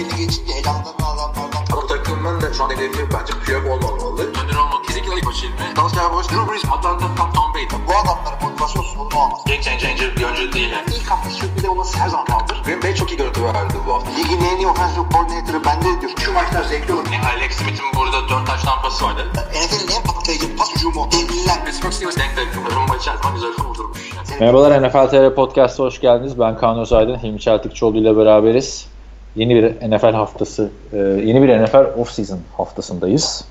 [0.00, 1.62] belli geçince elanlarını alanlardan.
[1.72, 4.22] Bu takımın da şu an hedefi bence Piyok olmamalı.
[4.22, 5.76] Önder olmak kesinlikle ilk başı ilmi.
[5.76, 7.76] Dallas Cowboys, Drew Brees, Atlanta, Tom, Tom Brady.
[7.88, 9.40] Bu adamların motivasyon sorunu olmaz.
[9.46, 10.70] Game changer bir oyuncu değil.
[10.70, 10.86] Yani.
[10.96, 12.62] İlk hafta sürpriz olması her zaman kaldır.
[12.64, 14.10] Green Bay çok iyi görüntü verdi bu hafta.
[14.10, 16.12] Ligin en iyi offensive coordinator'ı bende diyor.
[16.24, 17.06] Şu maçlar zevkli olur.
[17.12, 19.22] Yani Alex Smith'in burada 4 taş tampası vardı.
[19.34, 21.08] NFL'in en patlayıcı pas hücumu.
[21.12, 21.64] Devliler.
[21.64, 22.48] Pittsburgh Steelers denk denk.
[22.76, 24.10] Rumba içerisinde güzel kurdurmuş.
[24.40, 26.38] Merhabalar NFL TR Podcast'a hoş geldiniz.
[26.38, 28.89] Ben Kaan Özaydın, Hilmi Çeltikçioğlu ile beraberiz.
[29.36, 33.44] Yeni bir NFL haftası, e, yeni bir NFL off-season haftasındayız.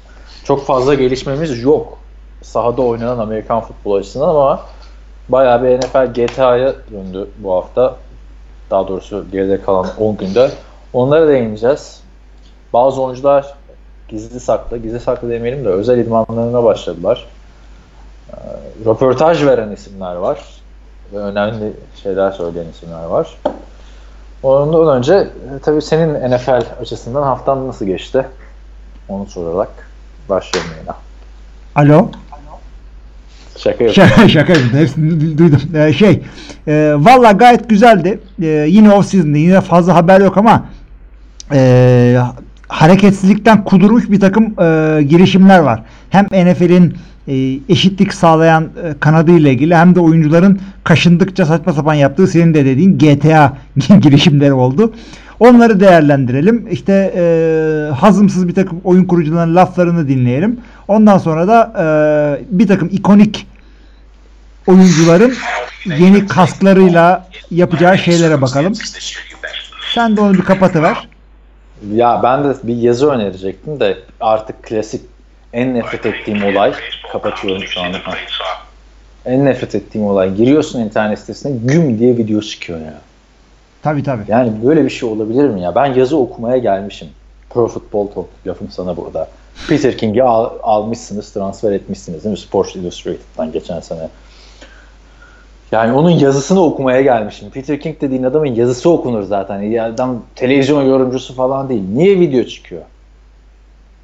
[0.44, 2.00] Çok fazla gelişmemiz yok
[2.42, 4.62] sahada oynanan Amerikan futbol açısından ama
[5.30, 7.96] bayağı bir NFL GTA'ya döndü bu hafta.
[8.72, 10.52] Daha doğrusu geride kalan 10 günde.
[10.94, 12.02] Onlara değineceğiz.
[12.74, 13.54] Bazı oyuncular
[14.08, 17.28] gizli saklı, gizli saklı demeyelim de özel idmanlarına başladılar.
[18.30, 18.36] Ee,
[18.86, 20.40] röportaj veren isimler var
[21.14, 23.38] ve önemli şeyler söyleyen isimler var.
[24.44, 28.26] Ondan önce e, tabii senin NFL açısından haftan nasıl geçti?
[29.10, 29.70] Onu sorarak
[30.30, 30.92] başlayalım yine.
[31.76, 32.08] Alo.
[33.58, 33.94] Şaka yok.
[33.94, 34.54] Şaka, şaka.
[34.54, 35.62] Hepsini duydum.
[35.76, 36.24] Ee, şey,
[36.68, 38.20] e, valla gayet güzeldi.
[38.42, 40.66] E, yine off season'da yine fazla haber yok ama
[41.54, 42.18] e,
[42.70, 45.84] hareketsizlikten kudurmuş bir takım e, girişimler var.
[46.10, 51.94] Hem NFL'in e, eşitlik sağlayan e, kanadı ile ilgili hem de oyuncuların kaşındıkça saçma sapan
[51.94, 53.58] yaptığı senin de dediğin GTA
[54.02, 54.94] girişimleri oldu.
[55.40, 56.68] Onları değerlendirelim.
[56.72, 57.24] İşte e,
[57.94, 60.60] hazımsız bir takım oyun kurucularının laflarını dinleyelim.
[60.88, 61.86] Ondan sonra da e,
[62.60, 63.48] bir takım ikonik
[64.68, 65.34] oyuncuların
[65.86, 68.74] yeni kasklarıyla yapacağı şeylere bakalım.
[69.94, 71.09] Sen de onu bir kapatıver.
[71.96, 75.02] Ya ben de bir yazı önerecektim de artık klasik
[75.54, 76.74] en nefret ettiğim olay
[77.12, 77.98] kapatıyorum şu anda.
[78.04, 78.14] Ha.
[79.26, 82.94] En nefret ettiğim olay giriyorsun internet sitesine güm diye video çıkıyor ya.
[83.82, 84.24] Tabii tabii.
[84.28, 85.76] Yani böyle bir şey olabilir mi ya?
[85.76, 87.08] Ben yazı okumaya gelmişim.
[87.50, 89.30] Pro Football Talk lafım sana burada.
[89.70, 92.40] Peter King'i al, almışsınız, transfer etmişsiniz değil mi?
[92.40, 94.10] Sports Illustrated'dan geçen sene.
[95.72, 97.50] Yani onun yazısını okumaya gelmişim.
[97.50, 99.62] Peter King dediğin adamın yazısı okunur zaten.
[99.62, 101.84] Ya adam televizyon yorumcusu falan değil.
[101.94, 102.82] Niye video çıkıyor?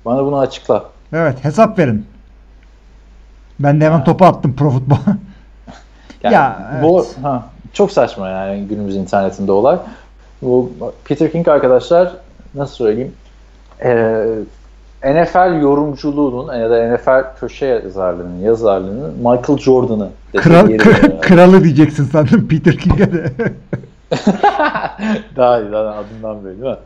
[0.05, 0.85] Bana bunu açıkla.
[1.13, 2.05] Evet hesap verin.
[3.59, 4.97] Ben de hemen topu attım Pro Football.
[6.23, 7.17] Yani Ya, bu evet.
[7.23, 7.43] ha,
[7.73, 9.77] çok saçma yani günümüz internetinde olay.
[10.41, 10.71] Bu
[11.05, 12.11] Peter King arkadaşlar
[12.55, 13.13] nasıl söyleyeyim?
[13.83, 14.25] Ee,
[15.05, 20.77] NFL yorumculuğunun ya da NFL köşe yazarlığının, yazarlığının Michael Jordan'ı Kral,
[21.21, 23.31] kralı diyeceksin sandım Peter King'e de.
[25.35, 26.77] Daha iyi zaten adından belli değil mi?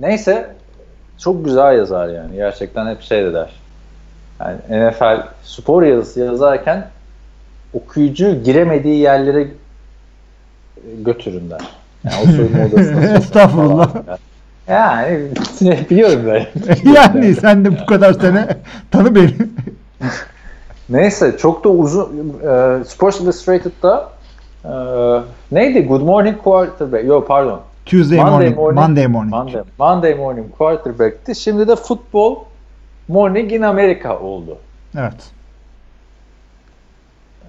[0.00, 0.50] Neyse
[1.18, 2.36] çok güzel yazar yani.
[2.36, 3.50] Gerçekten hep şey de der.
[4.40, 6.88] Yani NFL spor yazısı yazarken
[7.74, 9.48] okuyucu giremediği yerlere
[11.04, 11.60] götürün der.
[12.04, 13.92] Yani o soyunma odasına Estağfurullah.
[13.92, 14.18] falan.
[14.68, 15.28] Yani
[15.90, 16.48] biliyorum böyle.
[16.96, 18.48] yani sen de bu kadar sene
[18.90, 19.30] tanı beni.
[20.88, 24.10] Neyse çok da uzun e, Sports Illustrated'da
[24.64, 24.70] e,
[25.52, 25.86] neydi?
[25.86, 27.04] Good Morning Quarterback.
[27.04, 27.60] Yok pardon.
[27.86, 28.80] Tuesday Monday morning, morning.
[28.80, 29.34] Monday morning.
[29.34, 31.34] Monday, Monday Morning Quarterback'ti.
[31.34, 32.36] Şimdi de Football
[33.08, 34.58] Morning in America oldu.
[34.98, 35.30] Evet.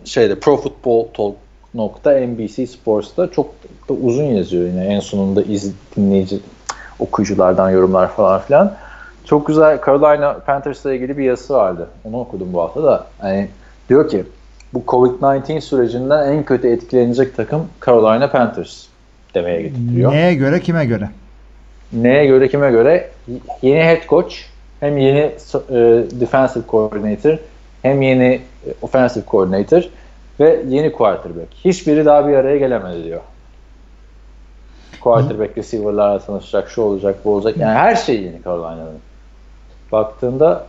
[0.05, 1.35] Şeyde Pro Football Talk
[1.73, 3.49] nokta NBC Sports'ta çok
[3.89, 6.39] da uzun yazıyor yine en sonunda iz, dinleyici
[6.99, 8.73] okuyuculardan yorumlar falan filan.
[9.25, 11.87] Çok güzel Carolina Panthers'la ilgili bir yazısı vardı.
[12.03, 13.07] Onu okudum bu hafta da.
[13.23, 13.47] Yani
[13.89, 14.23] diyor ki
[14.73, 18.85] bu Covid-19 sürecinden en kötü etkilenecek takım Carolina Panthers
[19.33, 20.11] demeye getiriyor.
[20.11, 21.09] Neye göre kime göre?
[21.93, 23.09] Neye göre kime göre?
[23.61, 24.33] Yeni head coach
[24.79, 25.33] hem yeni e,
[26.19, 27.37] defensive coordinator
[27.81, 29.89] hem yeni e, offensive coordinator
[30.39, 31.47] ve yeni quarterback.
[31.65, 33.21] Hiçbiri daha bir araya gelemedi diyor.
[35.07, 37.57] Quarterback receiver'larla tanışacak, şu olacak, bu olacak.
[37.57, 38.99] Yani her şey yeni Carolina'nın.
[39.91, 40.65] Baktığında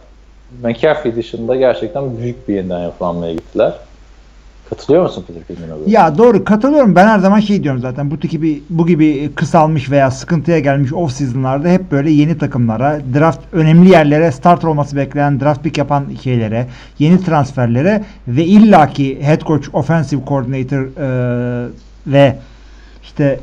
[0.62, 3.74] McCaffrey dışında gerçekten büyük bir yeniden yapılanmaya gittiler.
[4.70, 5.90] Katılıyor musun Peter haberi?
[5.90, 6.96] Ya doğru katılıyorum.
[6.96, 8.10] Ben her zaman şey diyorum zaten.
[8.10, 13.40] Bu gibi bu gibi kısalmış veya sıkıntıya gelmiş off season'larda hep böyle yeni takımlara, draft
[13.52, 16.66] önemli yerlere, starter olması beklenen draft pick yapan şeylere,
[16.98, 21.68] yeni transferlere ve illaki head coach, offensive coordinator e,
[22.06, 22.36] ve
[23.02, 23.40] işte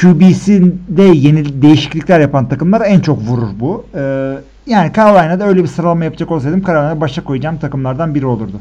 [0.00, 3.84] QB'sinde yeni değişiklikler yapan takımlar en çok vurur bu.
[3.94, 4.34] E,
[4.66, 8.60] yani Carolina'da öyle bir sıralama yapacak olsaydım Carolina'da başa koyacağım takımlardan biri olurdu.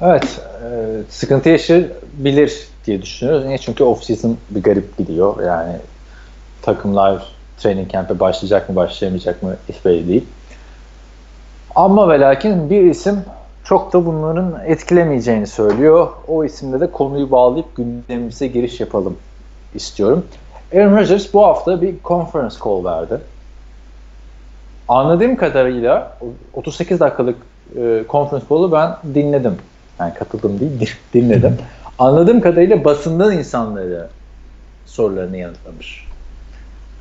[0.00, 0.68] Evet, e,
[1.08, 3.46] sıkıntı yaşayabilir diye düşünüyoruz.
[3.46, 3.58] Niye?
[3.58, 5.42] Çünkü off-season bir garip gidiyor.
[5.42, 5.76] Yani
[6.62, 7.22] takımlar
[7.58, 10.24] training camp'e başlayacak mı, başlayamayacak mı hiç belli değil.
[11.74, 13.24] Ama ve lakin bir isim
[13.64, 16.08] çok da bunların etkilemeyeceğini söylüyor.
[16.28, 19.16] O isimde de konuyu bağlayıp gündemimize giriş yapalım
[19.74, 20.24] istiyorum.
[20.74, 23.20] Aaron Rodgers bu hafta bir conference call verdi.
[24.88, 26.16] Anladığım kadarıyla
[26.54, 27.36] 38 dakikalık
[27.76, 29.56] e, conference call'u ben dinledim.
[30.00, 31.56] Yani katıldım değil, dinledim.
[31.98, 34.08] Anladığım kadarıyla basından insanları
[34.86, 36.08] sorularını yanıtlamış.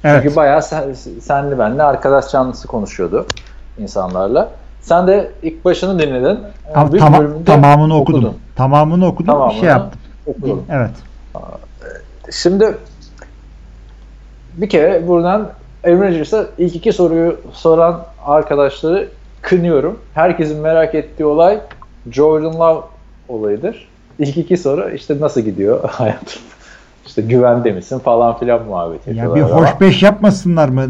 [0.03, 0.23] Evet.
[0.23, 3.25] Çünkü bayağı sen, senli benli arkadaş canlısı konuşuyordu
[3.79, 4.49] insanlarla.
[4.81, 6.39] Sen de ilk başını dinledin.
[6.73, 8.19] Tam- bölümünde tamamını okudum.
[8.19, 8.37] okudun.
[8.55, 9.33] Tamamını okudum.
[9.33, 10.01] Tamamını şey yaptım.
[10.25, 10.65] okudun.
[10.69, 10.91] Evet.
[12.31, 12.77] Şimdi
[14.53, 15.49] bir kere buradan
[15.83, 19.07] Aaron Rodgers'a ilk iki soruyu soran arkadaşları
[19.41, 19.99] kınıyorum.
[20.13, 21.59] Herkesin merak ettiği olay
[22.11, 22.81] Jordan Love
[23.27, 23.87] olayıdır.
[24.19, 26.41] İlk iki soru işte nasıl gidiyor hayatım?
[27.07, 30.85] İşte güvende misin falan filan muhabbeti Ya bir hoş beş yapmasınlar mı?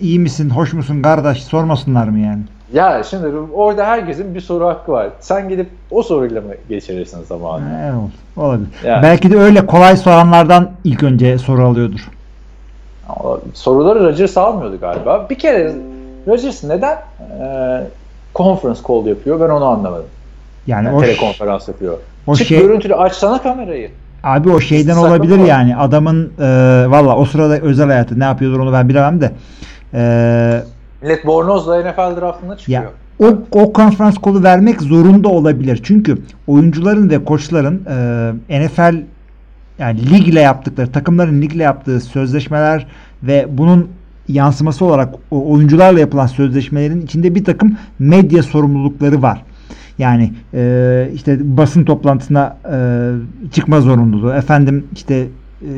[0.00, 2.42] İyi misin, hoş musun kardeş sormasınlar mı yani?
[2.72, 5.08] Ya şimdi orada herkesin bir soru hakkı var.
[5.20, 7.62] Sen gidip o soruyla mı geçirirsin zamanı?
[7.84, 7.94] Evet,
[8.36, 8.68] olabilir.
[8.84, 9.02] Yani.
[9.02, 12.08] Belki de öyle kolay soranlardan ilk önce soru alıyordur.
[13.54, 15.26] Soruları Rodgers almıyordu galiba.
[15.30, 15.72] Bir kere
[16.28, 16.96] Rodgers neden
[17.40, 17.80] e,
[18.34, 20.06] conference call yapıyor ben onu anlamadım.
[20.66, 21.98] Yani Yani o, telekonferans yapıyor.
[22.26, 23.90] o Çık şey görüntülü açsana kamerayı.
[24.24, 25.46] abi o şeyden Sakın olabilir mı?
[25.46, 25.76] yani.
[25.76, 26.44] Adamın e,
[26.90, 29.30] valla o sırada özel hayatı ne yapıyordur onu ben bilemem de.
[29.94, 30.62] E,
[31.02, 32.82] Millet bornozla NFL draftına çıkıyor.
[32.82, 35.80] Ya o, o konferans kolu vermek zorunda olabilir.
[35.82, 37.82] Çünkü oyuncuların ve koçların
[38.50, 38.94] e, NFL
[39.78, 42.86] yani ligle yaptıkları, takımların ligle yaptığı sözleşmeler
[43.22, 43.88] ve bunun
[44.28, 49.42] yansıması olarak o oyuncularla yapılan sözleşmelerin içinde bir takım medya sorumlulukları var.
[49.98, 52.78] Yani e, işte basın toplantısına e,
[53.52, 55.26] çıkma zorunluluğu, efendim işte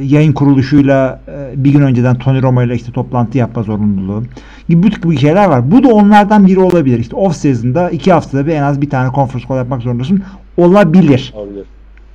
[0.02, 4.22] yayın kuruluşuyla e, bir gün önceden Tony Romo ile işte toplantı yapma zorunluluğu
[4.68, 5.70] gibi bu tip şeyler var.
[5.70, 6.98] Bu da onlardan biri olabilir.
[6.98, 10.22] İşte off season'da iki haftada bir en az bir tane conference call yapmak zorundasın.
[10.56, 11.34] Olabilir.
[11.36, 11.66] Olabilir.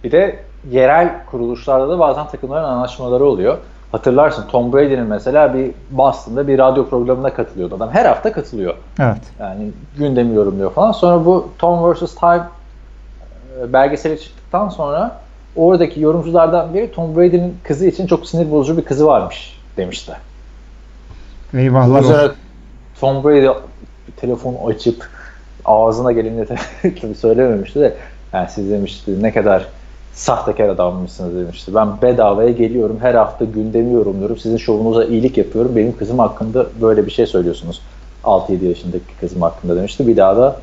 [0.04, 0.40] Bir de
[0.72, 3.58] yerel kuruluşlarda da bazen takımların anlaşmaları oluyor.
[3.92, 7.90] Hatırlarsın Tom Brady'nin mesela bir Boston'da bir radyo programına katılıyordu adam.
[7.92, 8.74] Her hafta katılıyor.
[9.00, 9.22] Evet.
[9.40, 10.92] Yani gündemi yorumluyor falan.
[10.92, 12.16] Sonra bu Tom vs.
[12.16, 12.44] Time
[13.62, 15.20] e, belgeseli çıktıktan sonra
[15.60, 20.12] oradaki yorumculardan biri Tom Brady'nin kızı için çok sinir bozucu bir kızı varmış demişti.
[21.54, 22.34] Eyvahlar olsun.
[23.00, 23.48] Tom Brady
[24.18, 25.10] telefon açıp
[25.66, 26.46] ağzına geleni
[27.02, 27.96] tabii söylememişti de
[28.34, 29.66] yani siz demişti ne kadar
[30.14, 31.76] sahtekar adammışsınız demişti.
[31.76, 34.38] Ben bedavaya geliyorum her hafta gündemi yorumluyorum.
[34.38, 35.76] Sizin şovunuza iyilik yapıyorum.
[35.76, 37.82] Benim kızım hakkında böyle bir şey söylüyorsunuz.
[38.24, 40.08] 6-7 yaşındaki kızım hakkında demişti.
[40.08, 40.56] Bir daha da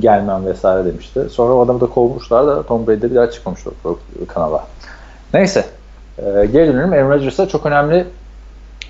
[0.00, 1.26] gelmem vesaire demişti.
[1.30, 3.98] Sonra o adamı da kovmuşlar da Tom Brady de bir daha çıkmamıştı o
[4.28, 4.64] kanala.
[5.34, 5.64] Neyse.
[6.18, 6.92] Ee, geri dönelim.
[6.92, 8.06] Aaron Rodgers'a çok önemli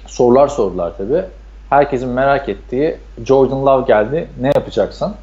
[0.06, 1.24] sorular sordular tabii.
[1.70, 4.28] Herkesin merak ettiği Jordan Love geldi.
[4.40, 5.14] Ne yapacaksın?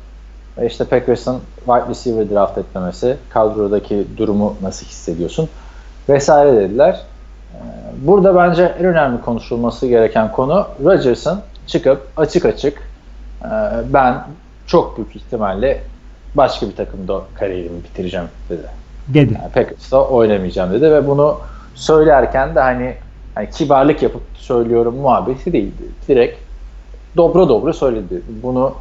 [0.58, 5.50] E işte Packers'ın wide receiver draft etmemesi, kadrodaki durumu nasıl hissediyorsun?
[6.10, 7.02] Vesaire dediler.
[7.54, 7.58] Ee,
[8.08, 12.78] Burada bence en önemli konuşulması gereken konu Rodgers'ın çıkıp açık açık
[13.44, 13.50] e,
[13.94, 14.24] ben
[14.72, 15.82] çok büyük ihtimalle
[16.36, 18.68] başka bir takımda kariyerimi bitireceğim dedi.
[19.08, 19.34] Dedi.
[19.42, 21.38] Yani Packers'ta oynamayacağım dedi ve bunu
[21.76, 22.96] söylerken de hani,
[23.36, 25.84] hani kibarlık yapıp söylüyorum muhabbeti değildi.
[26.08, 26.40] Direkt
[27.18, 28.22] dobra dobra söyledi.
[28.44, 28.74] Bunu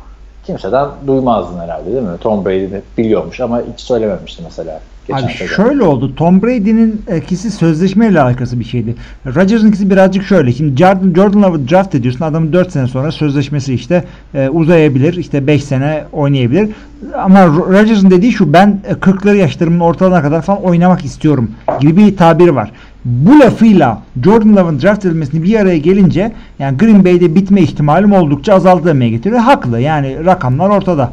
[0.47, 2.19] kimseden duymazdın herhalde değil mi?
[2.21, 4.81] Tom Brady biliyormuş ama hiç söylememişti mesela.
[5.11, 5.55] Geçen Abi sezon.
[5.55, 6.15] şöyle oldu.
[6.15, 8.95] Tom Brady'nin ikisi sözleşmeyle alakası bir şeydi.
[9.27, 10.53] Rodgers'ınkisi birazcık şöyle.
[10.53, 12.25] Şimdi Jordan, Jordan Love'ı draft ediyorsun.
[12.25, 15.15] Adamın 4 sene sonra sözleşmesi işte e, uzayabilir.
[15.15, 16.69] İşte 5 sene oynayabilir.
[17.15, 21.51] Ama Rodgers'ın dediği şu ben e, 40'ları yaşlarımın ortalarına kadar falan oynamak istiyorum
[21.81, 22.73] gibi bir tabir var.
[23.05, 28.55] Bu lafıyla Jordan Love'ın draft edilmesini bir araya gelince yani Green Bay'de bitme ihtimalim oldukça
[28.55, 29.41] azaldı demeye getiriyor.
[29.41, 29.81] Haklı.
[29.81, 31.13] Yani rakamlar ortada.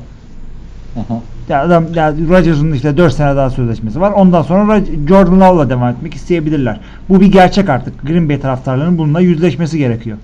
[0.94, 1.18] Hı hı.
[1.50, 4.12] Ya adam ya Rodgers'ın işte 4 sene daha sözleşmesi var.
[4.12, 6.80] Ondan sonra Jordan Love'la devam etmek isteyebilirler.
[7.10, 8.08] Bu bir gerçek artık.
[8.08, 10.18] Green Bay taraftarlarının bununla yüzleşmesi gerekiyor.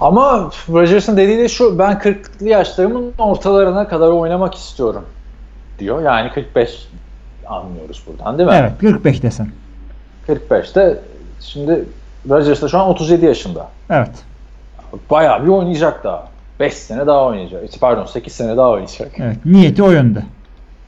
[0.00, 5.04] Ama Rodgers'ın dediği de şu ben 40'lı yaşlarımın ortalarına kadar oynamak istiyorum
[5.78, 6.02] diyor.
[6.02, 6.88] Yani 45
[7.46, 8.56] anlıyoruz buradan değil mi?
[8.58, 9.48] Evet, 45 desen.
[10.28, 11.00] 45'te
[11.40, 11.84] şimdi
[12.30, 13.68] Rodgers da şu an 37 yaşında.
[13.90, 14.10] Evet.
[15.10, 16.33] Bayağı bir oynayacak daha.
[16.60, 17.62] 5 sene daha oynayacak.
[17.80, 19.12] Pardon 8 sene daha oynayacak.
[19.18, 19.36] Evet.
[19.44, 20.22] Niyeti o yönde.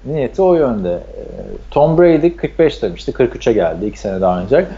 [0.04, 0.92] Niyeti o yönde.
[0.92, 1.22] Ee,
[1.70, 3.12] Tom Brady 45 demişti.
[3.12, 3.86] 43'e geldi.
[3.86, 4.72] 2 sene daha oynayacak.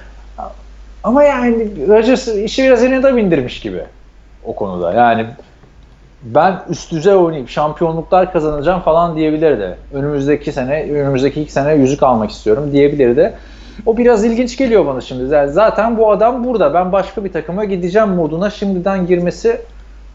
[1.04, 3.82] Ama yani Rodgers işi biraz eline de bindirmiş gibi
[4.44, 4.92] o konuda.
[4.92, 5.26] Yani
[6.22, 9.76] ben üst düzey oynayıp şampiyonluklar kazanacağım falan diyebilirdi.
[9.92, 13.32] Önümüzdeki sene, önümüzdeki iki sene yüzük almak istiyorum diyebilirdi.
[13.86, 15.34] O biraz ilginç geliyor bana şimdi.
[15.34, 16.74] Yani Zaten bu adam burada.
[16.74, 19.60] Ben başka bir takıma gideceğim moduna şimdiden girmesi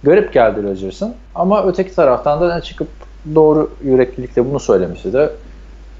[0.03, 1.13] garip geldi Rodgers'ın.
[1.35, 2.87] Ama öteki taraftan da çıkıp
[3.35, 5.29] doğru yüreklilikle bunu söylemesi de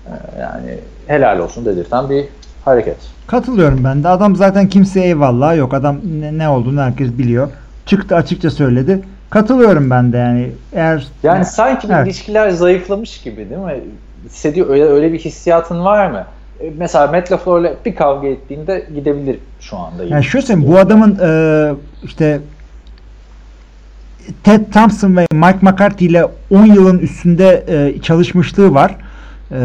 [0.08, 2.26] e, yani helal olsun dedirten bir
[2.66, 2.98] hareket.
[3.28, 4.08] Katılıyorum ben de.
[4.10, 5.74] Adam zaten kimseye eyvallah yok.
[5.74, 7.50] Adam ne, ne olduğunu herkes biliyor.
[7.86, 9.00] Çıktı açıkça söyledi.
[9.30, 10.52] Katılıyorum ben de yani.
[10.74, 12.08] Eğer Yani sanki bir Evet.
[12.08, 13.80] ilişkiler zayıflamış gibi değil mi?
[14.26, 16.26] Hissediyor öyle öyle bir hissiyatın var mı?
[16.60, 20.04] E, Mesela Matt LaFleur'la bir kavga ettiğinde gidebilir şu anda.
[20.04, 22.40] Yani şöyle söyleyeyim bu adamın e, işte
[24.44, 28.96] Ted Thompson ve Mike McCarthy ile 10 yılın üstünde e, çalışmışlığı var.
[29.51, 29.60] E,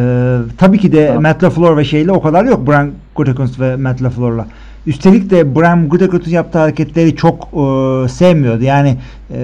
[0.59, 1.23] tabii ki de Tamam.
[1.23, 2.67] Matt LaFleur ve şeyle o kadar yok.
[2.67, 4.47] Brian Gutekunst ve Matt LaFleur'la.
[4.87, 8.65] Üstelik de Brian Gutekunst'un yaptığı hareketleri çok e, sevmiyordu.
[8.65, 8.97] Yani
[9.31, 9.39] e,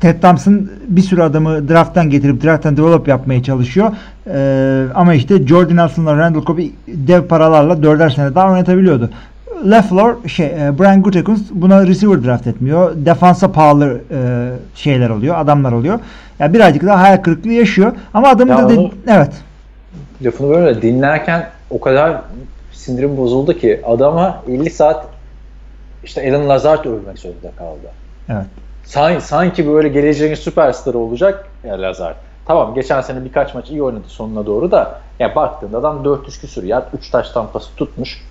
[0.00, 3.92] Ted Thompson bir sürü adamı drafttan getirip drafttan develop yapmaya çalışıyor.
[4.26, 9.10] Ee, ama işte Jordan Nelson'la Randall Cobb'u dev paralarla dörder sene daha oynatabiliyordu.
[9.64, 12.92] LaFleur, şey, e, Brian Gutekunst buna receiver draft etmiyor.
[12.96, 15.98] Defansa pahalı e, şeyler oluyor, adamlar oluyor.
[16.38, 17.92] Yani birazcık daha hayal kırıklığı yaşıyor.
[18.14, 19.32] Ama adamın Ya da de- onu- evet.
[20.24, 22.22] lafını böyle dinlerken o kadar
[22.72, 25.06] sindirim bozuldu ki adama 50 saat
[26.04, 27.88] işte Alan Lazard övmek zorunda kaldı.
[28.28, 28.46] Evet.
[28.84, 32.14] Sanki, sanki böyle geleceğin süperstarı olacak ya Lazard.
[32.46, 36.62] Tamam geçen sene birkaç maç iyi oynadı sonuna doğru da ya baktığında adam 400 küsür
[36.62, 38.24] yard 3 taş tampası tutmuş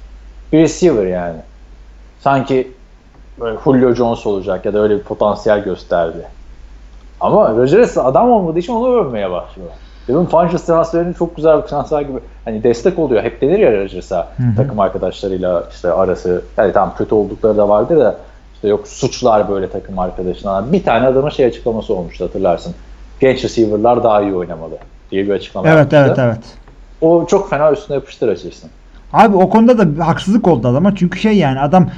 [0.54, 1.38] bir receiver yani.
[2.20, 2.72] Sanki
[3.40, 6.28] böyle Julio Jones olacak ya da öyle bir potansiyel gösterdi.
[7.20, 9.70] Ama Rodgers adam olmadığı için onu övmeye başlıyor.
[10.08, 13.24] Devin Funches transferinin çok güzel bir transfer gibi hani destek oluyor.
[13.24, 14.28] Hep denir ya Rodgers'a
[14.58, 18.18] takım arkadaşlarıyla işte arası yani tam kötü oldukları da vardır da
[18.54, 20.72] işte yok suçlar böyle takım arkadaşına.
[20.72, 22.76] Bir tane adamın şey açıklaması olmuştu hatırlarsın.
[23.20, 24.78] Genç receiver'lar daha iyi oynamalı
[25.12, 26.06] diye bir açıklama Evet, yapmıştı.
[26.08, 26.46] evet, evet.
[27.02, 28.70] O çok fena üstüne yapıştır açırsın.
[29.14, 30.96] Abi o konuda da bir haksızlık oldu adama.
[30.96, 31.90] Çünkü şey yani adam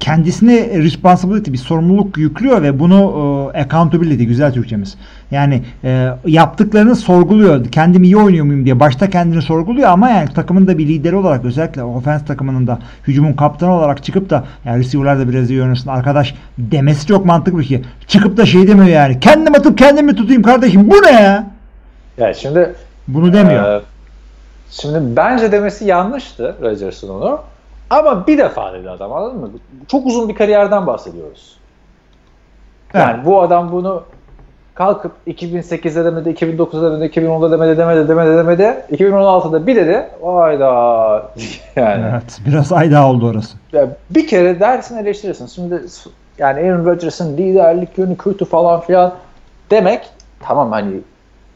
[0.00, 4.94] kendisine responsibility bir sorumluluk yüklüyor ve bunu e, accountability güzel Türkçemiz.
[5.30, 7.64] Yani e, yaptıklarını sorguluyor.
[7.64, 11.44] Kendim iyi oynuyor muyum diye başta kendini sorguluyor ama yani takımın da bir lideri olarak
[11.44, 15.90] özellikle offense takımının da hücumun kaptanı olarak çıkıp da yani receiver'lar da biraz iyi oynasın
[15.90, 17.82] arkadaş demesi çok mantıklı bir şey.
[18.06, 19.20] Çıkıp da şey demiyor yani.
[19.20, 21.50] Kendim atıp kendim mi tutayım kardeşim bu ne ya?
[22.18, 22.74] Yani şimdi
[23.08, 23.80] Bunu demiyor.
[23.80, 23.91] Ee,
[24.80, 27.38] şimdi bence demesi yanlıştı Rodgers'ın onu.
[27.90, 29.50] Ama bir defa dedi adam anladın mı?
[29.88, 31.56] Çok uzun bir kariyerden bahsediyoruz.
[32.94, 33.26] Yani Evet.
[33.26, 34.02] bu adam bunu
[34.74, 38.84] kalkıp 2008'de demedi, 2009'da demedi, 2010'da demedi, demedi, demedi, demedi.
[38.92, 40.06] 2016'da bir dedi.
[40.24, 40.72] Hayda.
[41.76, 42.04] yani.
[42.12, 42.40] Evet.
[42.46, 43.56] Biraz ayda oldu orası.
[43.72, 45.46] Ya bir kere dersin eleştirirsin.
[45.46, 45.82] Şimdi
[46.38, 49.14] yani Aaron Rodgers'ın liderlik yönü kötü falan filan
[49.70, 50.10] demek
[50.40, 51.00] tamam hani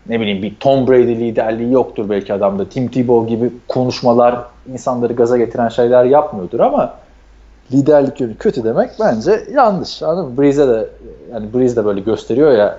[0.08, 2.68] ne bileyim bir Tom Brady liderliği yoktur belki adamda.
[2.68, 4.36] Tim Tebow gibi konuşmalar
[4.72, 6.94] insanları gaza getiren şeyler yapmıyordur ama
[7.72, 10.02] liderlik yönü kötü demek bence yanlış.
[10.02, 10.38] Anladın mı?
[10.38, 10.86] Breeze'e de
[11.32, 12.78] yani Breeze de böyle gösteriyor ya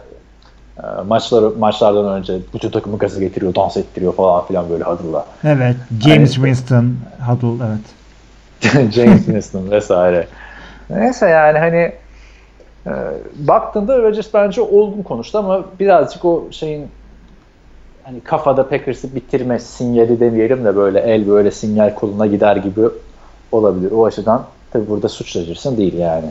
[0.78, 5.26] e, maçları maçlardan önce bütün takımı gaza getiriyor, dans ettiriyor falan filan böyle huddle'la.
[5.44, 5.76] Evet.
[6.04, 6.94] James Hani- Winston,
[7.30, 8.94] Huddle evet.
[8.94, 10.28] James Winston vesaire.
[10.90, 11.92] Neyse yani hani
[12.88, 12.92] e,
[13.36, 16.88] baktığında Rodgers bence olgun konuştu ama birazcık o şeyin
[18.08, 22.82] hani kafada Packers'ı bitirme sinyali demeyelim de böyle el böyle sinyal koluna gider gibi
[23.52, 23.92] olabilir.
[23.92, 26.26] O açıdan tabi burada suç Rodgers'ın değil yani.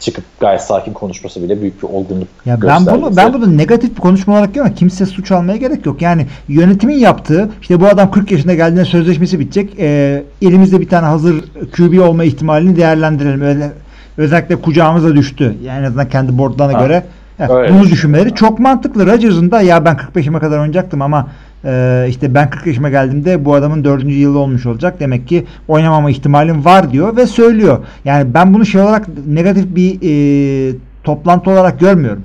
[0.00, 4.00] Çıkıp gayet sakin konuşması bile büyük bir olgunluk Ya ben bunu ben bunu negatif bir
[4.00, 4.74] konuşma olarak görüyorum.
[4.74, 6.02] Kimse suç almaya gerek yok.
[6.02, 9.74] Yani yönetimin yaptığı işte bu adam 40 yaşında geldiğinde sözleşmesi bitecek.
[9.78, 11.44] Ee, elimizde bir tane hazır
[11.76, 13.42] QB olma ihtimalini değerlendirelim.
[13.42, 13.72] Öyle
[14.18, 15.56] özellikle kucağımıza düştü.
[15.64, 17.04] Yani en azından kendi boardlarına Ha, göre
[17.40, 19.06] evet, bunu düşünmeleri çok mantıklı.
[19.06, 21.28] Rodgers'ın da ya ben 45'ime kadar oynayacaktım ama
[21.64, 24.04] e, işte ben 40 yaşıma geldiğimde bu adamın 4.
[24.04, 25.00] yılı olmuş olacak.
[25.00, 27.78] Demek ki oynamama ihtimalim var diyor ve söylüyor.
[28.04, 32.24] Yani ben bunu şey olarak negatif bir e, toplantı olarak görmüyorum.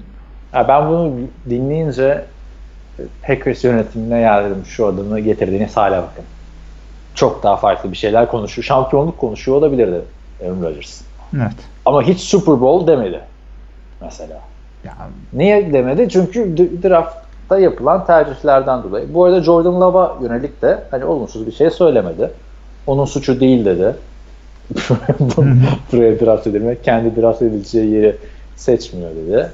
[0.53, 1.13] Ya ben bunu
[1.49, 2.25] dinleyince
[3.27, 6.23] Packers yönetimine ya dedim şu adamı getirdiğiniz hale bakın.
[7.15, 8.63] Çok daha farklı bir şeyler konuşuyor.
[8.65, 10.01] Şampiyonluk konuşuyor olabilirdi
[10.43, 11.01] Aaron Rodgers.
[11.35, 11.55] Evet.
[11.85, 13.19] Ama hiç Super Bowl demedi
[14.01, 14.41] mesela.
[14.85, 14.93] Ya,
[15.33, 16.07] Niye demedi?
[16.09, 19.13] Çünkü draftta yapılan tercihlerden dolayı.
[19.13, 22.31] Bu arada Jordan Love'a yönelik de hani olumsuz bir şey söylemedi.
[22.87, 23.95] Onun suçu değil dedi.
[25.91, 28.15] Buraya draft edilmek, kendi draft edileceği yeri
[28.55, 29.49] seçmiyor dedi.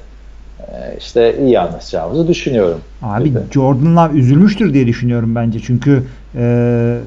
[0.60, 2.80] Ee, işte iyi anlaşacağımızı düşünüyorum.
[3.02, 3.44] Abi dedi.
[3.50, 5.60] Jordan Love üzülmüştür diye düşünüyorum bence.
[5.60, 6.02] Çünkü
[6.34, 6.98] e,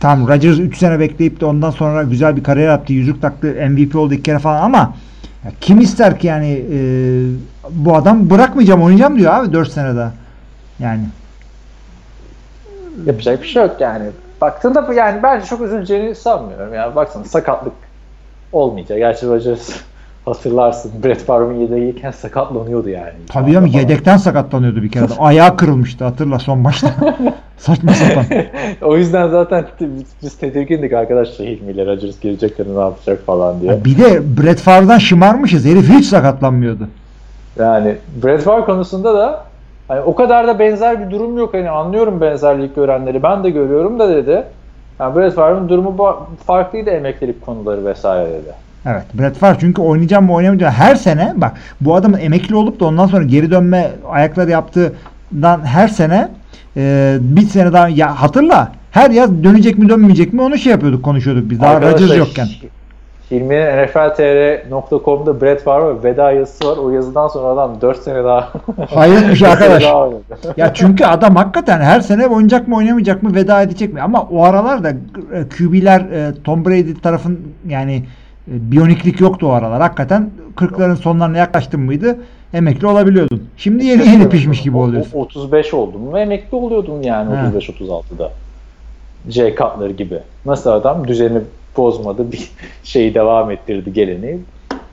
[0.00, 2.92] tam Rodgers 3 sene bekleyip de ondan sonra güzel bir kariyer yaptı.
[2.92, 3.46] Yüzük taktı.
[3.70, 4.94] MVP oldu iki kere falan ama
[5.44, 6.78] ya kim ister ki yani e,
[7.70, 10.12] bu adam bırakmayacağım oynayacağım diyor abi 4 sene daha.
[10.78, 11.00] Yani
[13.06, 14.04] Yapacak bir şey yok yani.
[14.40, 16.74] Baktığında yani bence çok üzüleceğini sanmıyorum.
[16.74, 17.72] Yani baksana sakatlık
[18.52, 18.98] olmayacak.
[18.98, 19.70] Gerçi Rodgers
[20.26, 23.12] Hatırlarsın Brett Favre'ın yedeğiyken sakatlanıyordu yani.
[23.28, 25.12] Tabii ya yedekten sakatlanıyordu bir kere de.
[25.18, 26.90] Ayağı kırılmıştı hatırla son maçta.
[27.58, 28.24] Saçma sapan.
[28.82, 29.64] o yüzden zaten
[30.22, 33.84] biz tedirgindik arkadaşlar Hilmi ile Rodgers gelecekler ne yapacak falan diye.
[33.84, 35.64] Bir de Brett Favre'dan şımarmışız.
[35.64, 36.88] Herif hiç sakatlanmıyordu.
[37.58, 39.44] Yani Brett Favre konusunda da
[39.88, 41.54] hani o kadar da benzer bir durum yok.
[41.54, 43.22] Hani anlıyorum benzerlik görenleri.
[43.22, 44.42] Ben de görüyorum da dedi.
[45.00, 46.16] Yani Brett Favre'ın durumu
[46.46, 48.65] farklıydı emeklilik konuları vesaire dedi.
[48.86, 49.04] Evet.
[49.14, 53.06] Brett Favre çünkü oynayacağım mı oynamayacağım her sene bak bu adamın emekli olup da ondan
[53.06, 56.28] sonra geri dönme ayakları yaptığından her sene
[56.76, 61.04] e, bir sene daha ya hatırla her yaz dönecek mi dönmeyecek mi onu şey yapıyorduk
[61.04, 62.46] konuşuyorduk biz daha Rodgers yokken.
[63.30, 66.76] Hilmi'nin NFLTR.com'da Brett Favre veda yazısı var.
[66.76, 68.52] O yazıdan sonra adam 4 sene daha
[69.34, 69.84] şey arkadaş.
[70.56, 74.02] ya çünkü adam hakikaten her sene oynayacak mı oynamayacak mı veda edecek mi?
[74.02, 74.92] Ama o aralarda
[75.58, 78.02] QB'ler e, Tom Brady tarafın yani
[78.48, 79.82] e, biyoniklik yoktu o aralar.
[79.82, 82.18] Hakikaten 40'ların sonlarına yaklaştın mıydı
[82.54, 83.48] emekli olabiliyordun.
[83.56, 85.18] Şimdi yeni yeni pişmiş gibi oluyorsun.
[85.18, 88.32] 35 oldum ve emekli oluyordum yani 35-36'da.
[89.28, 90.18] J Cutler gibi.
[90.46, 91.38] Nasıl adam düzeni
[91.76, 92.50] bozmadı bir
[92.84, 94.38] şeyi devam ettirdi geleni.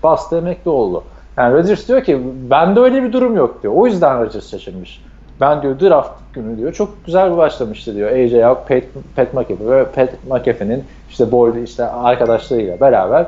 [0.03, 1.03] Bastı emekli oldu.
[1.37, 2.19] Yani Rodgers diyor ki
[2.49, 3.73] bende öyle bir durum yok diyor.
[3.77, 5.01] O yüzden Rodgers şaşırmış.
[5.41, 8.11] Ben diyor draft günü diyor çok güzel bir başlamıştı diyor.
[8.11, 8.83] AJ Hawk, Pat,
[9.15, 13.25] Pat McAfee ve Pat McAfee'nin işte boylu işte arkadaşlarıyla beraber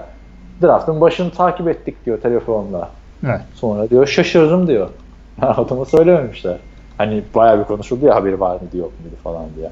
[0.61, 2.89] draftın başını takip ettik diyor telefonla.
[3.25, 3.41] Evet.
[3.55, 4.89] Sonra diyor şaşırdım diyor.
[5.41, 6.57] Adama söylememişler.
[6.97, 9.71] Hani bayağı bir konuşuldu ya haberi var mıydı yok muydu falan diye.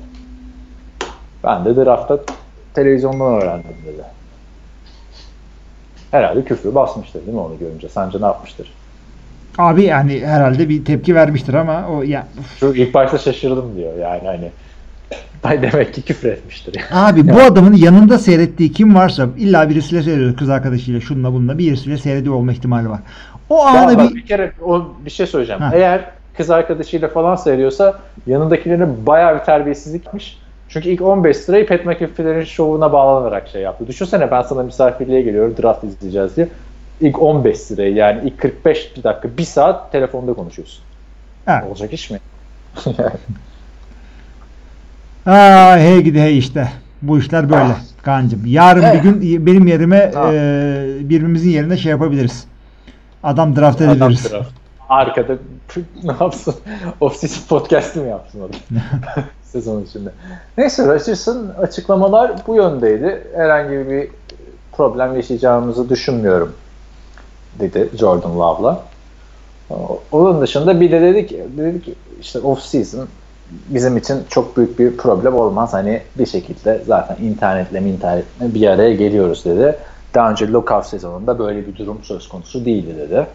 [1.44, 2.20] Ben de draftta
[2.74, 4.04] televizyondan öğrendim dedi.
[6.12, 7.90] Herhalde küfrü basmıştır değil mi onu görünce?
[7.90, 8.74] Sence ne yapmıştır?
[9.58, 12.28] Abi yani herhalde bir tepki vermiştir ama o ya.
[12.60, 14.52] Şu ilk başta şaşırdım diyor yani hani.
[15.44, 16.76] Ay demek ki küfür etmiştir.
[16.80, 17.06] Yani.
[17.06, 21.98] Abi bu adamın yanında seyrettiği kim varsa illa birisiyle seyrediyor kız arkadaşıyla şunla bununla birisiyle
[21.98, 23.00] seyrediyor olma ihtimali var.
[23.50, 24.16] O anı bir...
[24.16, 25.62] bir kere o bir şey söyleyeceğim.
[25.62, 25.72] Ha.
[25.74, 26.06] Eğer
[26.38, 30.40] kız arkadaşıyla falan seyrediyorsa yanındakilerin bayağı bir terbiyesizlikmiş.
[30.70, 33.88] Çünkü ilk 15 sırayı Pat McAfee'lerin şovuna bağlanarak şey yaptı.
[33.88, 36.48] Düşünsene ben sana misafirliğe geliyorum draft izleyeceğiz diye.
[37.02, 40.84] İlk 15 sırayı yani ilk 45 bir dakika bir saat telefonda konuşuyorsun.
[41.48, 41.64] Evet.
[41.68, 42.20] Olacak iş mi?
[45.26, 46.72] Aa, hey gidi hey işte.
[47.02, 48.04] Bu işler böyle ah.
[48.04, 48.46] kancım.
[48.46, 49.04] Yarın evet.
[49.04, 50.34] bir gün benim yerime ah.
[50.34, 52.46] e, birbirimizin yerine şey yapabiliriz.
[53.24, 54.26] Adam draft edebiliriz.
[54.26, 54.52] Adam draft.
[54.90, 55.34] Arkada
[56.04, 56.56] ne yapsın?
[57.02, 58.58] Off-season podcast'ı mı yapsın orada?
[59.44, 60.10] Sezon içinde.
[60.58, 63.28] Neyse Rodgers'ın açıklamalar bu yöndeydi.
[63.36, 64.10] Herhangi bir
[64.72, 66.54] problem yaşayacağımızı düşünmüyorum
[67.60, 68.84] dedi Jordan Love'la.
[70.12, 73.08] Onun dışında bir de dedik, dedik işte off season
[73.68, 75.74] bizim için çok büyük bir problem olmaz.
[75.74, 79.78] Hani bir şekilde zaten internetle internetle bir araya geliyoruz dedi.
[80.14, 83.28] Daha önce lockout sezonunda böyle bir durum söz konusu değildi dedi.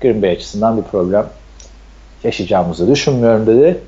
[0.00, 1.26] Green Bay açısından bir problem
[2.24, 3.80] yaşayacağımızı düşünmüyorum dedi.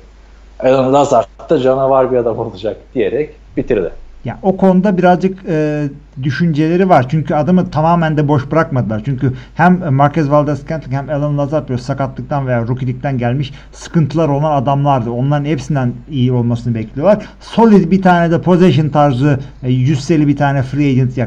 [0.59, 3.91] Alan Lazard da canavar bir adam olacak diyerek bitirdi.
[4.25, 5.87] Ya o konuda birazcık e,
[6.23, 7.05] düşünceleri var.
[7.09, 9.01] Çünkü adamı tamamen de boş bırakmadılar.
[9.05, 15.11] Çünkü hem Marquez Valdez-Scantling hem Alan Lazard böyle sakatlıktan veya rookie'likten gelmiş sıkıntılar olan adamlardı.
[15.11, 17.25] Onların hepsinden iyi olmasını bekliyorlar.
[17.39, 21.17] Solid bir tane de possession tarzı e, yüzseli bir tane free agent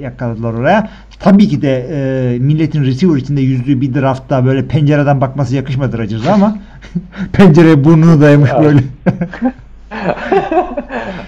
[0.00, 0.90] yakaladılar oraya.
[1.20, 6.32] Tabii ki de e, milletin receiver içinde yüzdüğü bir draftta böyle pencereden bakması yakışmadı Rodgers'a
[6.32, 6.56] ama
[7.32, 8.80] pencereye burnunu dayamış böyle.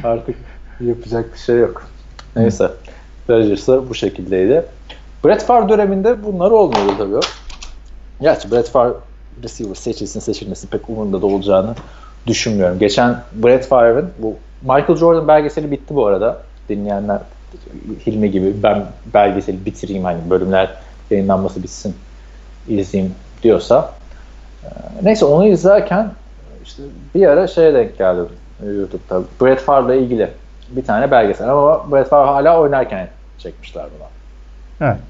[0.05, 0.37] Artık
[0.81, 1.87] yapacak bir şey yok.
[2.37, 2.71] Neyse.
[3.31, 4.65] Rodgers'a bu şekildeydi.
[5.25, 7.21] Brett Favre döneminde bunlar olmuyordu tabii.
[8.21, 8.95] Gerçi Brett Favre
[9.43, 11.75] receiver seçilsin seçilmesin pek umurunda da olacağını
[12.27, 12.79] düşünmüyorum.
[12.79, 16.43] Geçen Brett Favre'ın bu Michael Jordan belgeseli bitti bu arada.
[16.69, 17.19] Dinleyenler
[18.07, 20.75] Hilmi gibi ben belgeseli bitireyim hani bölümler
[21.11, 21.95] yayınlanması bitsin
[22.69, 23.93] izleyeyim diyorsa.
[24.65, 24.69] Ee,
[25.03, 26.11] neyse onu izlerken
[26.65, 26.83] işte
[27.15, 28.29] bir ara şeye denk geldim
[28.67, 29.23] YouTube'da.
[29.41, 30.31] Brett Favre'la ilgili
[30.69, 34.09] bir tane belgesel ama Brett Favre hala oynarken çekmişler buna.
[34.89, 35.01] Evet.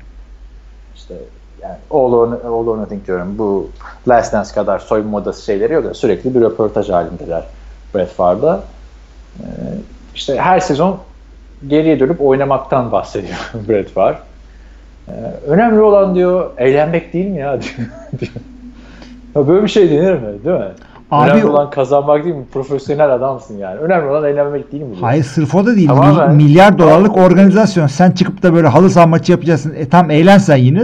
[0.96, 1.14] İşte
[1.62, 3.38] yani All or, All or Nothing diyorum.
[3.38, 3.70] Bu
[4.08, 7.44] Last Dance kadar soyunma modası şeyleri yok da sürekli bir röportaj halindeler
[7.94, 8.62] Brett Favre'da.
[9.40, 9.44] Ee,
[10.14, 10.98] işte her sezon
[11.68, 13.38] geriye dönüp oynamaktan bahsediyor
[13.68, 14.18] Brett Favre.
[15.08, 15.12] Ee,
[15.46, 17.58] önemli olan diyor eğlenmek değil mi ya
[18.20, 18.32] diyor.
[19.46, 20.44] Böyle bir şey denir mi?
[20.44, 20.70] Değil mi?
[21.14, 22.44] Abi, Önemli olan kazanmak değil mi?
[22.52, 23.78] Profesyonel adamsın yani.
[23.78, 24.96] Önemli olan eğlenmek değil mi?
[25.00, 25.88] Hayır sırf o da değil.
[25.88, 27.86] Tamam, Mi- milyar dolarlık organizasyon.
[27.86, 29.74] Sen çıkıp da böyle halı saha maçı yapacaksın.
[29.74, 30.82] E tam eğlensen yine.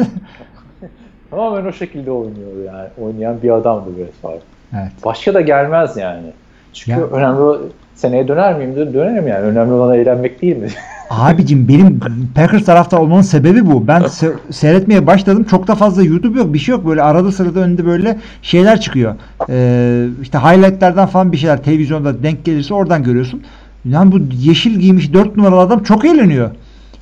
[1.31, 2.88] Tamamen o şekilde oynuyor yani.
[3.03, 4.40] Oynayan bir adamdı Brett Favre.
[4.75, 4.93] Evet.
[5.05, 6.33] Başka da gelmez yani.
[6.73, 7.07] Çünkü ya.
[7.07, 7.59] önemli
[8.00, 8.76] seneye döner miyim?
[8.94, 9.44] Dönerim yani.
[9.44, 10.68] Önemli olan eğlenmek değil mi?
[11.10, 12.00] Abicim benim
[12.34, 13.86] Packers taraftar olmanın sebebi bu.
[13.86, 15.44] Ben se- seyretmeye başladım.
[15.50, 16.54] Çok da fazla YouTube yok.
[16.54, 16.86] Bir şey yok.
[16.86, 19.14] Böyle arada sırada önünde böyle şeyler çıkıyor.
[19.48, 23.42] Ee, işte highlightlerden falan bir şeyler televizyonda denk gelirse oradan görüyorsun.
[23.84, 26.50] Yani bu yeşil giymiş 4 numaralı adam çok eğleniyor.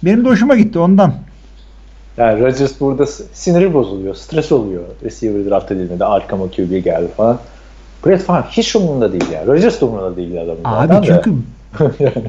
[0.05, 1.13] Benim de hoşuma gitti ondan.
[2.17, 4.83] Yani Rodgers burada siniri bozuluyor, stres oluyor.
[5.05, 7.39] Receiver draft edilmedi, arkama QB geldi falan.
[8.07, 9.47] Brett Favre hiç umurunda değil ya.
[9.47, 10.59] Rodgers da umurunda değil adamın.
[10.65, 11.21] zaten Abi de.
[11.25, 11.37] çünkü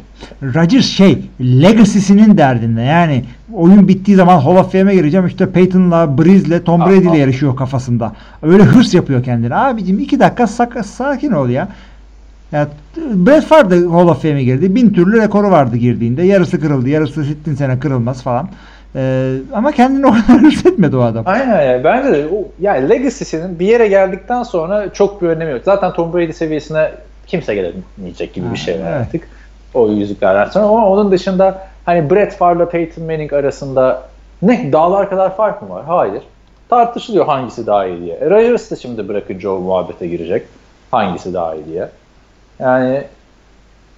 [0.43, 2.81] Rodgers şey legacy'sinin derdinde.
[2.81, 8.13] Yani oyun bittiği zaman Hall of Fame'e gireceğim işte Peyton'la, Breeze'le, Tom Brady'le yarışıyor kafasında.
[8.43, 9.55] Öyle hırs yapıyor kendine.
[9.55, 11.67] Abicim iki dakika sak- sakin ol ya.
[12.51, 14.75] Ya Brett Favre de Hall of Fame'e girdi.
[14.75, 16.23] Bin türlü rekoru vardı girdiğinde.
[16.23, 16.89] Yarısı kırıldı.
[16.89, 18.49] Yarısı sittin sene kırılmaz falan.
[18.95, 21.23] Ee, ama kendini o kadar hırs etmedi o adam.
[21.27, 25.61] Aynen yani bence de o yani legacy'sinin bir yere geldikten sonra çok bir önemi yok.
[25.65, 26.91] Zaten Tom Brady seviyesine
[27.27, 29.01] kimse gelemeyecek gibi Ha, bir şey var evet.
[29.01, 29.27] artık.
[29.73, 34.03] O yüzüklerden sonra ama onun dışında hani Brett Favre'la Peyton Manning arasında
[34.41, 35.85] ne dağlar kadar fark mı var?
[35.85, 36.23] Hayır.
[36.69, 38.15] Tartışılıyor hangisi daha iyi diye.
[38.15, 40.45] E, Rodgers da şimdi bırakınca o muhabbete girecek.
[40.91, 41.89] Hangisi daha iyi diye.
[42.59, 43.03] Yani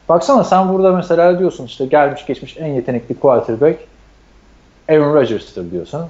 [0.09, 3.79] baksana sen burada mesela diyorsun işte gelmiş geçmiş en yetenekli quarterback
[4.91, 6.01] Aaron Rodgers'tır diyorsun.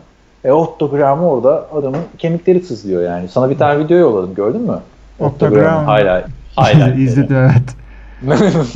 [0.43, 3.27] E Otto Graham orada adamın kemikleri sızlıyor yani.
[3.29, 4.79] Sana bir tane video yolladım gördün mü?
[5.19, 5.97] Otto Graham'ın Graham.
[5.97, 6.27] highlight.
[6.57, 7.75] highlight İzledim evet.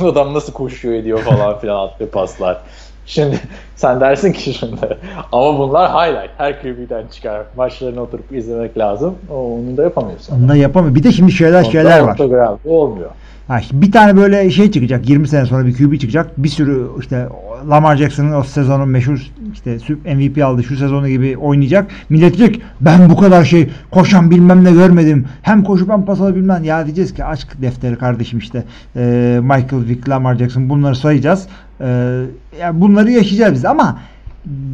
[0.00, 2.58] Adam nasıl koşuyor ediyor falan filan attığı paslar.
[3.06, 3.40] Şimdi
[3.76, 4.98] sen dersin ki şimdi
[5.32, 6.30] ama bunlar highlight.
[6.38, 7.42] Her QB'den çıkar.
[7.56, 9.14] Maçlarını oturup izlemek lazım.
[9.30, 10.36] Onu da yapamıyorsun.
[10.36, 10.94] Onu da yapamıyor.
[10.94, 12.18] Bir de şimdi şeyler şeyler var.
[12.18, 13.10] Otto olmuyor.
[13.48, 16.30] Ha, bir tane böyle şey çıkacak 20 sene sonra bir QB çıkacak.
[16.36, 17.28] Bir sürü işte
[17.68, 19.78] Lamar Jackson'ın o sezonun meşhur işte
[20.14, 21.90] MVP aldı şu sezonu gibi oynayacak.
[22.08, 25.26] Millet diyecek ben bu kadar şey koşan bilmem ne görmedim.
[25.42, 26.64] Hem koşup hem pas alabilmem.
[26.64, 28.64] Ya diyeceğiz ki aşk defteri kardeşim işte
[28.96, 31.46] Ee, Michael Vick, Lamar Jackson bunları sayacağız.
[31.80, 32.22] Ee,
[32.60, 33.98] yani bunları yaşayacağız biz ama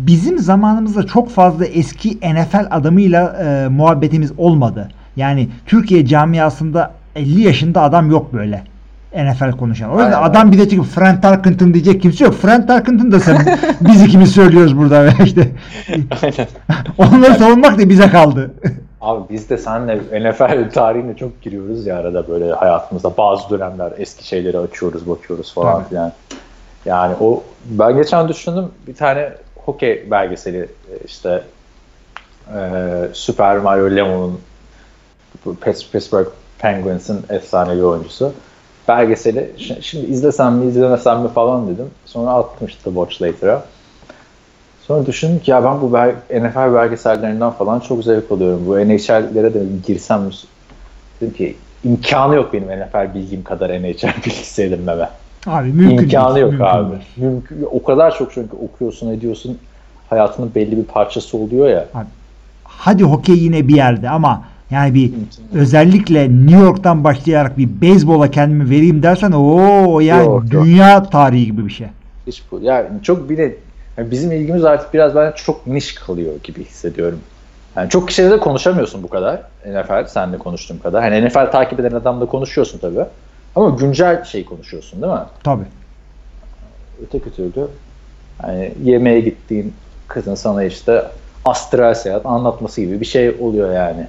[0.07, 4.89] bizim zamanımızda çok fazla eski NFL adamıyla e, muhabbetimiz olmadı.
[5.17, 8.65] Yani Türkiye camiasında 50 yaşında adam yok böyle.
[9.15, 9.91] NFL konuşan.
[9.91, 10.31] O yüzden Aynen.
[10.31, 12.35] adam bir de çıkıp Frank Tarkenton diyecek kimse yok.
[12.35, 15.49] Frank Tarkenton da sen biz ikimiz söylüyoruz burada ve işte
[16.23, 16.47] Aynen.
[17.17, 18.51] onları savunmak da bize kaldı.
[19.01, 19.97] Abi biz de seninle
[20.31, 25.79] NFL tarihine çok giriyoruz ya arada böyle hayatımızda bazı dönemler eski şeyleri açıyoruz, bakıyoruz falan
[25.79, 25.89] Tabii.
[25.89, 26.13] filan.
[26.85, 31.43] Yani o ben geçen düşündüm bir tane hokey belgeseli e, işte
[32.55, 32.59] e,
[33.13, 34.41] Super Mario Lemon'un
[35.45, 38.33] bu Pitts- Pittsburgh Penguins'in efsanevi oyuncusu.
[38.89, 41.91] Belgeseli şi- şimdi izlesem mi izlemesem mi falan dedim.
[42.07, 43.63] Sonra attım işte Watch Later'a.
[44.87, 45.89] Sonra düşündüm ki ya ben bu
[46.41, 48.63] NFL belgesellerinden falan çok zevk alıyorum.
[48.67, 50.31] Bu NHL'lere de girsem?
[51.21, 55.09] Dedim ki imkanı yok benim NFL bilgim kadar NHL bilgisi edinmeme.
[55.47, 56.91] Abi mümkün İmkanı değil, yok mümkün abi.
[56.91, 57.03] değil.
[57.17, 59.59] Mümkün, o kadar çok çünkü okuyorsun ediyorsun
[60.11, 61.85] hayatının belli bir parçası oluyor ya.
[62.65, 65.13] Hadi hokey yine bir yerde ama yani bir
[65.55, 70.65] özellikle New York'tan başlayarak bir beyzbola kendimi vereyim dersen o yani Yok, yok.
[70.65, 71.87] dünya tarihi gibi bir şey.
[72.27, 72.61] Hiç bu.
[72.61, 73.57] Yani çok bir de
[73.97, 77.21] yani bizim ilgimiz artık biraz bence çok niş kalıyor gibi hissediyorum.
[77.77, 79.43] Yani çok kişiyle de konuşamıyorsun bu kadar.
[79.67, 81.03] NFL senle konuştuğum kadar.
[81.03, 83.05] Hani NFL takip eden adamla konuşuyorsun tabii.
[83.57, 85.19] Ama güncel şey konuşuyorsun değil mi?
[85.45, 85.65] Tabii.
[87.03, 87.69] Öteki türlü
[88.43, 89.75] hani yemeğe gittiğin
[90.09, 91.05] kızın sana işte
[91.45, 94.07] astral seyahat anlatması gibi bir şey oluyor yani.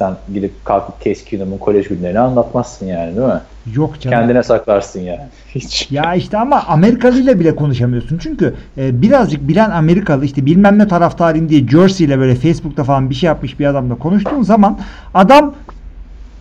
[0.00, 3.40] Sen gidip kalkıp Case Keenum'un kolej günlerini anlatmazsın yani değil mi?
[3.74, 4.18] Yok canım.
[4.18, 5.20] Kendine saklarsın yani.
[5.54, 5.88] Hiç.
[5.90, 8.18] Ya işte ama Amerikalı ile bile konuşamıyorsun.
[8.18, 13.10] Çünkü e, birazcık bilen Amerikalı işte bilmem ne taraftarıyım diye Jersey ile böyle Facebook'ta falan
[13.10, 14.78] bir şey yapmış bir adamla konuştuğun zaman
[15.14, 15.54] adam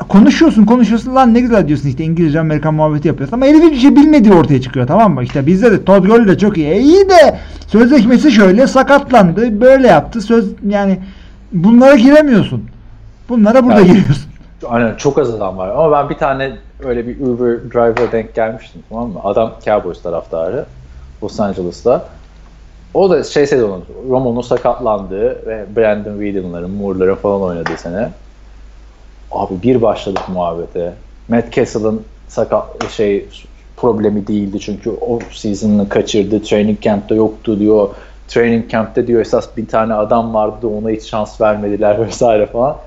[0.10, 3.96] konuşuyorsun konuşuyorsun lan ne güzel diyorsun işte İngilizce Amerikan muhabbeti yapıyorsun ama herif hiçbir şey
[3.96, 5.24] bilmediği ortaya çıkıyor tamam mı?
[5.24, 6.68] İşte bizde de Todd Gurley de çok iyi.
[6.68, 11.00] E, iyi de sözleşmesi şöyle sakatlandı böyle yaptı söz yani
[11.52, 12.64] bunlara giremiyorsun.
[13.30, 13.88] Bunlara burada Evet.
[13.88, 14.30] giriyorsun.
[14.68, 16.52] Aynen çok az adam var ama ben bir tane
[16.84, 19.20] öyle bir Uber driver'a denk gelmiştim tamam mı?
[19.24, 20.66] Adam Cowboys taraftarı
[21.24, 22.06] Los Angeles'ta.
[22.94, 28.10] O da şey dedi onun, Romo'nun sakatlandığı ve Brandon Whedon'ların, Moore'ların falan oynadığı sene.
[29.32, 30.94] Abi bir başladık muhabbete.
[31.28, 33.26] Matt Castle'ın sakat şey
[33.78, 36.42] problemi değildi çünkü o season'ını kaçırdı.
[36.44, 37.90] Training camp'te yoktu diyor.
[38.28, 42.78] Training camp'te diyor esas bir tane adam vardı ona hiç şans vermediler vesaire falan.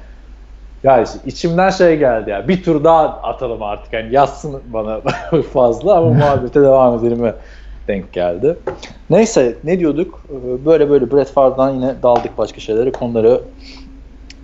[0.85, 2.49] Ya işte içimden şey geldi ya.
[2.49, 3.92] Bir tur daha atalım artık.
[3.92, 5.01] Yani yazsın bana
[5.53, 7.33] fazla ama muhabbete devam edelim
[7.88, 8.57] denk geldi.
[9.11, 10.21] Neyse ne diyorduk?
[10.31, 12.92] Ee, Böyle böyle Brett Favre'dan yine daldık başka şeylere.
[12.92, 13.40] Konuları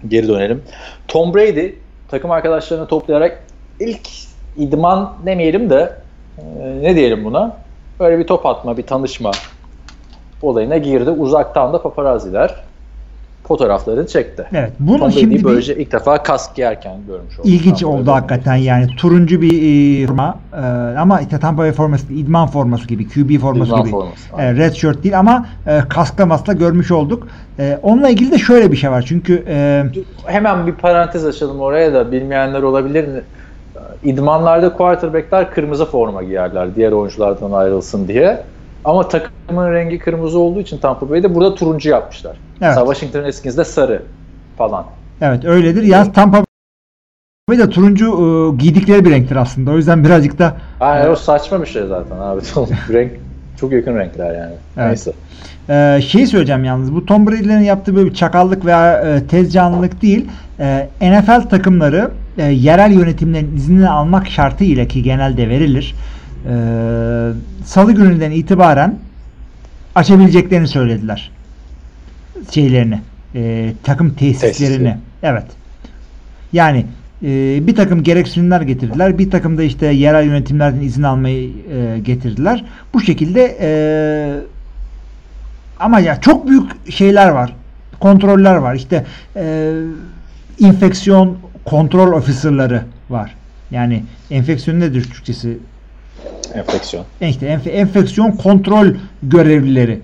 [0.09, 0.63] geri dönelim.
[1.09, 1.71] Tom Brady
[2.09, 3.45] takım arkadaşlarını toplayarak
[3.81, 4.09] ilk
[4.57, 5.93] idman demeyelim de
[6.39, 6.43] e,
[6.83, 7.57] ne diyelim buna?
[8.01, 9.31] Böyle bir top atma, bir tanışma
[10.43, 11.11] olayına girdi.
[11.11, 12.55] Uzaktan da paparazziler
[13.49, 14.47] fotoğraflarını çekti.
[14.53, 14.73] Evet.
[14.81, 17.51] Bunu Tom şimdi Brady'yi bir böylece ilk defa kask giyerken görmüş olduk.
[17.51, 20.59] ilginç Tampa oldu hakikaten yani turuncu bir e, forma e,
[20.99, 24.73] ama işte Tampa Bay forması idman forması gibi QB forması İdman gibi forması, E, red
[24.73, 27.29] shirt değil ama e, kaskla masla görmüş olduk.
[27.59, 29.85] E, onunla ilgili de şöyle bir şey var çünkü e,
[30.27, 33.07] Hemen bir parantez açalım oraya da bilmeyenler olabilir.
[34.05, 38.43] İdmanlarda quarterbackler kırmızı forma giyerler diğer oyunculardan ayrılsın diye.
[38.85, 42.37] Ama takımın rengi kırmızı olduğu için Tampa Bay'de burada turuncu yapmışlar.
[42.61, 42.77] Evet.
[42.77, 44.03] Mesela Washington Redskins'de sarı
[44.59, 44.85] falan.
[45.21, 45.83] evet öyledir.
[45.83, 46.45] Yalnız Tampa
[47.49, 49.71] Bay de turuncu e, giydikleri bir renktir aslında.
[49.71, 52.41] O yüzden birazcık da Yani o saçma bir şey zaten abi.
[52.93, 53.13] Renk
[53.61, 54.53] çok yakın renkler yani.
[54.77, 54.87] Evet.
[54.87, 55.13] Neyse.
[55.71, 60.03] Ee, şey söyleyeceğim yalnız bu Tom Brady'lerin yaptığı böyle bir çakallık veya e, tez canlılık
[60.03, 60.27] değil.
[60.61, 65.95] E, NFL takımları e, yerel yönetimlerin iznini almak şartı ile ki genelde verilir.
[66.49, 66.55] E,
[67.65, 68.95] Salı gününden itibaren
[69.95, 71.31] açabileceklerini söylediler.
[72.55, 73.01] Şeylerini.
[73.35, 74.53] e, takım tesislerini.
[74.57, 74.97] Tesisleri.
[75.23, 75.45] Evet.
[76.53, 76.87] Yani
[77.23, 79.19] e, bir takım gereksinimler getirdiler.
[79.19, 82.65] Bir takım da işte yerel yönetimlerden izin almayı e, getirdiler.
[82.95, 83.71] Bu şekilde e,
[85.81, 87.53] ama ya çok büyük şeyler var.
[88.01, 88.75] Kontroller var.
[88.75, 89.05] İşte
[89.37, 89.73] e,
[90.59, 93.35] infeksiyon kontrol officerları var.
[93.71, 95.59] Yani enfeksiyon nedir Türkçesi?
[96.55, 97.05] Enfeksiyon.
[97.21, 98.87] E İşte enfe- enfeksiyon kontrol
[99.23, 100.01] görevlileri.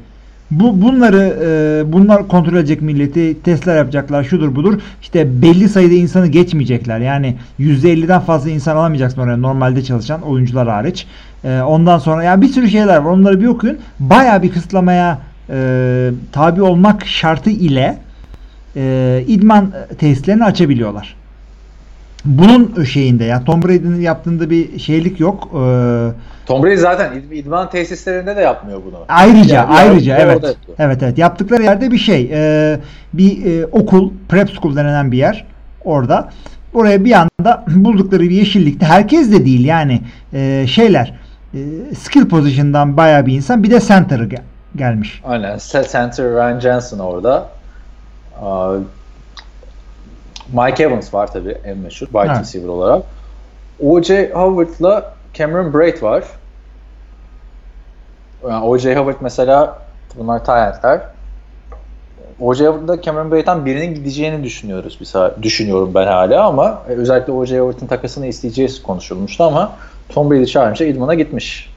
[0.61, 4.81] Bu bunları e, bunlar kontrol edecek milleti testler yapacaklar şudur budur.
[5.03, 6.99] İşte belli sayıda insanı geçmeyecekler.
[6.99, 11.07] Yani %50'den fazla insan alamayacaksın oraya normalde çalışan oyuncular hariç.
[11.45, 13.11] E, ondan sonra yani bir sürü şeyler var.
[13.11, 13.79] Onları bir okuyun.
[14.01, 15.19] Bayağı bir kısıtlamaya
[15.51, 17.99] e, tabi olmak şartı ile
[18.77, 21.15] e, idman tesislerini açabiliyorlar.
[22.25, 25.45] Bunun şeyinde ya Tom Brady'nin yaptığında bir şeylik yok.
[25.45, 25.59] E,
[26.47, 28.99] Tom Brady zaten id- idman tesislerinde de yapmıyor bunu.
[29.09, 30.57] Ayrıca Yani ayrıca evet.
[30.79, 32.31] Evet evet yaptıkları yerde bir şey.
[32.33, 32.81] e,
[33.15, 35.45] bir e, okul, prep school denilen bir yer
[35.85, 36.29] orada.
[36.75, 40.01] Oraya bir anda buldukları bir yeşillikte herkes de değil yani
[40.33, 41.15] e, şeyler
[41.55, 41.59] e,
[41.99, 44.43] skill position'dan bayağı bir insan bir de center'ı gel-
[44.77, 45.21] gelmiş.
[45.25, 45.59] Aynen.
[45.93, 47.49] Center Ryan Jensen orada.
[48.43, 48.75] Aa,
[50.53, 52.41] Mike Evans var tabii en meşhur wide Evet.
[52.41, 53.03] receiver olarak.
[53.81, 54.31] O.J.
[54.35, 56.25] Howard'la Cameron Braid var.
[58.49, 58.95] Yani O.J.
[58.97, 59.79] Howard mesela
[60.17, 61.01] bunlar talentler.
[62.41, 62.67] O.J.
[62.67, 67.59] Howard'la Cameron Braid'den birinin gideceğini düşünüyoruz biz düşünüyorum ben hala ama e, özellikle O.J.
[67.59, 69.73] Howard'ın takasını isteyeceğiz konuşulmuştu ama
[70.09, 71.75] Tom Brady çağırınca idmana gitmiş.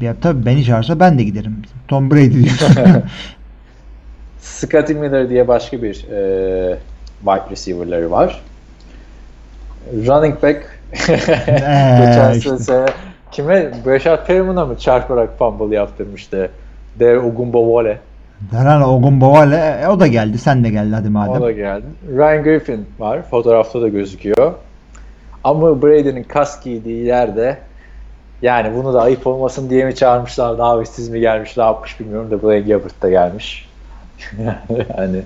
[0.00, 1.62] Ya tabii beni çağırsa ben de giderim.
[1.88, 2.74] Tom Brady diyorsun.
[4.40, 6.78] Scotty Miller diye başka bir e,
[7.24, 8.42] wide receiver'ları var.
[9.92, 12.58] Running back geçen işte.
[12.58, 12.86] sene
[13.32, 13.70] kime?
[13.86, 16.50] Brashad Perriman'a mı çarparak fumble yaptırmıştı?
[17.00, 17.98] Der Ogunbowale.
[18.52, 20.38] Daran Ogunbowale e, o da geldi.
[20.38, 21.42] Sen de geldi hadi madem.
[21.42, 21.86] O da geldi.
[22.16, 23.22] Ryan Griffin var.
[23.22, 24.52] Fotoğrafta da gözüküyor.
[25.44, 27.58] Ama Brady'nin kask giydiği yerde
[28.42, 32.30] yani bunu da ayıp olmasın diye mi çağırmışlar abi siz mi gelmiş ne yapmış bilmiyorum
[32.30, 33.68] da Blaine Gabbert da gelmiş.
[34.98, 35.22] yani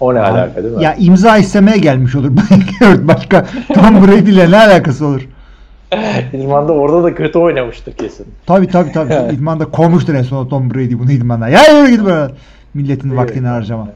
[0.00, 0.84] o ne alaka değil mi?
[0.84, 2.30] Ya imza istemeye gelmiş olur.
[2.98, 5.28] Başka Tom Brady ile ne alakası olur?
[6.32, 8.26] İdman'da orada da kötü oynamıştır kesin.
[8.46, 9.34] Tabii tabii tabii.
[9.34, 11.48] İdmanda kovmuştur en son Tom Brady bunu idmanda.
[11.48, 12.32] Ya yürü git böyle.
[12.74, 13.88] Milletin vaktini harcama.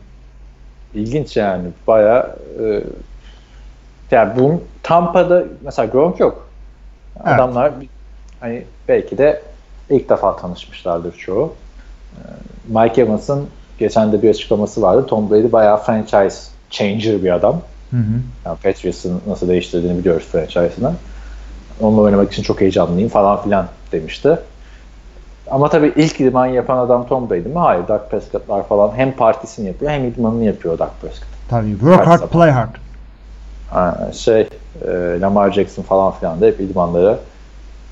[0.95, 1.69] İlginç yani.
[1.87, 2.83] Baya e,
[4.11, 6.49] yani bu Tampa'da mesela Gronk yok.
[7.17, 7.35] Evet.
[7.35, 7.73] Adamlar
[8.41, 9.43] hani belki de
[9.91, 11.55] ilk defa tanışmışlardır çoğu.
[12.17, 12.23] E,
[12.69, 15.07] Mike Evans'ın geçen de bir açıklaması vardı.
[15.07, 16.39] Tom Brady bayağı franchise
[16.71, 17.61] changer bir adam.
[17.91, 18.21] Hı hı.
[18.47, 20.93] Yani Patriots'ın nasıl değiştirdiğini biliyoruz franchise'ını.
[21.81, 24.39] Onunla oynamak için çok heyecanlıyım falan filan demişti.
[25.51, 27.59] Ama tabii ilk idman yapan adam Tom Brady mi?
[27.59, 27.89] Hayır.
[27.89, 31.29] Dak Prescott'lar falan hem partisini yapıyor hem idmanını yapıyor Dak Prescott.
[31.49, 31.71] Tabii.
[31.71, 32.29] Work hard, zaman.
[32.33, 32.75] play hard.
[33.71, 34.49] Ha, Şey,
[34.87, 37.19] e, Lamar Jackson falan filan da hep idmanlara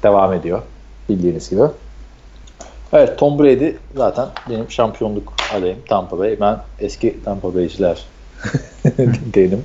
[0.02, 0.62] devam ediyor.
[1.08, 1.62] Bildiğiniz gibi.
[2.96, 6.40] Evet Tom Brady zaten benim şampiyonluk adayım Tampa Bay.
[6.40, 8.04] Ben eski Tampa Bay'ciler
[9.34, 9.64] değilim.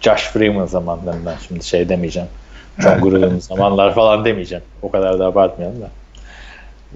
[0.00, 2.28] Josh Freeman zamanlarından şimdi şey demeyeceğim.
[2.78, 4.64] John Gruden zamanlar falan demeyeceğim.
[4.82, 5.90] O kadar da abartmayalım da.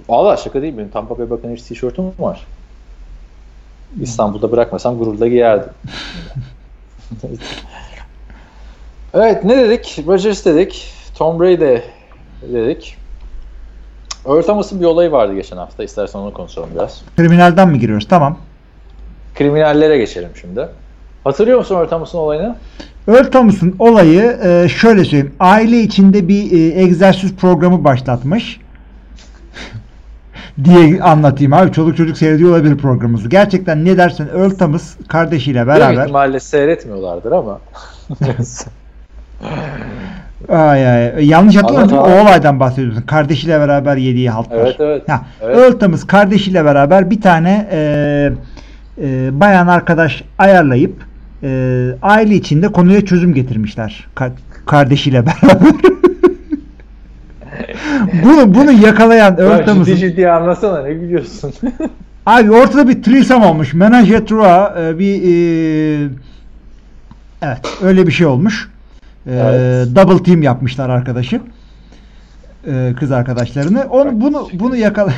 [0.08, 2.46] Valla şaka değil benim Tampa Bay Buccaneers tişörtüm var.
[4.00, 5.72] İstanbul'da bırakmasam gururla giyerdim.
[9.14, 9.98] evet ne dedik?
[10.06, 10.92] Rodgers dedik.
[11.14, 11.80] Tom Brady
[12.42, 13.01] dedik.
[14.26, 15.84] Earl Thomas'ın bir olayı vardı geçen hafta.
[15.84, 17.02] İstersen onu konuşalım biraz.
[17.16, 18.08] Kriminalden mi giriyoruz?
[18.08, 18.38] Tamam.
[19.34, 20.68] Kriminallere geçelim şimdi.
[21.24, 22.56] Hatırlıyor musun Earl Thomas'ın olayını?
[23.30, 25.34] Thomas'ın olayı e, şöyle söyleyeyim.
[25.40, 28.60] Aile içinde bir e, egzersiz programı başlatmış.
[30.64, 31.72] diye anlatayım abi.
[31.72, 33.28] Çoluk çocuk seyrediyor olabilir programımızı.
[33.28, 37.60] Gerçekten ne dersen Thomas kardeşiyle Büyük beraber ihtimalle seyretmiyorlardır ama.
[40.48, 41.26] Ay ay.
[41.28, 41.94] Yanlış abi.
[41.94, 43.02] o olaydan bahsediyorsun.
[43.02, 44.56] Kardeşiyle beraber yediği haltlar.
[44.58, 45.08] evet evet.
[45.08, 45.80] Ha, Evet.
[45.80, 48.30] Thomas kardeşiyle beraber bir tane e,
[49.02, 50.94] e, bayan arkadaş ayarlayıp
[51.42, 54.06] e, aile içinde konuya çözüm getirmişler.
[54.16, 54.30] Ka-
[54.66, 55.72] kardeşiyle beraber.
[58.24, 61.52] bunu bunu yakalayan Ya ciddi ciddi anlasana ne gülüyorsun.
[62.26, 63.74] Abi ortada bir threesome olmuş.
[63.74, 66.08] Menage a trois e, bir e,
[67.42, 68.68] evet öyle bir şey olmuş.
[69.26, 69.96] E, Evet.
[69.96, 71.40] Double team yapmışlar arkadaşı.
[72.66, 73.86] E, kız arkadaşlarını.
[73.90, 75.12] Onu bunu bunu yakala.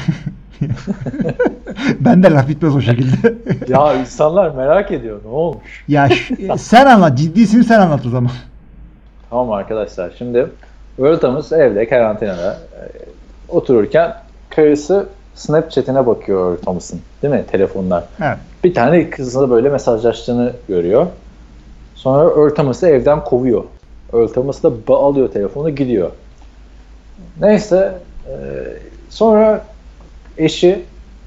[2.01, 3.35] ben de laf bitmez o şekilde.
[3.73, 5.85] ya insanlar merak ediyor ne olmuş.
[5.89, 7.19] ya ş- sen anlat.
[7.19, 8.31] Ciddisini sen anlat o zaman.
[9.31, 10.47] Tamam arkadaşlar şimdi
[10.99, 11.17] Earl
[11.57, 12.83] evde karantinada e,
[13.49, 14.15] otururken
[14.51, 18.05] karısı Snapchat'ine bakıyor Thomas'ın değil mi telefonlar.
[18.23, 18.39] Evet.
[18.65, 21.07] Bir tane kızla böyle mesajlaştığını görüyor.
[21.95, 23.65] Sonra Earl Thomas'ı evden kovuyor.
[24.15, 24.29] Earl
[24.89, 26.11] da alıyor telefonu gidiyor.
[27.41, 28.35] Neyse e,
[29.11, 29.65] sonra
[30.39, 30.83] eşi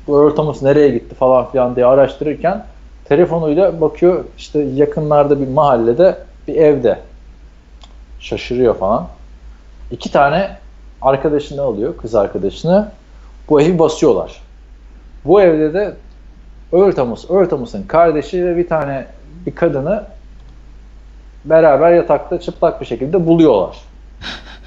[0.07, 2.65] bu Earl Thomas nereye gitti falan filan diye araştırırken
[3.05, 6.99] telefonuyla bakıyor işte yakınlarda bir mahallede bir evde.
[8.19, 9.07] Şaşırıyor falan.
[9.91, 10.57] İki tane
[11.01, 12.91] arkadaşını alıyor, kız arkadaşını.
[13.49, 14.41] Bu evi basıyorlar.
[15.25, 15.93] Bu evde de
[16.73, 19.05] Earl Thomas, Earl Thomas'ın kardeşi ve bir tane
[19.45, 20.03] bir kadını
[21.45, 23.77] beraber yatakta çıplak bir şekilde buluyorlar.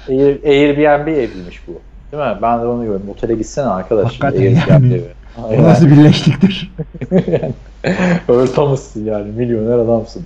[0.09, 1.71] Air, Airbnb eviymiş bu.
[2.11, 2.37] Değil mi?
[2.41, 3.09] Ben de onu gördüm.
[3.09, 4.05] Otele gitsene arkadaş.
[4.05, 4.93] Hakikaten yani.
[4.93, 5.03] evi.
[5.47, 5.63] Aynen.
[5.63, 6.71] nasıl birleştiktir?
[7.11, 9.31] yani, Thomas'sın yani.
[9.31, 10.25] Milyoner adamsın.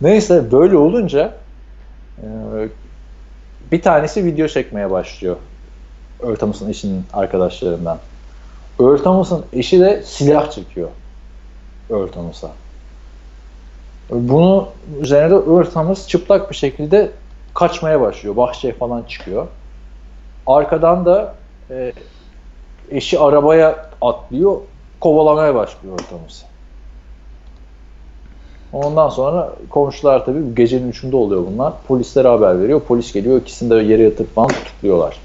[0.00, 1.34] Neyse böyle olunca
[2.22, 2.26] e,
[3.72, 5.36] bir tanesi video çekmeye başlıyor.
[6.38, 7.98] Thomas'ın eşinin arkadaşlarından.
[8.78, 10.88] Thomas'ın eşi de silah çekiyor.
[11.88, 12.50] Thomas'a.
[14.10, 14.68] Bunu
[15.00, 17.10] üzerine de Earl Thomas çıplak bir şekilde
[17.54, 18.36] kaçmaya başlıyor.
[18.36, 19.46] Bahçeye falan çıkıyor.
[20.46, 21.34] Arkadan da
[21.70, 21.92] e,
[22.90, 24.56] eşi arabaya atlıyor.
[25.00, 26.46] Kovalamaya başlıyor Earl Thomas'ı.
[28.72, 31.72] Ondan sonra komşular tabii gecenin üçünde oluyor bunlar.
[31.88, 32.80] Polislere haber veriyor.
[32.80, 33.40] Polis geliyor.
[33.40, 35.16] İkisini de yere yatırıp falan tutukluyorlar.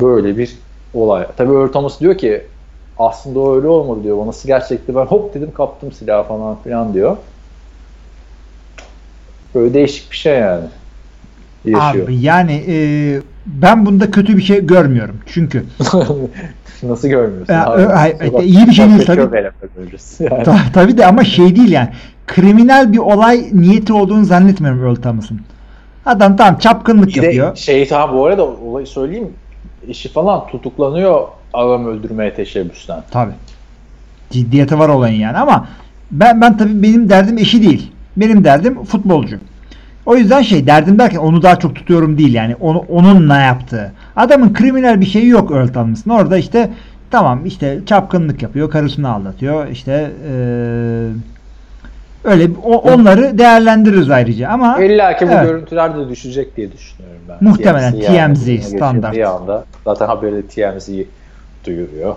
[0.00, 0.58] Böyle bir
[0.94, 1.26] olay.
[1.36, 2.46] Tabii Earl Thomas diyor ki
[2.98, 4.16] aslında o öyle olmadı diyor.
[4.16, 7.16] O nasıl gerçekti ben hop dedim kaptım silahı falan filan diyor.
[9.54, 10.64] Böyle değişik bir şey yani.
[11.64, 12.04] Yaşıyor.
[12.06, 12.76] Abi yani e,
[13.46, 15.16] ben bunda kötü bir şey görmüyorum.
[15.26, 15.64] Çünkü
[16.82, 17.52] Nasıl görmüyorsun?
[17.54, 17.82] Ya, abi?
[17.82, 19.42] hayır, Sokak- iyi bir şey değil tabii.
[20.20, 20.44] yani.
[20.44, 21.88] Ta- tabii de ama şey değil yani.
[22.26, 25.40] Kriminal bir olay niyeti olduğunu zannetmiyorum Earl Thomas'ın.
[26.06, 27.56] Adam tam çapkınlık Bir de yapıyor.
[27.56, 29.28] şey tamam bu arada olayı söyleyeyim.
[29.88, 31.22] Eşi falan tutuklanıyor
[31.56, 33.00] adam öldürmeye teşebbüsten.
[33.10, 33.32] Tabii.
[34.30, 35.68] Ciddiyeti var olayın yani ama
[36.10, 37.92] ben ben tabii benim derdim eşi değil.
[38.16, 39.36] Benim derdim futbolcu.
[40.06, 43.92] O yüzden şey derdim derken onu daha çok tutuyorum değil yani onu onun ne yaptığı.
[44.16, 46.10] Adamın kriminal bir şeyi yok Earl Thomas'ın.
[46.10, 46.70] Orada işte
[47.10, 49.66] tamam işte çapkınlık yapıyor, karısını aldatıyor.
[49.68, 51.08] işte eee,
[52.24, 55.42] öyle o- onları değerlendiririz ayrıca ama İlla ki bu Evet.
[55.44, 57.36] görüntüler de düşecek diye düşünüyorum ben.
[57.40, 59.12] Muhtemelen TMZ buna standart.
[59.14, 60.88] geçirdiği anda zaten haberi de TMZ
[61.66, 62.16] duyuruyor.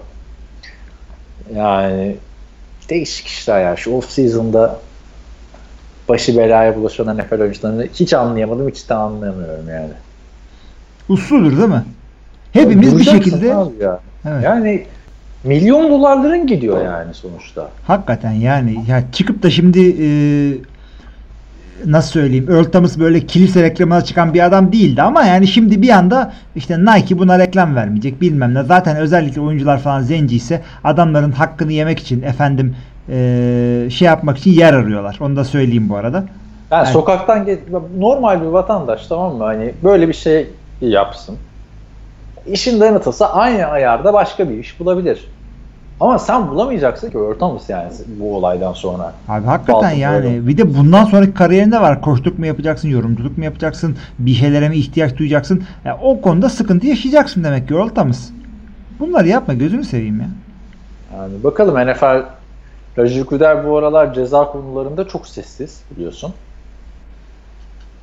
[1.55, 2.15] Yani
[2.89, 3.75] değişik işler ya.
[3.75, 4.79] Şu off season'da
[6.09, 9.93] başı belaya bulaşan NFL oyuncularını hiç anlayamadım, hiç de anlayamıyorum yani.
[11.09, 11.83] usludur değil mi?
[12.51, 13.99] Hepimiz bir şekilde ya.
[14.25, 14.43] evet.
[14.43, 14.85] Yani
[15.43, 17.69] milyon dolarların gidiyor yani sonuçta.
[17.87, 20.07] Hakikaten yani ya çıkıp da şimdi e,
[21.85, 25.89] nasıl söyleyeyim Earl Thomas böyle kilise reklamına çıkan bir adam değildi ama yani şimdi bir
[25.89, 28.63] anda işte Nike buna reklam vermeyecek bilmem ne.
[28.63, 32.75] Zaten özellikle oyuncular falan zenci ise adamların hakkını yemek için efendim
[33.09, 35.17] e, şey yapmak için yer arıyorlar.
[35.21, 36.23] Onu da söyleyeyim bu arada.
[36.71, 36.93] Yani Evet.
[36.93, 37.47] sokaktan
[37.97, 39.43] normal bir vatandaş tamam mı?
[39.43, 40.47] Hani böyle bir şey
[40.81, 41.37] yapsın.
[42.47, 45.27] İşin tanıtılsa aynı ayarda başka bir iş bulabilir.
[45.99, 49.13] Ama sen bulamayacaksın ki Thomas yani bu olaydan sonra.
[49.27, 50.47] Abi hakikaten Baltimore yani öyle.
[50.47, 52.01] bir de bundan sonraki kariyerinde var.
[52.01, 55.63] Koştuk mu yapacaksın, yorumculuk mu yapacaksın, bir şeylere mi ihtiyaç duyacaksın?
[55.85, 58.29] Ya o konuda sıkıntı yaşayacaksın demek ki Thomas.
[58.99, 60.27] Bunları yapma gözünü seveyim ya.
[61.17, 62.23] Yani bakalım NFL
[62.97, 66.33] Roger Goodell bu aralar ceza konularında çok sessiz biliyorsun.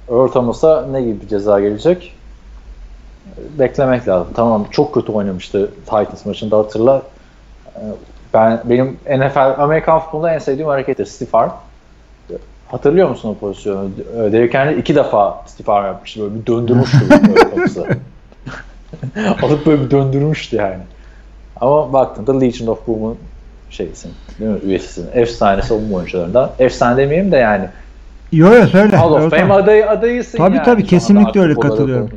[0.07, 2.13] Thomas'a ne gibi bir ceza gelecek?
[3.59, 4.29] Beklemek lazım.
[4.35, 7.03] Tamam çok kötü oynamıştı Titans maçında hatırla.
[7.77, 7.85] Ee,
[8.35, 11.51] Ben benim NFL Amerikan futbolunda en sevdiğim harekettir stiff arm.
[12.68, 13.91] Hatırlıyor musun o pozisyonu?
[14.33, 16.20] Derrick Henry iki defa stiff arm yapmıştı.
[16.20, 17.87] Böyle bir döndürmüştü Thomas'ı.
[19.43, 20.79] Alıp böyle bir döndürmüştü yani.
[21.61, 23.18] Ama baktığında Legion of Boom'un
[23.70, 24.59] şeysin, değil mi?
[24.64, 25.09] Üyesisin.
[25.14, 26.51] Efsane savunma oyuncularından.
[26.59, 27.64] Efsane demeyeyim de yani.
[28.33, 28.97] Yo yo söyle.
[28.97, 30.64] Hall of Fame adayı, adayısın Tabii yani.
[30.64, 32.11] tabii, anda kesinlikle öyle katılıyorum.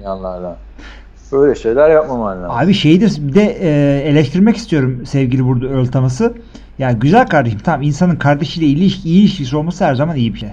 [1.32, 2.58] Böyle şeyler yapmaman lazım.
[2.58, 6.34] Abi şeyi de, bir de e, eleştirmek istiyorum sevgili burada Earl Thomas'ı.
[6.80, 10.50] Ya güzel kardeşim tamam insanın kardeşiyle ilişki, iyi ilişkisi olması her zaman iyi bir şey.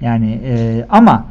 [0.00, 1.24] Yani e, ama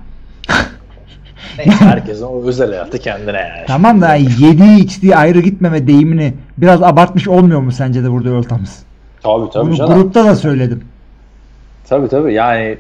[1.57, 3.65] Neyse herkesin o özel hayatı kendine yani.
[3.67, 8.43] tamam da yediği içtiği ayrı gitmeme deyimini biraz abartmış olmuyor mu sence de burada Earl
[8.43, 8.79] Thomas?
[9.23, 9.93] Tabii tabii Bunu canım.
[9.93, 10.83] grupta da söyledim.
[11.89, 12.77] Tabii tabii yani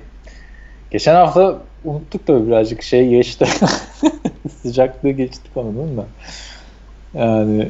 [0.91, 3.47] geçen hafta unuttuk da birazcık şey geçti.
[4.61, 6.05] Sıcaklığı geçtik onun da.
[7.13, 7.69] Yani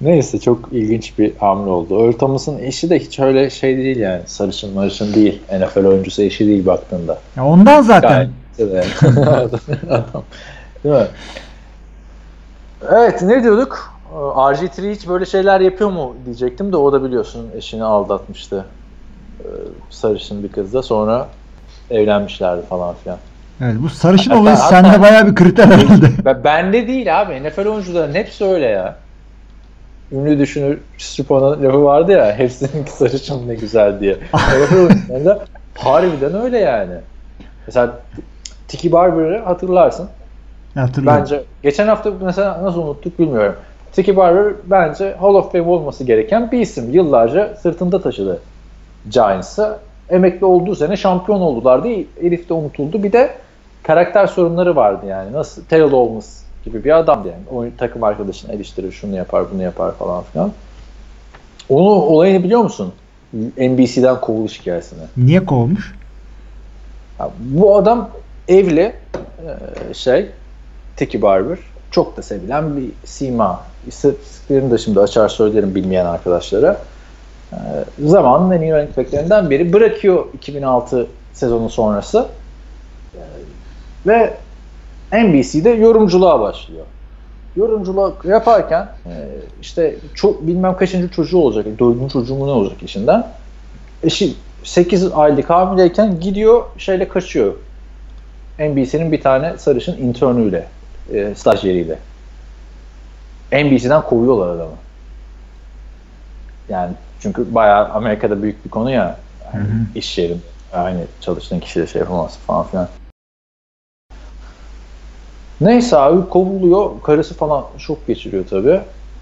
[0.00, 2.04] neyse çok ilginç bir hamle oldu.
[2.04, 4.22] Earl Thomas'ın eşi de hiç öyle şey değil yani.
[4.26, 5.42] Sarışın marışın değil.
[5.52, 7.18] NFL oyuncusu eşi değil baktığında.
[7.36, 8.30] Ya ondan zaten Gayet.
[9.88, 10.24] Adam.
[10.84, 11.06] Değil mi?
[12.90, 13.94] Evet ne diyorduk?
[14.12, 18.66] Ee, RG3 hiç böyle şeyler yapıyor mu diyecektim de o da biliyorsun eşini aldatmıştı.
[19.40, 19.44] Ee,
[19.90, 21.28] Sarışın bir kızla sonra
[21.90, 23.18] evlenmişlerdi falan filan.
[23.60, 26.06] Evet, bu sarışın Hatta- olayı hatta- sende bayağı bir kriter herhalde.
[26.24, 27.42] Ben, bende değil abi.
[27.42, 28.96] NFL oyuncuların hepsi öyle ya.
[30.12, 32.34] Ünlü düşünür Stripona lafı vardı ya.
[32.38, 34.14] Hepsinin sarışın ne güzel diye.
[34.34, 35.44] NFL oyuncularında
[35.74, 36.94] harbiden öyle yani.
[37.66, 37.98] Mesela
[38.68, 40.08] Tiki Barber'ı hatırlarsın.
[40.74, 41.20] Hatırlıyorum.
[41.20, 43.54] Bence geçen hafta mesela nasıl unuttuk bilmiyorum.
[43.92, 46.90] Tiki Barber bence Hall of Fame olması gereken bir isim.
[46.92, 48.40] Yıllarca sırtında taşıdı
[49.10, 49.78] Giants'ı.
[50.10, 53.02] Emekli olduğu sene şampiyon oldular diye herif de unutuldu.
[53.02, 53.30] Bir de
[53.84, 55.32] karakter sorunları vardı yani.
[55.32, 57.58] Nasıl Terrell Owens gibi bir adamdı yani.
[57.58, 60.52] Oyun, takım arkadaşını eleştirir, şunu yapar, bunu yapar falan filan.
[61.68, 62.92] Onu olayını biliyor musun?
[63.58, 65.00] NBC'den kovuluş hikayesini.
[65.16, 65.94] Niye kovmuş?
[67.18, 68.10] Ya bu adam
[68.48, 68.92] evli
[69.90, 70.30] e, şey
[70.96, 71.58] Tiki Barber.
[71.90, 73.60] Çok da sevilen bir sima.
[73.86, 76.80] İstatistiklerini de şimdi açar söylerim bilmeyen arkadaşlara.
[77.52, 77.58] E,
[77.98, 79.72] zamanın en iyi running backlerinden biri.
[79.72, 82.26] Bırakıyor 2006 sezonu sonrası.
[84.06, 84.34] Ve
[85.12, 86.86] NBC'de yorumculuğa başlıyor.
[87.56, 89.12] Yorumculuk yaparken e,
[89.62, 91.66] işte çok bilmem kaçıncı çocuğu olacak.
[91.78, 93.26] Dördüncü çocuğu mu ne olacak işinden.
[94.02, 97.54] Eşi 8 aylık hamileyken gidiyor şeyle kaçıyor.
[98.58, 100.66] NBC'nin bir tane sarışın internüyle,
[101.12, 101.98] e, stajyeriyle.
[103.52, 104.76] NBC'den kovuyorlar adamı.
[106.68, 109.16] Yani çünkü bayağı Amerika'da büyük bir konu ya.
[109.54, 110.42] Yani iş yerin
[110.72, 112.88] aynı çalıştığın kişiyle şey yapamazsın falan filan.
[115.64, 116.90] Neyse abi kovuluyor.
[117.02, 118.80] Karısı falan şok geçiriyor tabii.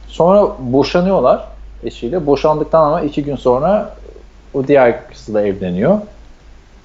[0.08, 1.48] Sonra boşanıyorlar
[1.84, 2.26] eşiyle.
[2.26, 3.94] Boşandıktan ama iki gün sonra
[4.54, 5.98] o diğer kızla evleniyor.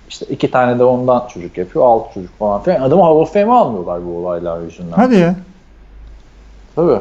[0.10, 1.86] İşte iki tane de ondan çocuk yapıyor.
[1.86, 2.82] Altı çocuk falan filan.
[2.82, 4.92] Adamı Hall of Fame'e almıyorlar bu olaylar yüzünden.
[4.92, 5.36] Hadi ya.
[6.76, 7.00] Tabii.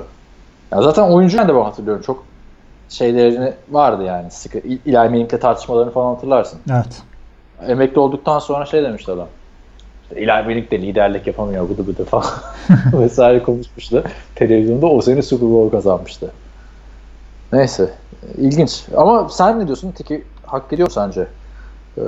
[0.72, 2.02] Ya zaten oyuncu ben de ben hatırlıyorum.
[2.02, 2.24] Çok
[2.88, 4.30] şeylerini vardı yani.
[4.30, 4.58] Sıkı.
[4.58, 6.60] İ- Eli Manning'le tartışmalarını falan hatırlarsın.
[6.70, 7.02] Evet.
[7.68, 9.28] Emekli olduktan sonra şey demişti adam.
[10.10, 12.26] İşte Manning de liderlik yapamıyor bıdı bıdı falan
[12.92, 14.04] vesaire konuşmuştu.
[14.34, 16.32] Televizyonda o sene Super Bowl kazanmıştı.
[17.52, 17.90] Neyse.
[18.38, 18.84] ilginç.
[18.96, 19.92] Ama sen ne diyorsun?
[19.92, 21.26] Tiki hak ediyor sence?
[21.98, 22.00] Ee,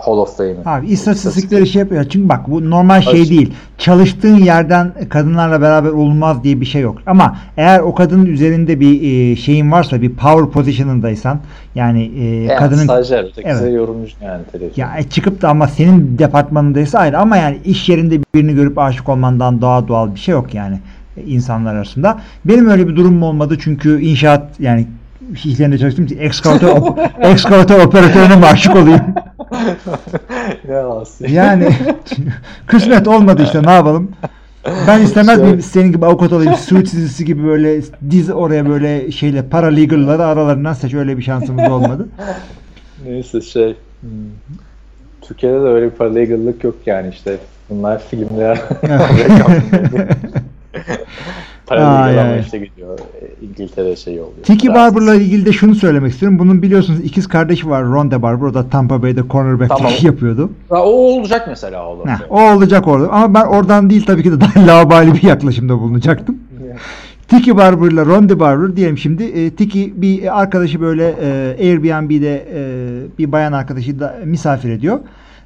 [0.00, 0.56] Hall of Fame'i.
[0.66, 2.04] Abi istatistikleri şey yapıyor.
[2.04, 3.30] Çünkü bak bu normal şey Açık.
[3.30, 3.52] değil.
[3.78, 6.98] Çalıştığın yerden kadınlarla beraber olmaz diye bir şey yok.
[7.06, 11.38] Ama eğer o kadının üzerinde bir e, şeyin varsa bir power position'ındaysan
[11.74, 13.74] yani e, Yani kadının stajyer, Evet.
[13.74, 14.86] yorumcu yani televizyon.
[14.88, 19.08] ya e, çıkıp da ama senin departmanındaysa ayrı ama yani iş yerinde birini görüp aşık
[19.08, 20.78] olmandan daha doğal bir şey yok yani
[21.16, 22.18] e, insanlar arasında.
[22.44, 24.86] Benim öyle bir durumum olmadı çünkü inşaat yani
[25.44, 26.68] işlerinde çalıştım için ekskavatör,
[27.20, 29.00] ekskavatör operatörüne aşık olayım?
[31.28, 31.68] Yani
[32.66, 34.10] kısmet olmadı işte ne yapalım.
[34.88, 36.54] Ben istemez miyim senin gibi avukat olayım.
[36.54, 42.08] Suits dizisi gibi böyle diz oraya böyle şeyle paralegal'ları aralarından seç öyle bir şansımız olmadı.
[43.06, 43.76] Neyse şey.
[44.00, 44.10] hmm,
[45.22, 47.36] Türkiye'de de öyle bir paralegallık yok yani işte.
[47.70, 48.60] Bunlar filmler.
[51.70, 52.40] ama ay.
[52.40, 52.98] işte gidiyor.
[52.98, 54.42] e, İngiltere şeyi oluyor.
[54.42, 54.74] Tiki.
[54.74, 56.38] Barber'la ilgili de şunu söylemek istiyorum.
[56.38, 57.84] Bunun biliyorsunuz ikiz kardeşi var.
[57.84, 58.46] Ronda Barber.
[58.46, 59.92] O da Tampa Bay'de cornerback'lik Tamam.
[60.02, 60.50] yapıyordu.
[60.68, 62.08] Ha, o olacak mesela oğlum.
[62.08, 63.08] Heh, o olacak orada.
[63.08, 66.38] Ama ben oradan değil tabii ki de daha labali bir yaklaşımda bulunacaktım.
[67.28, 69.24] Tiki Barber'la Ronda Barber diyelim şimdi.
[69.24, 72.60] E, Tiki bir arkadaşı böyle e, Airbnb'de e,
[73.18, 75.00] bir bayan arkadaşı da misafir ediyor.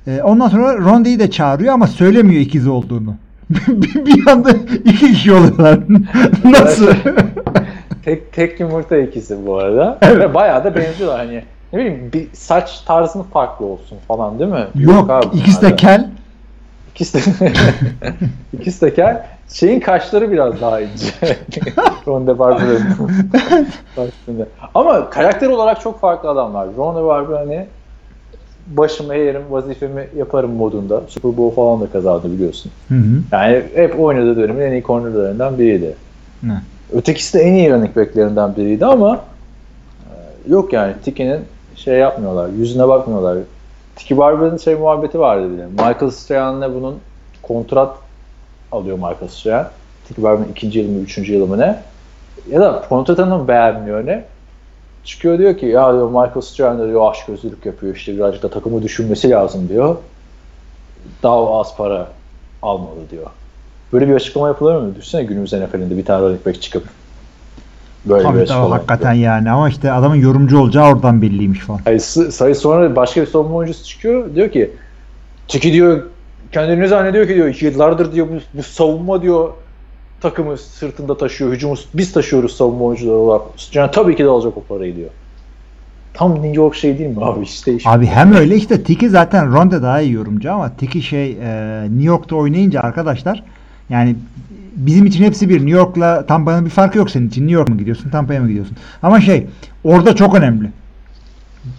[0.06, 3.14] E, ondan sonra Ronda'yı da çağırıyor ama söylemiyor ikiz olduğunu.
[3.50, 4.50] Bir, bir anda
[4.84, 5.78] iki kişi oluyorlar.
[6.44, 6.86] Nasıl?
[8.04, 9.98] tek tek yumurta ikisi bu arada.
[10.02, 11.44] Ve bayağı da benziyorlar hani.
[11.72, 14.66] Ne bileyim bir saç tarzının farklı olsun falan değil mi?
[14.74, 16.10] Yok, abi ikisi de kel.
[16.90, 17.52] İkisi de,
[18.52, 19.26] ikisi de kel.
[19.48, 21.36] Şeyin kaşları biraz daha ince.
[22.06, 22.26] Ron
[23.96, 24.46] başında.
[24.74, 26.68] Ama karakter olarak çok farklı adamlar.
[26.76, 27.66] Ron Barber hani
[28.70, 31.02] başımı eğerim, vazifemi yaparım modunda.
[31.08, 32.72] Super Bowl falan da kazandı biliyorsun.
[32.88, 33.22] Hı hı.
[33.32, 35.94] Yani hep oynadığı dönemin en iyi cornerlarından biriydi.
[36.42, 36.62] Ne?
[36.92, 39.24] Ötekisi de en iyi running backlerinden biriydi ama
[40.00, 40.12] e,
[40.48, 41.40] yok yani Tiki'nin
[41.76, 43.38] şey yapmıyorlar, yüzüne bakmıyorlar.
[43.96, 45.66] Tiki Barber'ın şey muhabbeti vardı bile.
[45.66, 46.98] Michael Strahan'la bunun
[47.42, 47.96] kontrat
[48.72, 49.68] alıyor Michael Strahan.
[50.08, 51.82] Tiki Barber'ın ikinci yılı mı, üçüncü yılı mı ne?
[52.50, 54.24] Ya da kontratını beğenmiyor ne?
[55.04, 58.82] Çıkıyor diyor ki ya diyor Michael Strahan diyor aşk gözlülük yapıyor işte birazcık da takımı
[58.82, 59.96] düşünmesi lazım diyor.
[61.22, 62.08] Daha az para
[62.62, 63.26] almalı diyor.
[63.92, 64.94] Böyle bir açıklama yapılır mı?
[64.94, 66.84] Düşünsene günümüz NFL'inde bir tane running back çıkıp
[68.04, 69.24] böyle bir Tabii tabii açıklama hakikaten yapıyor.
[69.24, 71.98] yani ama işte adamın yorumcu olacağı oradan belliymiş falan.
[71.98, 74.34] S- sayı sonra başka bir savunma oyuncusu çıkıyor.
[74.34, 74.70] Diyor ki
[75.48, 76.02] Tiki diyor
[76.52, 79.50] kendini zannediyor ki diyor yıllardır diyor bu, bu savunma diyor
[80.20, 81.52] takımı sırtında taşıyor.
[81.52, 83.42] Hücumu biz taşıyoruz savunma oyuncuları olarak.
[83.72, 85.10] Yani tabii ki de alacak o parayı diyor.
[86.14, 87.90] Tam New York şey değil mi abi işte işte.
[87.90, 92.04] Abi hem öyle işte Tiki zaten Ronda daha iyi yorumcu ama Tiki şey e, New
[92.04, 93.44] York'ta oynayınca arkadaşlar
[93.88, 94.16] yani
[94.76, 95.56] bizim için hepsi bir.
[95.56, 97.42] New York'la Tampa'nın bir farkı yok senin için.
[97.42, 98.76] New York mu gidiyorsun, Tampa'ya mı gidiyorsun?
[99.02, 99.46] Ama şey
[99.84, 100.70] orada çok önemli.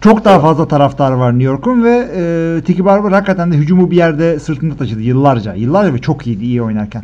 [0.02, 3.96] Çok daha fazla taraftar var New York'un ve e, Tiki Barber hakikaten de hücumu bir
[3.96, 5.54] yerde sırtında taşıdı yıllarca.
[5.54, 7.04] Yıllarca ve çok iyiydi iyi oynarken.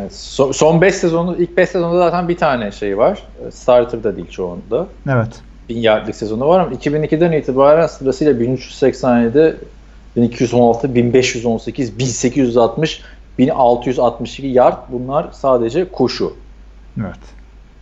[0.00, 3.22] Evet, so- son 5 sezonu ilk 5 sezonda zaten bir tane şey var.
[3.52, 4.86] Starter da değil çoğunda.
[5.08, 5.42] Evet.
[5.68, 9.60] 1000 yardlık sezonu var ama 2002'den itibaren sırasıyla 1387,
[10.16, 13.02] 1216, 1518, 1860,
[13.38, 16.32] 1662 yard bunlar sadece koşu.
[17.00, 17.20] Evet.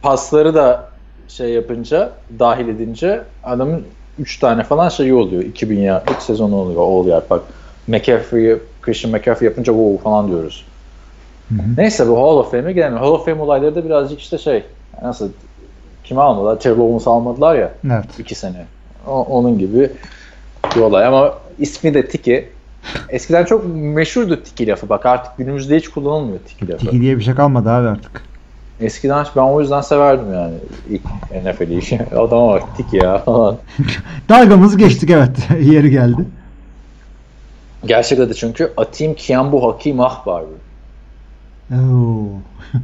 [0.02, 0.90] Pasları da
[1.28, 3.86] şey yapınca, dahil edince adamın
[4.18, 5.42] 3 tane falan şeyi oluyor.
[5.42, 7.30] 2000 yardlık sezonu oluyor all yard.
[7.30, 7.42] Bak
[7.86, 10.71] McCaffrey'i, Christian McCaffrey yapınca wow falan diyoruz.
[11.48, 11.58] Hı hı.
[11.76, 12.96] Neyse bu Hall of Fame'e gelelim.
[12.96, 14.64] Hall of Fame olayları da birazcık işte şey,
[15.02, 15.28] nasıl
[16.04, 16.60] kimi almadılar?
[16.60, 18.04] Terrell Owens'ı almadılar ya Evet.
[18.18, 18.66] iki sene.
[19.06, 19.90] O- onun gibi
[20.76, 22.48] bir olay ama ismi de Tiki.
[23.08, 24.88] Eskiden çok meşhurdu Tiki lafı.
[24.88, 26.78] Bak artık günümüzde hiç kullanılmıyor Tiki lafı.
[26.78, 28.22] Tiki diye bir şey kalmadı abi artık.
[28.80, 30.54] Eskiden ben o yüzden severdim yani
[30.90, 31.02] ilk
[31.44, 32.00] NFL'i.
[32.16, 33.56] Adama bak Tiki ya falan.
[34.28, 35.30] Dalgamızı geçtik evet.
[35.60, 36.24] Yeri geldi.
[37.86, 40.42] Gerçek adı çünkü Atim Kiambu Hakim Ahbar.
[41.72, 42.28] Oo.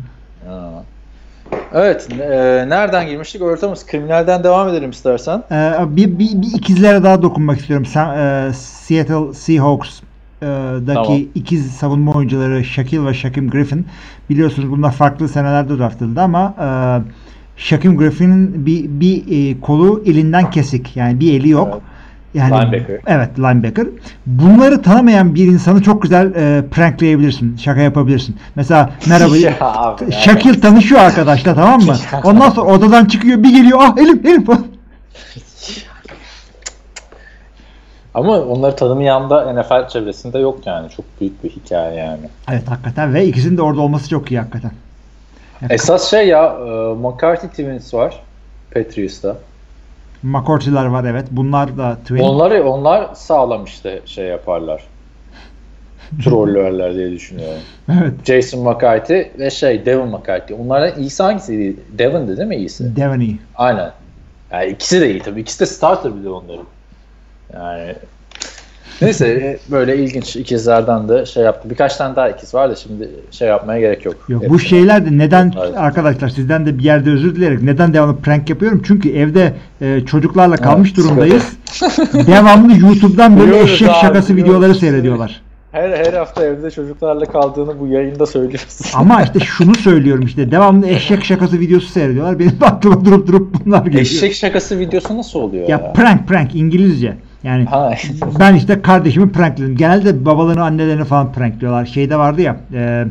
[1.73, 2.29] Evet, e,
[2.69, 3.43] nereden girmiştik?
[3.43, 3.87] Ortamız.
[3.87, 5.43] Kriminalden devam edelim istersen.
[5.51, 7.87] Ee, bir, bir, bir ikizlere daha dokunmak istiyorum.
[7.87, 10.01] Sen, e, Seattle Seahawks
[10.43, 10.47] e,
[10.87, 11.21] daki Tamam.
[11.35, 13.87] ikiz savunma oyuncuları Shaquille ve Shaquem Griffin
[14.31, 16.67] biliyorsunuz bunlar farklı senelerde draft edildi ama e,
[17.57, 20.97] Shaquem Griffin'in bir, bir e, kolu elinden kesik.
[20.97, 21.69] Yani bir eli yok.
[21.73, 21.83] Evet.
[22.35, 23.01] Yani, Linebacker.
[23.07, 23.87] Evet linebacker.
[24.27, 27.57] Bunları tanımayan bir insanı çok güzel e, prankleyebilirsin.
[27.57, 28.37] Şaka yapabilirsin.
[28.55, 30.13] Mesela merhaba Ya abi, yani.
[30.13, 31.97] Şakil tanışıyor arkadaşla tamam mı?
[32.25, 34.67] Ondan sonra odadan çıkıyor bir geliyor ah elim elim falan.
[38.15, 40.91] Ama onları tanımayan da NFL çevresinde yok yani.
[40.91, 42.29] Çok büyük bir hikaye yani.
[42.51, 44.73] Evet hakikaten ve ikisinin de orada olması çok iyi hakikaten.
[45.63, 48.23] Yani Esas şey ya e, McCarthy Twins var.
[48.75, 49.37] Patriots'ta.
[50.23, 51.27] McCourty'ler var evet.
[51.31, 52.19] Bunlar da twin.
[52.19, 54.83] Onları onlar sağlam işte şey yaparlar.
[56.25, 57.61] Trollerler diye düşünüyorum.
[57.89, 58.13] Evet.
[58.25, 60.61] Jason McCarthy ve şey Devin McCarthy.
[60.61, 61.77] Onlardan iyisi hangisiydi?
[61.99, 62.97] Devin'di değil mi iyisi?
[62.97, 63.37] Devaney.
[63.55, 63.93] Aynen.
[64.53, 65.41] Yani ikisi de iyi tabii.
[65.41, 66.67] İkisi de starter bir de onların.
[67.55, 67.95] Yani
[69.03, 71.71] neyse e, böyle ilginç ikizlerden de şey yaptı.
[71.71, 74.17] Birkaç tane daha ikiz var da şimdi şey yapmaya gerek yok.
[74.29, 75.77] Yok bu Hepsini- şeyler de neden Evet.
[75.77, 78.83] arkadaşlar sizden de bir yerde özür dileyerek neden devamlı prank yapıyorum?
[78.87, 81.53] Çünkü evde e, çocuklarla kalmış Evet, durumdayız.
[82.27, 84.51] devamlı YouTube'dan böyle Biliyoruz eşek abi, şakası biliyoruz.
[84.55, 85.41] videoları seyrediyorlar.
[85.73, 88.87] Her, her hafta evde çocuklarla kaldığını bu yayında söylüyorsun.
[88.95, 92.39] Ama işte şunu söylüyorum işte devamlı eşek şakası videosu seyrediyorlar.
[92.39, 94.03] Benim aklıma durup durup bunlar geliyor.
[94.03, 95.71] Eşek şakası videosu nasıl oluyor ya?
[95.71, 97.17] Ya prank prank İngilizce.
[97.43, 97.95] Yani Ha.
[98.41, 99.77] ben işte kardeşimi prankledim.
[99.77, 101.87] Genelde babalarını annelerini falan prankliyorlar.
[101.87, 103.05] Şeyde vardı ya e,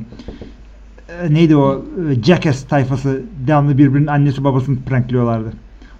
[1.23, 5.53] e, neydi o e, Jackass tayfası devamlı birbirinin annesi babasını prankliyorlardı.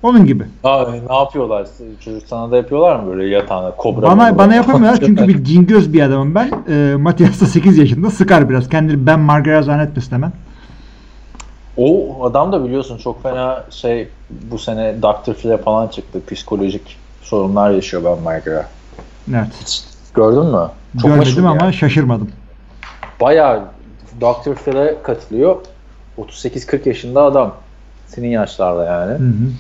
[0.04, 0.46] Onun gibi.
[0.64, 1.68] Aa, ne yapıyorlar?
[2.00, 4.02] Çocuk sana da yapıyorlar mı böyle yatağına kobra?
[4.02, 4.38] Bana mobra?
[4.38, 6.52] bana yapamıyorlar çünkü bir cingöz bir adamım ben.
[6.70, 8.70] E, Matias da 8 yaşında sıkar biraz.
[8.70, 10.32] Kendini ben Margaret zannetmesin hemen.
[11.78, 14.08] O adam da biliyorsun çok fena şey
[14.52, 15.34] bu sene Dr.
[15.34, 16.22] Phil'e falan çıktı.
[16.32, 16.98] Psikolojik
[17.28, 18.66] sorunlar yaşıyor ben Margaret.
[19.30, 19.84] Evet.
[20.14, 20.70] Gördün mü?
[21.02, 21.74] Çok Görmedim ama yani.
[21.74, 22.30] şaşırmadım.
[23.22, 23.64] Bayağı
[24.22, 24.54] Dr.
[24.56, 25.56] Phil'e katılıyor.
[26.18, 27.54] 38-40 yaşında adam.
[28.08, 29.12] Senin yaşlarda yani.
[29.12, 29.52] Hı hı.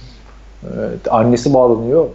[0.78, 2.06] Evet, annesi bağlanıyor.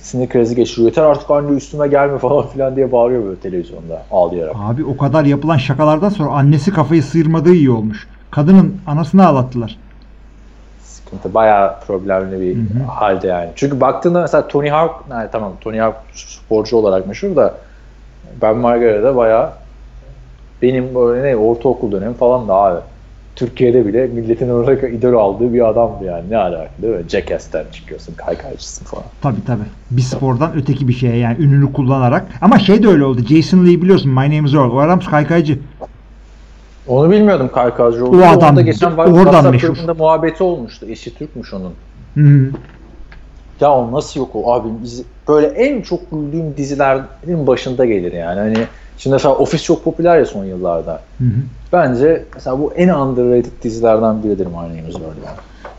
[0.00, 0.88] sinir krizi geçiriyor.
[0.88, 4.56] Yeter artık anne üstüme gelme falan filan diye bağırıyor böyle televizyonda ağlayarak.
[4.58, 8.08] Abi o kadar yapılan şakalardan sonra annesi kafayı sıyırmadığı iyi olmuş.
[8.30, 9.78] Kadının anasını ağlattılar.
[11.12, 12.84] Sıkıntı bayağı problemli bir Hı hı.
[12.90, 13.50] halde yani.
[13.56, 17.54] Çünkü baktığında mesela Tony Hawk, yani tamam Tony Hawk sporcu olarak meşhur da
[18.42, 19.50] Ben Margara'da bayağı
[20.62, 22.80] benim böyle ne ortaokul dönemi falan da abi.
[23.36, 26.30] Türkiye'de bile milletin olarak idol aldığı bir adamdı yani.
[26.30, 27.02] Ne alaka değil mi?
[27.08, 29.04] Jackass'ten çıkıyorsun, kaykaycısın falan.
[29.22, 29.62] Tabi tabi.
[29.90, 32.26] Bir spordan öteki bir şeye yani ününü kullanarak.
[32.40, 33.20] Ama şey de öyle oldu.
[33.22, 34.70] Jason Lee biliyorsun My Name is Earl.
[34.70, 35.58] O adam kaykaycı.
[36.86, 38.26] Onu bilmiyordum kaykaycı O olduğunu.
[38.26, 39.98] adam Onda geçen oradan WhatsApp meşhur.
[39.98, 40.86] muhabbeti olmuştu.
[40.88, 41.74] Eşi Türkmüş onun.
[42.14, 42.50] Hı hı.
[43.60, 44.68] Ya o nasıl yok o abi?
[44.82, 48.40] Biz- Böyle en çok güldüğüm dizilerin başında gelir yani.
[48.40, 48.66] Hani
[48.96, 51.02] şimdi mesela Office çok popüler ya son yıllarda.
[51.18, 51.30] Hı hı.
[51.72, 54.46] Bence mesela bu en underrated dizilerden biridir
[54.88, 55.38] is Earl yani.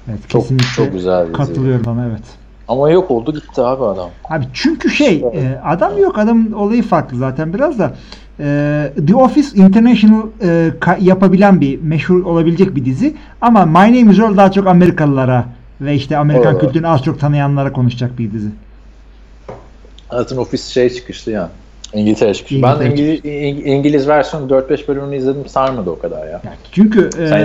[0.10, 0.46] Evet Çok,
[0.76, 1.34] çok güzel dizi.
[1.38, 2.24] katılıyorum sana evet.
[2.68, 4.10] Ama yok oldu gitti abi adam.
[4.30, 7.94] Abi çünkü şey e, adam yok adamın olayı farklı zaten biraz da
[8.40, 10.72] e, The Office International e,
[11.02, 15.46] yapabilen bir meşhur olabilecek bir dizi ama My Name is Earl daha çok Amerikalılara
[15.82, 16.62] ve işte Amerikan Evet.
[16.62, 18.50] kültürünü az çok tanıyanlara konuşacak bir dizi.
[20.12, 21.50] Zaten Office şey çıkıştı ya.
[21.94, 22.56] İngiltere çıkışı.
[22.56, 26.42] İngiltere ben İngiliz, İng- İngiliz versiyonu 4-5 bölümünü izledim sarmadı o kadar ya.
[26.44, 27.40] Yani çünkü e, Sen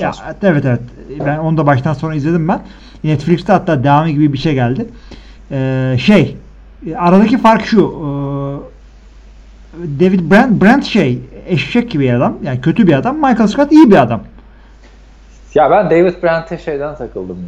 [0.00, 0.12] ya,
[0.42, 0.80] evet evet
[1.26, 2.60] ben onu da baştan sona izledim ben.
[3.04, 4.86] Netflix'te hatta devamı gibi bir şey geldi.
[5.50, 6.36] E, şey
[6.96, 8.06] aradaki fark şu e,
[9.72, 13.90] David Brent, Brent şey eşek gibi bir adam yani kötü bir adam Michael Scott iyi
[13.90, 14.22] bir adam.
[15.54, 17.38] Ya ben David Brent'e şeyden takıldım.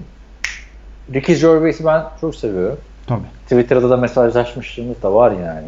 [1.15, 2.79] Ricky Gervais'i ben çok seviyorum.
[3.07, 3.21] Tabii.
[3.43, 5.67] Twitter'da da mesajlaşmışlığımız da var yani.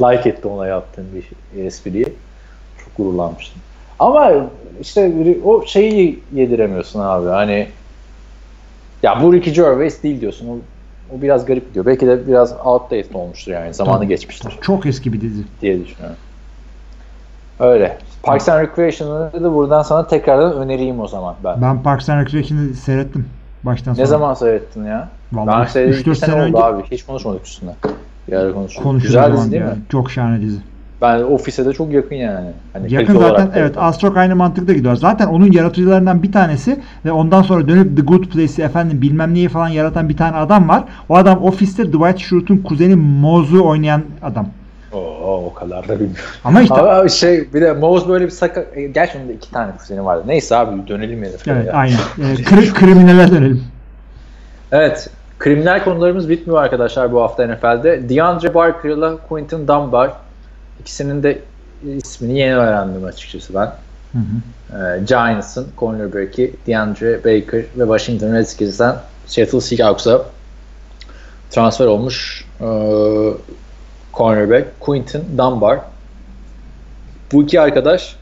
[0.00, 1.06] like etti ona yaptığım
[1.54, 2.04] bir espriyi.
[2.84, 3.62] Çok gururlanmıştım.
[3.98, 4.32] Ama
[4.80, 5.12] işte
[5.44, 7.28] o şeyi yediremiyorsun abi.
[7.28, 7.68] Hani
[9.02, 10.48] ya bu Ricky Gervais değil diyorsun.
[10.48, 10.58] O,
[11.10, 11.86] o biraz garip gidiyor.
[11.86, 13.74] Belki de biraz outdated olmuştur yani.
[13.74, 14.08] Zamanı Tabii.
[14.08, 15.42] geçmiştir Çok eski bir dizi.
[15.60, 16.16] diye düşünüyorum.
[17.60, 17.98] Öyle.
[18.22, 21.62] Parks and Recreation'ı da buradan sana tekrardan önereyim o zaman ben.
[21.62, 23.28] Ben Parks and Recreation'ı seyrettim
[23.62, 24.02] baştan sona.
[24.02, 25.08] Ne zaman seyrettin ya?
[25.32, 26.00] Vallahi ben seyrettim.
[26.00, 26.82] 3-4 2 sene sene oldu önce abi.
[26.90, 27.70] Hiç konuşmadık üstüne.
[28.28, 29.02] Bir ara konuşuruz.
[29.02, 29.74] Güzel dizi değil yani.
[29.74, 29.82] mi?
[29.92, 30.58] Çok şahane dizi.
[31.02, 32.46] Ben ofise de çok yakın yani.
[32.72, 34.96] Hani Yakın zaten da evet az çok aynı mantıkta gidiyor.
[34.96, 39.48] Zaten onun yaratıcılarından bir tanesi ve ondan sonra dönüp The Good Place'i efendim bilmem neyi
[39.48, 40.84] falan yaratan bir tane adam var.
[41.08, 44.48] O adam ofiste Dwight Schrute'un kuzeni Moz'u oynayan adam.
[44.92, 46.16] Oo, o kadar da bilmiyorum.
[46.44, 48.64] Ama işte Ama şey bir de Moz böyle bir saka...
[48.74, 50.22] e, Gerçi onun da iki tane kuzeni vardı.
[50.26, 51.72] Neyse abi dönelim evet ya.
[51.72, 51.96] aynen.
[52.18, 53.64] Ee, kri- kriminale dönelim.
[54.72, 55.10] Evet.
[55.38, 58.08] Kriminal konularımız bitmiyor arkadaşlar bu hafta NFL'de.
[58.08, 60.10] DeAndre Barker ile Quinton Dunbar.
[60.80, 61.42] İkisinin de
[61.84, 63.72] ismini yeni öğrendim açıkçası ben.
[64.12, 64.76] Hı hı.
[64.76, 70.22] Ee, Giants'ın cornerback'i DeAndre Baker ve Washington Redskins'ten Seattle Seahawks'a
[71.50, 72.64] transfer olmuş ee,
[74.14, 75.80] cornerback Quinton Dunbar.
[77.32, 78.16] Bu iki arkadaş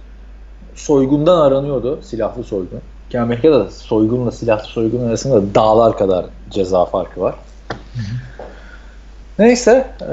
[0.74, 2.00] soygundan aranıyordu.
[2.02, 2.80] Silahlı soygun.
[3.10, 7.34] Ki Amerika'da soygunla silahlı soygun arasında da dağlar kadar ceza farkı var.
[9.38, 10.06] Neyse ee,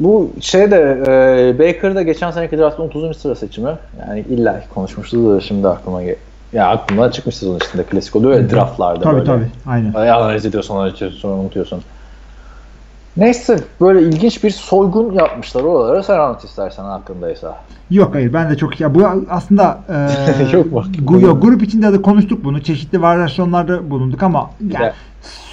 [0.00, 3.16] bu şey de e, Baker'da geçen seneki draftın 30.
[3.16, 3.70] sıra seçimi.
[4.08, 6.02] Yani illa konuşmuştuk da şimdi aklıma.
[6.52, 9.24] Ya aklımdan çıkmış sezon içinde klasik oluyor ya draftlarda Tabii böyle.
[9.24, 9.46] tabii.
[9.66, 9.94] Aynen.
[9.94, 11.82] Ay, Analiz ediyorsun, analiz ediyorsun, sonra unutuyorsun.
[13.16, 16.02] Neyse böyle ilginç bir soygun yapmışlar oralara.
[16.02, 17.56] Sen anlat istersen hakkındaysa.
[17.90, 22.02] Yok hayır ben de çok ya bu aslında e, Yok gu- yok, grup içinde de
[22.02, 22.62] konuştuk bunu.
[22.62, 24.92] Çeşitli varyasyonlarda bulunduk ama yani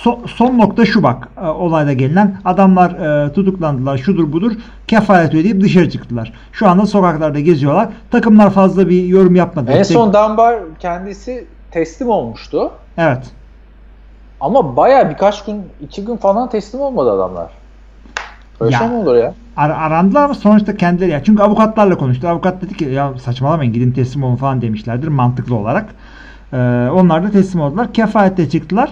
[0.03, 2.91] so- son nokta şu bak e, olayda gelinen adamlar
[3.25, 4.51] e, tutuklandılar şudur budur
[4.87, 6.33] kefalet ödeyip dışarı çıktılar.
[6.51, 7.89] Şu anda sokaklarda geziyorlar.
[8.11, 9.71] Takımlar fazla bir yorum yapmadı.
[9.71, 12.71] En son Dunbar kendisi teslim olmuştu.
[12.97, 13.23] evet.
[14.41, 17.51] Ama baya birkaç gün, iki gün falan teslim olmadı adamlar.
[18.59, 18.79] Öyle Ya.
[18.79, 19.33] şey mi olur ya?
[19.57, 22.27] Ar- arandılar ama sonuçta kendileri ya çünkü avukatlarla konuştu.
[22.27, 25.85] Avukat dedi ki ya saçmalamayın gidin teslim olun falan demişlerdir mantıklı olarak.
[26.53, 26.57] Ee,
[26.93, 27.93] onlar da teslim oldular.
[27.93, 28.91] Kefalette çıktılar.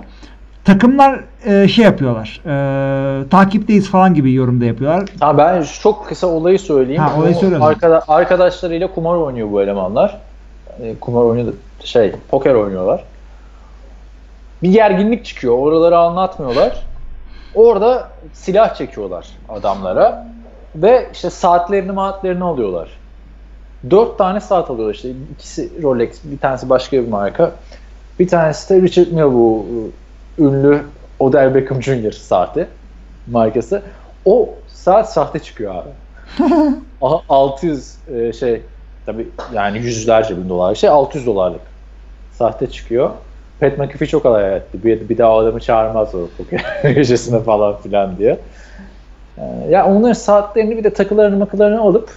[0.65, 2.41] Takımlar e, şey yapıyorlar.
[2.45, 5.09] E, takipteyiz falan gibi yorumda yapıyorlar.
[5.19, 7.01] Ha ben çok kısa olayı söyleyeyim.
[7.01, 7.57] Ha, olayı söyle.
[7.57, 10.17] arkada- arkadaşlarıyla kumar oynuyor bu elemanlar.
[10.81, 13.03] E, kumar oynuyor şey poker oynuyorlar.
[14.65, 15.57] Bir gerginlik çıkıyor.
[15.57, 16.83] Oraları anlatmıyorlar.
[17.55, 20.27] Orada silah çekiyorlar adamlara
[20.75, 22.89] ve işte saatlerini maatlerini alıyorlar.
[23.89, 25.09] Dört tane saat alıyorlar işte.
[25.33, 27.51] İkisi Rolex, bir tanesi başka bir marka.
[28.19, 29.65] Bir tanesi de Richard Mille bu
[30.37, 30.83] ünlü
[31.19, 32.11] Odell Beckham Jr.
[32.11, 32.67] saati
[33.27, 33.81] markası.
[34.25, 35.89] O saat sahte çıkıyor abi.
[37.01, 38.61] Aha, 600 e, şey
[39.05, 41.61] tabi yani yüzlerce bin dolar şey 600 dolarlık
[42.31, 43.11] sahte çıkıyor.
[43.59, 44.83] Pat McAfee çok alay etti.
[44.83, 46.27] Bir, bir daha adamı çağırmaz o
[46.83, 48.39] gecesine falan filan diye.
[49.37, 52.09] Ee, ya onların saatlerini bir de takılarını makılarını alıp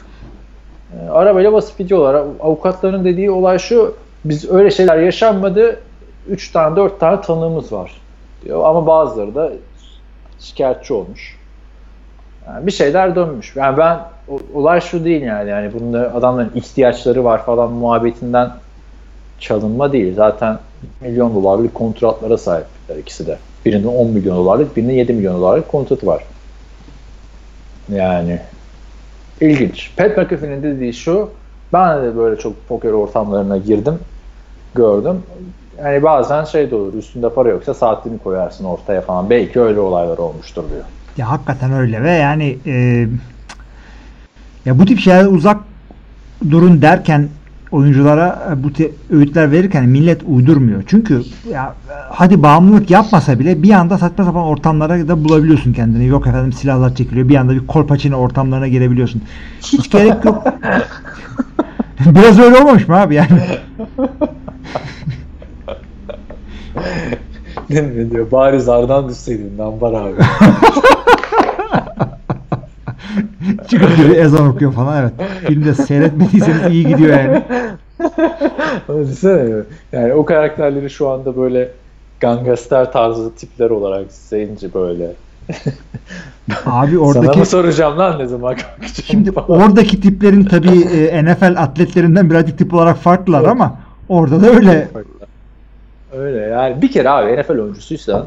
[0.97, 2.24] e, arabayla basıp gidiyorlar.
[2.41, 5.80] Avukatların dediği olay şu biz öyle şeyler yaşanmadı
[6.28, 8.01] 3 tane 4 tane tanığımız var
[8.45, 8.64] diyor.
[8.64, 9.53] Ama bazıları da
[10.41, 11.39] şikayetçi olmuş.
[12.47, 13.57] Yani bir şeyler dönmüş.
[13.57, 13.99] Yani ben
[14.55, 15.51] olay şu değil yani.
[15.51, 18.51] Yani bunda adamların ihtiyaçları var falan muhabbetinden
[19.41, 20.14] çalınma değil.
[20.14, 20.59] Zaten
[21.01, 23.39] milyon dolarlık kontratlara sahipler ikisi de.
[23.66, 26.24] Birinin 10 milyon dolarlık, birinin 7 milyon dolarlık kontratı var.
[27.93, 28.41] Yani
[29.41, 29.91] ilginç.
[29.97, 31.31] Pat McAfee'nin dediği şu,
[31.72, 33.99] ben de böyle çok poker ortamlarına girdim,
[34.74, 35.22] gördüm.
[35.85, 39.31] Yani bazen şey de olur, üstünde para yoksa saatini koyarsın ortaya falan.
[39.31, 40.85] Belki öyle olaylar olmuştur diyor.
[41.16, 43.07] Ya hakikaten öyle ve yani e,
[44.64, 45.57] ya bu tip şeyler uzak
[46.51, 47.29] durun derken
[47.73, 50.83] oyunculara e, bu tip öğütler verirken millet uydurmuyor.
[50.87, 56.07] Çünkü ya e, hadi bağımlılık yapmasa bile bir anda saçma sapan ortamlara da bulabiliyorsun kendini.
[56.07, 57.29] Yok efendim silahlar çekiliyor.
[57.29, 59.23] Bir anda bir kolpaçino ortamlarına girebiliyorsun.
[59.61, 60.45] Hiç gerek yok.
[62.07, 63.29] Biraz öyle olmamış mı abi yani?
[67.71, 68.31] ne, ne diyor?
[68.31, 70.21] Bari zardan düşseydin Nambar abi.
[73.68, 75.12] Çıkıp diyor ezan okuyor falan evet.
[75.46, 77.42] Filmde seyretmediyseniz iyi gidiyor yani.
[78.88, 81.70] Düşünsene yani o karakterleri şu anda böyle
[82.20, 85.12] gangster tarzı tipler olarak zenci böyle.
[86.66, 89.49] Abi Sana oradaki mı soracağım lan ne zaman kalkacağım Şimdi falan.
[89.49, 93.51] oradaki tiplerin tabii e, NFL atletlerinden birazcık tip olarak farklılar Evet.
[93.51, 93.78] ama
[94.09, 94.88] orada da öyle.
[96.12, 98.26] Öyle yani bir kere abi NFL oyuncusuysan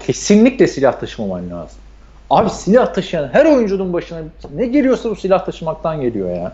[0.00, 1.81] kesinlikle silah taşımaman lazım.
[2.32, 4.18] Abi silah taşıyan her oyuncunun başına
[4.54, 6.52] ne geliyorsa bu silah taşımaktan geliyor ya.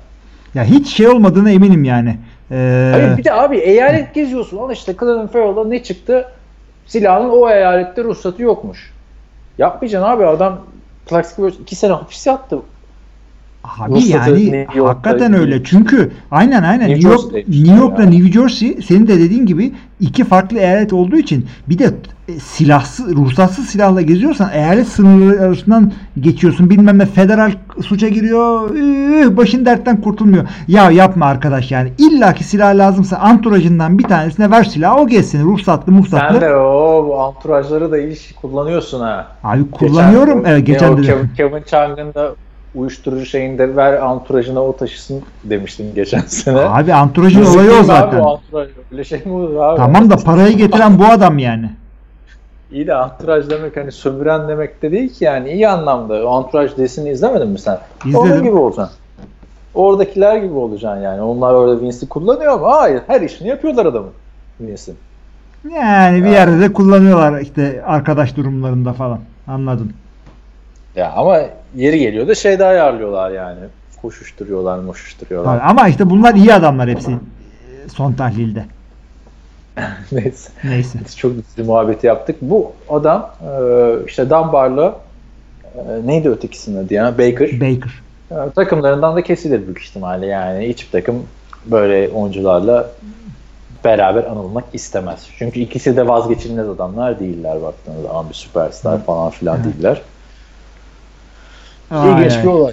[0.54, 2.18] Ya hiç şey olmadığına eminim yani.
[2.50, 4.58] Ee, Hayır bir de abi eyalet geziyorsun.
[4.58, 6.28] Al işte Cleveland Farrell'da ne çıktı?
[6.86, 8.92] Silahın o eyalette ruhsatı yokmuş.
[9.58, 10.60] Yapmayacaksın abi adam
[11.38, 12.58] böyle iki sene hapis yattı.
[13.78, 15.64] Abi Ruhsatı yani New York'ta hakikaten öyle.
[15.64, 18.10] Çünkü aynen aynen New New, York, New York'la ya.
[18.10, 21.94] New Jersey senin de dediğin gibi iki farklı eyalet olduğu için bir de
[22.28, 26.70] e, silahsız, ruhsatsız silahla geziyorsan eyalet sınırları arasından geçiyorsun.
[26.70, 27.52] Bilmem ne federal
[27.82, 28.70] suça giriyor.
[29.36, 30.48] başın dertten kurtulmuyor.
[30.68, 31.92] Ya yapma arkadaş yani.
[31.98, 35.44] İlla ki silah lazımsa anturajından bir tanesine ver silahı o gezsin.
[35.44, 36.40] Ruhsatlı muhsatlı.
[36.40, 39.26] Sen de o anturajları da iyi kullanıyorsun ha.
[39.44, 40.38] Abi kullanıyorum.
[40.38, 41.02] Geçen, evet geçen o de.
[41.02, 42.34] Kevin, Kevin Chang'ın da
[42.74, 46.58] uyuşturucu şeyinde ver anturajına o taşısın demiştin geçen sene.
[46.58, 48.18] Abi anturajın olayı o zaten.
[48.18, 49.76] Abi, anturaj öyle şey mi olur abi?
[49.76, 51.70] Tamam da parayı getiren bu adam yani.
[52.72, 56.28] İyi de anturaj demek hani sömüren demek de değil ki yani iyi anlamda.
[56.28, 57.78] Anturaj dizisini izlemedin mi sen?
[58.04, 58.18] İzledim.
[58.18, 58.96] Onun gibi olacaksın.
[59.74, 61.22] Oradakiler gibi olacaksın yani.
[61.22, 64.10] Onlar orada Vince'i kullanıyor ama hayır her işini yapıyorlar adamın.
[64.60, 64.98] Vince'in.
[65.74, 69.18] Yani bir yerde de kullanıyorlar işte arkadaş durumlarında falan.
[69.46, 69.92] Anladın.
[70.99, 71.40] Ya ama
[71.76, 73.59] yeri geliyor da şeyde ayarlıyorlar yani.
[74.03, 75.61] Koşuşturuyorlar, moşuşturuyorlar.
[75.64, 78.64] Ama işte bunlar iyi adamlar hepsi e, son tahlilde.
[80.12, 80.51] Neyse.
[80.64, 80.99] Neyse.
[81.05, 82.36] Biz çok dizi muhabbeti yaptık.
[82.40, 83.51] Bu adam e,
[84.07, 84.96] işte Dunbar'la
[85.74, 87.18] e, neydi ötekisinin adı ya?
[87.18, 87.61] Baker.
[87.61, 87.92] Baker.
[88.55, 90.68] Takımlarından da kesilir büyük ihtimalle yani.
[90.68, 91.26] Hiçbir takım
[91.66, 92.90] böyle oyuncularla
[93.84, 95.26] beraber anılmak istemez.
[95.38, 100.03] Çünkü ikisi de vazgeçilmez adamlar değiller baktığınız zaman bir süperstar falan filan değiller.
[101.91, 102.49] İlginç bir ay.
[102.49, 102.72] olay.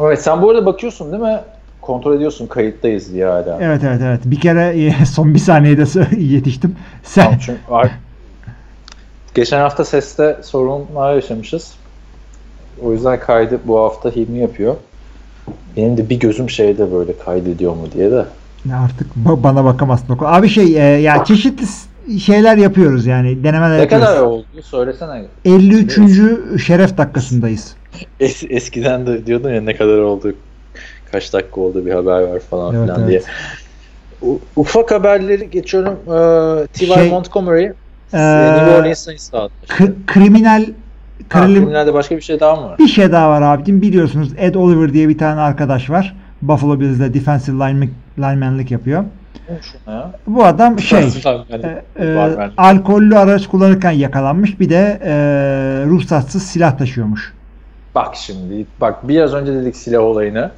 [0.00, 1.40] Evet sen bu arada bakıyorsun değil mi?
[1.80, 3.58] Kontrol ediyorsun kayıttayız diye hala.
[3.60, 4.20] Evet evet evet.
[4.24, 5.84] Bir kere e, son bir saniyede
[6.22, 6.76] yetiştim.
[7.04, 7.60] Sen Tamam, çünkü
[9.34, 11.72] Geçen hafta seste sorunlar yaşamışız.
[12.82, 14.74] O yüzden kaydı bu hafta Hilmi yapıyor.
[15.76, 18.24] Benim de bir gözüm şeyde böyle kaydediyor mu diye de.
[18.84, 20.12] artık ba- bana bakamazsın.
[20.14, 20.38] o kadar.
[20.38, 21.66] Abi şey e, ya çeşitli
[22.20, 24.06] şeyler yapıyoruz yani denemeler Ne yapıyoruz.
[24.08, 24.46] kadar oldu?
[24.62, 25.24] Söylesene.
[25.44, 25.98] 53.
[26.62, 27.74] şeref dakikasındayız.
[28.20, 30.34] Es- eskiden de diyordun ya ne kadar oldu,
[31.12, 33.08] kaç dakika oldu bir haber var falan Evet, filan evet.
[33.10, 33.22] diye.
[34.22, 35.94] U- ufak haberleri geçiyorum.
[36.06, 36.94] Ee, T.Y.
[36.94, 37.64] Şey, Montgomery
[38.12, 39.48] Ee, New Orleans'a.
[39.68, 40.66] K- kriminal
[41.28, 42.78] Kriminalde başka bir şey daha mı var?
[42.78, 43.82] Bir şey daha var abicim.
[43.82, 46.16] Biliyorsunuz Ed Oliver diye bir tane arkadaş var.
[46.42, 47.88] Buffalo Bills'de defensive lineman,
[48.18, 49.04] linemanlık yapıyor.
[50.26, 51.08] Bu adam şey
[51.98, 54.60] e, e, alkollü araç kullanırken yakalanmış.
[54.60, 55.12] Bir de e,
[55.86, 57.32] ruhsatsız silah taşıyormuş.
[57.96, 60.50] Bak şimdi bak biraz önce dedik silah olayını.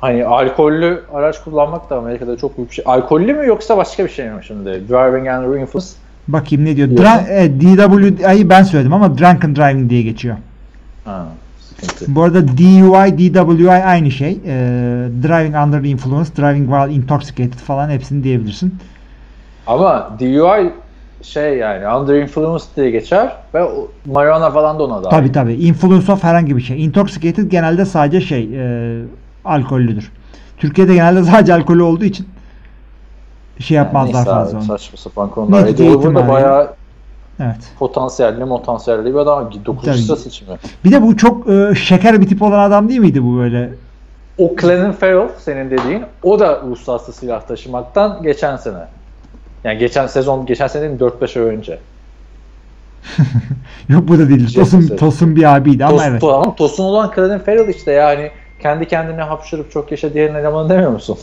[0.00, 2.84] Hani alkollü araç kullanmak da Amerika'da çok büyük bir şey.
[2.88, 4.88] Alkollü mü yoksa başka bir şey mi şimdi?
[4.88, 5.86] Driving under influence.
[6.28, 6.88] Bakayım ne diyor.
[6.88, 10.36] Dra- e, DWI'yi ben söyledim ama drunken driving diye geçiyor.
[11.04, 11.26] Ha,
[11.60, 12.14] sıkıntı.
[12.14, 14.30] Bu arada DUI, DWI aynı şey.
[14.30, 14.54] E,
[15.22, 18.74] driving under influence, driving while intoxicated falan hepsini diyebilirsin.
[19.66, 20.72] Ama DUI
[21.24, 23.68] şey yani under influence diye geçer ve
[24.06, 25.10] marijuana falan da ona dahil.
[25.10, 25.54] Tabi tabi.
[25.54, 26.84] Influence of herhangi bir şey.
[26.84, 29.02] Intoxicated genelde sadece şey e,
[29.44, 30.12] alkollüdür.
[30.58, 32.28] Türkiye'de genelde sadece alkolü olduğu için
[33.58, 34.64] şey yapmazlar abi, fazla onu.
[34.64, 35.62] Saçma sapan konular.
[35.62, 36.74] Netice Eddie Hoover da bayağı
[37.40, 37.72] Evet.
[37.78, 39.50] potansiyelli, motansiyelli bir adam.
[39.66, 39.84] 9.
[39.84, 39.98] Tabii.
[39.98, 40.50] sıra seçimi.
[40.84, 43.70] Bir de bu çok e, şeker bir tip olan adam değil miydi bu böyle?
[44.38, 48.86] O Clennon Farrell senin dediğin o da uluslararası silah taşımaktan geçen sene.
[49.64, 50.98] Yani geçen sezon, geçen sene değil mi?
[50.98, 51.78] 4-5 ay önce.
[53.88, 54.48] Yok bu da değil.
[54.48, 54.96] Şey Tosun, mesela.
[54.98, 56.24] Tosun bir abiydi ama Tos, evet.
[56.24, 58.30] Ama Tosun olan Clennon Farrell işte yani
[58.62, 61.18] kendi kendine hapşırıp çok yaşa diğerinin elemanı demiyor musun?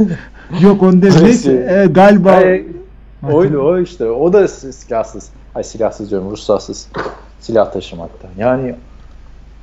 [0.60, 1.00] Yok onu.
[1.00, 2.66] Neyse e, galiba Hayır,
[3.32, 4.10] oydu o işte.
[4.10, 5.28] O da si- silahsız.
[5.54, 6.88] Ay silahsız diyorum ruhsatsız
[7.40, 8.28] silah taşımakta.
[8.38, 8.74] Yani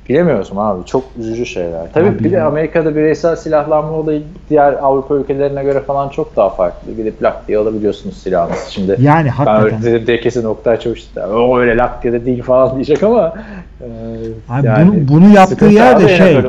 [0.08, 0.86] bilemiyoruz mu abi.
[0.86, 1.92] Çok üzücü şeyler.
[1.92, 2.42] Tabii Abi bir de.
[2.42, 6.92] Amerika'da bireysel silahlanma olayı diğer Avrupa ülkelerine göre falan çok daha farklı.
[6.92, 8.72] Gidip lak diye alabiliyorsunuz silahınızı.
[8.72, 9.64] Şimdi yani ben hakikaten.
[9.64, 11.02] öyle dedim diye kesin Oktay Çavuş
[11.34, 13.34] o öyle lak diye de değil falan diyecek ama
[13.80, 13.86] e,
[14.48, 16.32] Abi yani bunu, bunu yaptığı yer de şey.
[16.32, 16.46] Yani.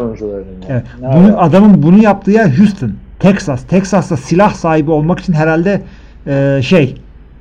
[0.69, 3.63] Evet, bunu, adamın bunu yaptığı yer Houston, Texas.
[3.63, 5.81] Texas'ta silah sahibi olmak için herhalde
[6.27, 6.95] e, şey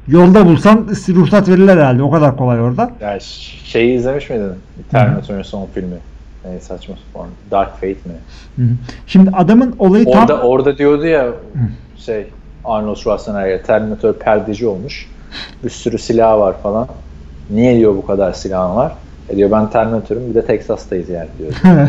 [0.06, 2.02] yolda bulsan ruhsat verirler herhalde.
[2.02, 2.90] O kadar kolay orada.
[3.00, 3.18] Ya
[3.64, 4.54] şeyi izlemiş miydin?
[4.90, 5.96] Terminator'ın son filmi.
[6.44, 7.28] Ne saçma sapan.
[7.50, 8.14] Dark Fate mi?
[8.56, 8.74] Hı hı.
[9.06, 11.28] Şimdi adamın olayı tam Orada orada diyordu ya
[11.96, 12.26] şey
[12.64, 15.08] Arnold Schwarzenegger Terminator perdeci olmuş.
[15.64, 16.88] Bir sürü silah var falan.
[17.50, 18.94] Niye diyor bu kadar silahın var?
[19.32, 21.52] E diyor ben Terminator'um bir de Texas'tayız yani diyor.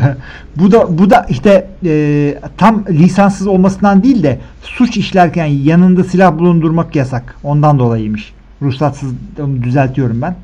[0.56, 6.38] bu da bu da işte e, tam lisanssız olmasından değil de suç işlerken yanında silah
[6.38, 7.36] bulundurmak yasak.
[7.44, 8.34] Ondan dolayıymış.
[8.62, 10.36] Ruhsatsız onu düzeltiyorum ben.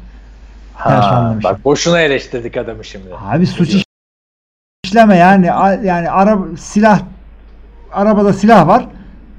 [0.73, 3.05] Ha, bak boşuna eleştirdik adamı şimdi.
[3.31, 3.83] Abi suç iş-
[4.85, 7.01] işleme yani A- yani araba silah
[7.91, 8.87] arabada silah var.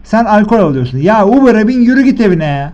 [0.05, 0.99] Sen alkol alıyorsun.
[0.99, 2.73] Ya Uber'e bin yürü git evine ya.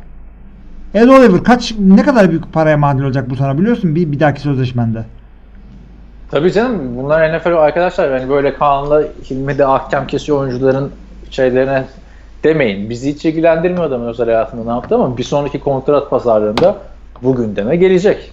[0.97, 4.41] Ed Oliver kaç ne kadar büyük paraya mal olacak bu sana biliyorsun bir, bir dahaki
[4.41, 5.05] sözleşmende.
[6.31, 10.93] Tabii canım bunlar NFL arkadaşlar yani böyle kanunla Hilmi de ahkam kesiyor oyuncuların
[11.31, 11.85] şeylerine
[12.45, 12.91] demeyin.
[12.91, 16.77] Bizi hiç ilgilendirmiyor adamın özel hayatında ne yaptı ama bir sonraki kontrat pazarlığında
[17.23, 18.33] bu gündeme gelecek.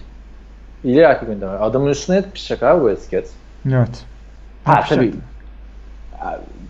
[0.84, 1.52] İleriki gündeme.
[1.52, 3.30] Adamın üstüne etmişecek abi bu etiket.
[3.68, 4.04] Evet.
[4.64, 5.14] Ha tabii.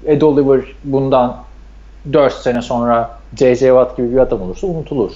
[0.06, 1.36] Ed Oliver bundan
[2.12, 3.66] 4 sene sonra J.J.
[3.66, 5.10] Watt gibi bir adam olursa unutulur.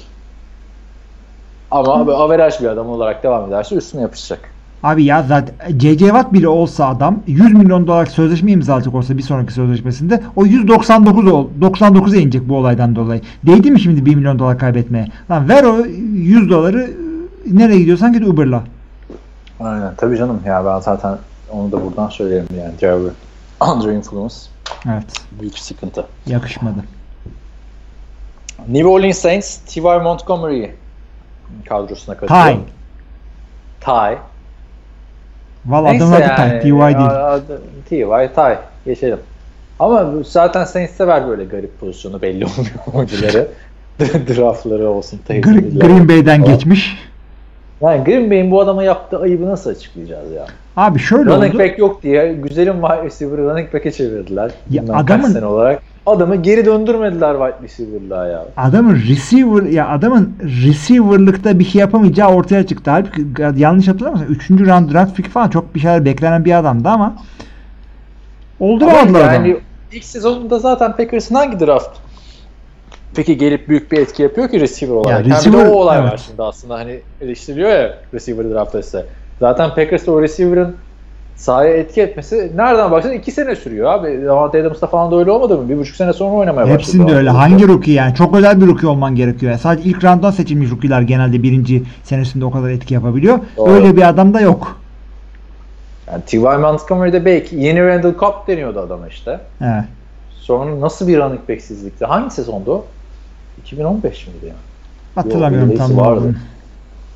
[1.71, 4.41] Ama averaj bir adam olarak devam ederse üstüne yapışacak.
[4.83, 5.99] Abi ya zaten C.C.
[5.99, 11.27] Watt bile olsa adam 100 milyon dolar sözleşme imzalayacak olsa bir sonraki sözleşmesinde o 199
[11.33, 13.21] ol 99'a inecek bu olaydan dolayı.
[13.47, 15.07] Değdi mi şimdi 1 milyon dolar kaybetmeye?
[15.31, 16.91] Lan ver o 100 doları
[17.53, 18.63] nereye gidiyorsan git Uber'la.
[19.61, 21.19] Aynen tabii canım ya ben zaten
[21.53, 23.13] onu da buradan söylerim yani driver
[23.75, 24.35] under influence
[24.87, 25.05] Evet.
[25.41, 26.05] büyük sıkıntı.
[26.27, 26.85] Yakışmadı.
[28.69, 29.99] New Orleans Saints T.Y.
[29.99, 30.67] Montgomery
[31.69, 32.45] kadrosuna katılıyor.
[33.81, 34.15] Tay.
[34.15, 34.21] Ty.
[35.67, 36.61] Valla adamın adı Tay.
[36.61, 36.99] T.Y.
[36.99, 37.11] değil.
[37.89, 38.33] T.Y.
[38.35, 38.65] Ty.
[38.85, 39.19] Geçelim.
[39.79, 43.49] Ama zaten Saints sever böyle garip pozisyonu belli olmuyor oyuncuları.
[44.01, 45.21] Draftları olsun.
[45.29, 47.08] Green Bay'den geçmiş.
[47.81, 50.47] Yani Green Bay'in bu adama yaptığı ayıbı nasıl açıklayacağız ya?
[50.77, 51.63] Abi şöyle Running oldu.
[51.63, 54.51] back yok diye güzelim wide receiver'ı running back'e çevirdiler.
[54.71, 55.83] Ya adamın- sene olarak.
[56.07, 58.45] Adamı geri döndürmediler wide receiver'lığa ya.
[58.57, 62.91] Adamın receiver ya adamın receiver'lıkta bir şey yapamayacağı ortaya çıktı.
[62.91, 63.27] Halbuki
[63.57, 64.51] yanlış hatırlamıyorsam 3.
[64.51, 67.15] round draft pick falan çok bir şeyler beklenen bir adamdı ama
[68.61, 69.49] olduramadılar Ama adamı.
[69.49, 69.57] yani
[69.93, 71.99] ilk sezonunda zaten Packers'ın hangi draft
[73.15, 75.11] peki gelip büyük bir etki yapıyor ki receiver olarak.
[75.11, 76.25] Yani bir de receiver- o olay var evet.
[76.27, 79.07] şimdi aslında hani eleştiriliyor ya receiver draftı ise.
[79.41, 80.77] Zaten Packers'ta o receiver'ın
[81.37, 84.25] sahaya etki etmesi nereden baksan iki sene sürüyor abi.
[84.27, 85.69] Davante Adams'ta falan da öyle olmadı mı?
[85.69, 86.79] Bir buçuk sene sonra oynamaya başladı.
[86.79, 87.31] Hepsinde öyle.
[87.31, 88.15] Hangi rookie yani?
[88.15, 89.53] Çok özel bir rookie olman gerekiyor.
[89.53, 93.39] Yani sadece ilk rounddan seçilmiş rookie'ler genelde birinci senesinde o kadar etki yapabiliyor.
[93.57, 93.71] Doğru.
[93.71, 94.81] Öyle bir adam da yok.
[96.11, 96.57] Yani T.Y.
[96.57, 99.41] Montgomery'de belki yeni Randall Cobb deniyordu adama işte.
[99.61, 99.85] Evet.
[100.31, 102.05] Sonra nasıl bir running back'sizlikti?
[102.05, 102.85] Hangi sezondu o?
[103.63, 104.59] 2015 miydi yani?
[105.15, 105.97] Hatırlamıyorum tam.
[105.97, 106.35] vardı.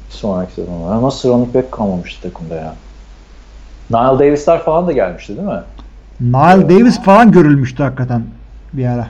[0.08, 1.02] Sonraki sezonlara.
[1.02, 2.74] Nasıl running back kalmamıştı takımda ya?
[3.90, 5.62] Nile Davis'ler falan da gelmişti değil mi?
[6.20, 8.22] Nile Davis falan görülmüştü hakikaten
[8.72, 9.06] bir ara.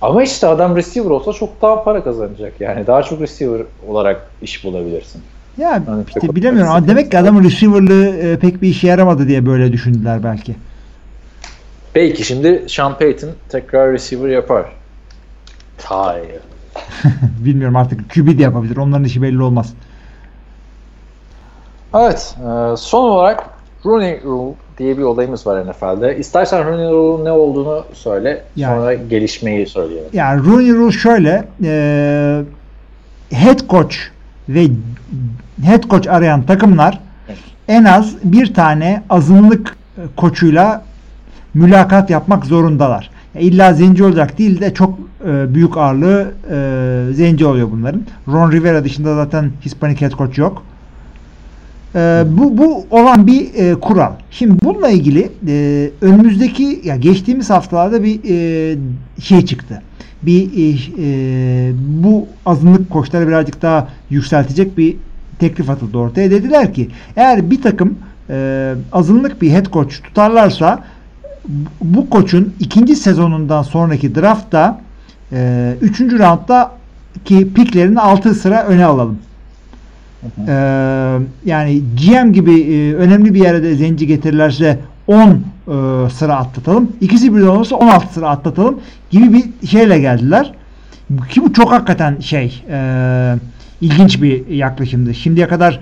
[0.00, 2.86] Ama işte adam receiver olsa çok daha para kazanacak yani.
[2.86, 5.22] Daha çok receiver olarak iş bulabilirsin.
[5.58, 9.46] Ya Yani işte bilemiyorum ama demek ki adamın receiver'lığı e, pek bir işe yaramadı diye
[9.46, 10.54] böyle düşündüler belki.
[11.94, 14.81] Belki şimdi Sean Payton tekrar receiver yapar.
[15.82, 16.22] Tay.
[17.38, 18.76] Bilmiyorum artık QB de yapabilir.
[18.76, 19.74] Onların işi belli olmaz.
[21.94, 22.36] Evet.
[22.38, 23.44] e, son olarak
[23.84, 26.16] Rooney Rule diye bir olayımız var NFL'de.
[26.18, 28.44] İstersen Rooney Rule'un ne olduğunu söyle.
[28.56, 30.08] Yani- sonra gelişmeyi söyleyelim.
[30.12, 32.42] Yani Rooney Rule şöyle e,
[33.30, 33.96] head coach
[34.48, 34.66] ve
[35.64, 37.00] head coach arayan takımlar
[37.68, 40.84] en az bir tane azınlık e, koçuyla
[41.54, 43.10] mülakat yapmak zorundalar.
[43.40, 48.02] İlla zenci olacak değil de çok e, büyük ağırlığı e, zenci oluyor bunların.
[48.28, 50.62] Ron Rivera dışında zaten Hispanik head coach yok.
[51.94, 54.12] E, bu bu olan bir e, kural.
[54.30, 58.76] Şimdi bununla ilgili e, önümüzdeki ya geçtiğimiz haftalarda bir e,
[59.20, 59.82] şey çıktı.
[60.22, 64.96] Bir e, e, bu azınlık koçları birazcık daha yükseltecek bir
[65.38, 66.30] teklif atıldı ortaya.
[66.30, 67.98] Dediler ki eğer bir takım
[68.30, 70.84] e, azınlık bir head coach tutarlarsa
[71.80, 74.80] bu koçun ikinci sezonundan sonraki draftta
[75.32, 76.72] e, üçüncü roundda
[77.24, 79.18] ki piklerini 6 sıra öne alalım.
[80.48, 85.34] Ee, yani GM gibi e, önemli bir yere de zenci getirirlerse 10 e,
[86.10, 86.92] sıra atlatalım.
[87.00, 88.80] İkisi birden olursa 16 sıra atlatalım
[89.10, 90.52] gibi bir şeyle geldiler.
[91.30, 93.34] Ki bu çok hakikaten şey e,
[93.80, 95.14] ilginç bir yaklaşımdı.
[95.14, 95.80] Şimdiye kadar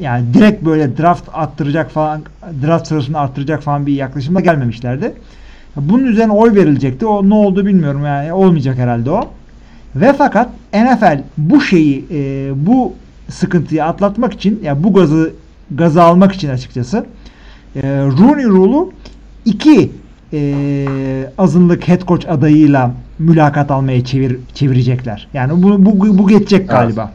[0.00, 2.22] yani direkt böyle draft attıracak falan
[2.66, 5.12] draft sırasını arttıracak falan bir yaklaşımla gelmemişlerdi.
[5.76, 7.06] Bunun üzerine oy verilecekti.
[7.06, 9.20] O ne oldu bilmiyorum yani olmayacak herhalde o.
[9.96, 12.94] Ve fakat NFL bu şeyi e, bu
[13.28, 15.32] sıkıntıyı atlatmak için ya bu gazı
[15.70, 17.06] gazı almak için açıkçası
[17.76, 18.92] e, Rooney Rule'u
[19.44, 19.90] iki
[20.32, 20.86] e,
[21.38, 25.28] azınlık head coach adayıyla mülakat almaya çevir çevirecekler.
[25.34, 27.12] Yani bu bu, bu geçecek galiba.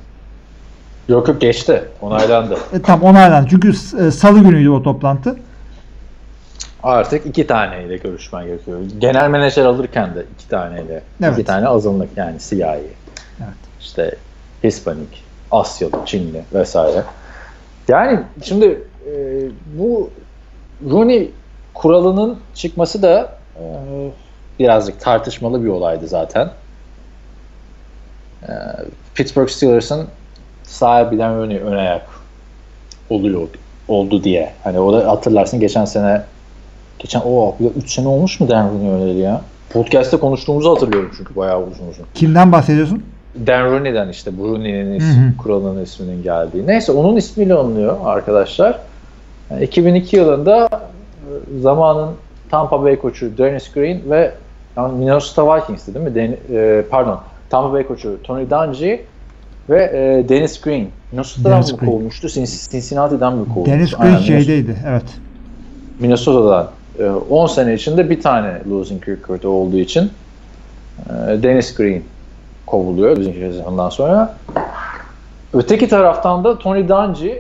[1.10, 1.84] Yok yok geçti.
[2.02, 2.58] Onaylandı.
[2.74, 3.48] E, tam onaylandı.
[3.50, 5.36] Çünkü e, salı günüydü o toplantı.
[6.84, 8.80] Artık iki taneyle görüşmen gerekiyor.
[9.00, 11.02] Genel menajer alırken de iki taneyle.
[11.24, 11.34] Evet.
[11.34, 12.88] İki tane azınlık yani siyahi.
[13.40, 13.58] Evet.
[13.82, 14.16] İşte
[14.64, 17.04] Hispanik, Asyalı, Çinli vesaire.
[17.88, 19.14] Yani şimdi e,
[19.80, 20.10] bu
[20.92, 21.32] Rooney
[21.74, 23.64] kuralının çıkması da e,
[24.60, 26.50] birazcık tartışmalı bir olaydı zaten.
[28.44, 28.52] E,
[29.16, 30.08] Pittsburgh Steelers'ın
[30.68, 32.06] sahibinden Rooney ön ayak
[33.10, 33.48] oluyor
[33.88, 34.52] oldu diye.
[34.64, 36.22] Hani o da hatırlarsın geçen sene
[37.00, 39.42] geçen o 3 sene olmuş mu Dan Rooney ya?
[39.70, 42.06] Podcast'te konuştuğumuzu hatırlıyorum çünkü bayağı uzun uzun.
[42.14, 43.04] Kimden bahsediyorsun?
[43.48, 46.68] Dan Rooney'den işte Hı ismi, kuralının isminin geldiği.
[46.68, 48.80] Neyse onun ismiyle anılıyor arkadaşlar.
[49.52, 52.12] Yani 2002 yılında e, zamanın
[52.50, 54.32] Tampa Bay koçu Dennis Green ve
[54.78, 56.16] yani Minnesota Vikings'ti değil mi?
[56.16, 57.20] Den- e, pardon.
[57.50, 58.96] Tampa Bay koçu Tony Dungy
[59.70, 60.88] ve e, Dennis Green.
[61.12, 61.90] Minnesota'dan Dennis mı Green.
[61.92, 62.28] kovulmuştu?
[62.28, 63.72] Cin- Cincinnati'den mi kovulmuştu?
[63.72, 64.76] Dennis Green Aynen, şeydeydi.
[64.88, 65.06] Evet.
[66.00, 70.12] Minnesota'dan e, 10 sene içinde bir tane losing record olduğu için
[71.10, 71.14] e,
[71.44, 72.04] Dennis Green
[72.66, 74.36] kovuluyor losing sezonundan sonra.
[75.54, 77.32] Öteki taraftan da Tony Dungy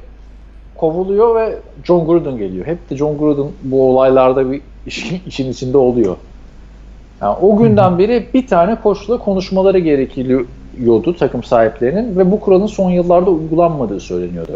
[0.76, 2.65] kovuluyor ve John Gruden geliyor.
[2.65, 6.15] Hep de John Gruden bu olaylarda bir işin, işin içinde oluyor.
[7.21, 9.80] Yani o günden beri bir tane koçla konuşmaları
[10.76, 14.51] gerekiyordu takım sahiplerinin ve bu kuralın son yıllarda uygulanmadığı söyleniyordu.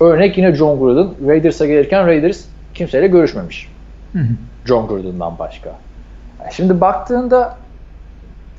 [0.00, 2.44] Örnek yine John Gruden Raiders'a gelirken Raiders
[2.74, 3.68] kimseyle görüşmemiş.
[4.12, 4.32] Hı hı.
[4.64, 5.68] John Gruden'dan başka.
[6.40, 7.56] Yani Şimdi baktığında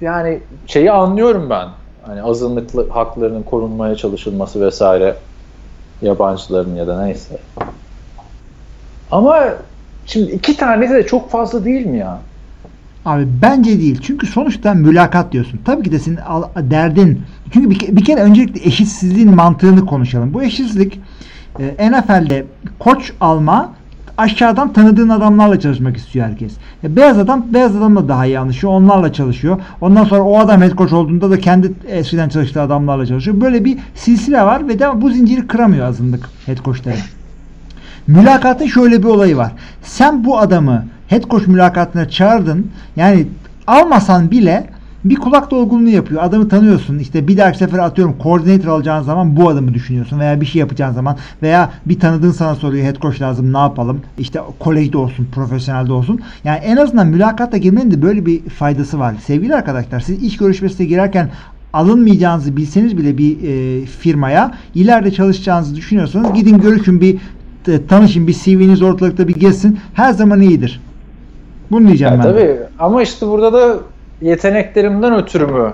[0.02, 1.68] yani şeyi anlıyorum ben.
[2.06, 5.16] Hani azınlıklı haklarının korunmaya çalışılması vesaire
[6.02, 7.38] yabancıların ya da neyse.
[9.12, 9.54] Ama
[10.06, 12.20] şimdi iki tanesi de çok fazla değil mi ya?
[13.06, 14.00] Abi bence değil.
[14.02, 15.60] Çünkü sonuçta mülakat diyorsun.
[15.66, 16.20] Tabii ki de senin
[16.58, 17.22] derdin.
[17.52, 20.34] Çünkü bir, bir kere öncelikle eşitsizliğin mantığını konuşalım.
[20.34, 21.00] Bu eşitsizlik
[21.60, 22.45] e, NFL'de
[22.80, 23.74] koç alma
[24.18, 26.54] aşağıdan tanıdığın adamlarla çalışmak istiyor herkes.
[26.84, 28.74] E, beyaz adam beyaz adamla daha iyi anlaşıyor.
[28.74, 29.62] Onlarla çalışıyor.
[29.82, 33.41] Ondan sonra o adam head coach olduğunda da kendi eskiden çalıştığı adamlarla çalışıyor.
[33.41, 36.95] Böyle bir silsile var ve de bu zinciri kıramıyor azınlık head coachları.
[38.08, 39.52] Mülakatın şöyle bir olayı var.
[39.84, 42.68] Sen bu adamı head coach mülakatına çağırdın.
[42.95, 43.28] Yani
[43.68, 44.70] almasan bile
[45.05, 46.24] bir kulak dolgunluğu yapıyor.
[46.24, 46.99] Adamı tanıyorsun.
[46.99, 50.93] İşte bir dahaki sefer atıyorum koordinatör alacağın zaman bu adamı düşünüyorsun veya bir şey yapacağın
[50.93, 54.01] zaman veya bir tanıdığın sana soruyor head coach lazım ne yapalım?
[54.18, 56.20] İşte kolejde olsun, profesyonelde olsun.
[56.43, 59.16] Yani en azından mülakatta girmenin de böyle bir faydası var.
[59.26, 61.30] Sevgili arkadaşlar siz iş görüşmesine girerken
[61.74, 67.18] alınmayacağınızı bilseniz bile bir e, firmaya ileride çalışacağınızı düşünüyorsanız gidin görüşün bir
[67.88, 69.80] tanışın bir CV'niz ortalıkta bir gezsin.
[69.93, 70.82] Her zaman iyidir.
[71.72, 72.28] Bunu diyeceğim Ya ben.
[72.28, 72.32] de.
[72.34, 73.76] tabii ama işte burada da
[74.22, 75.74] yeteneklerimden ötürü mü?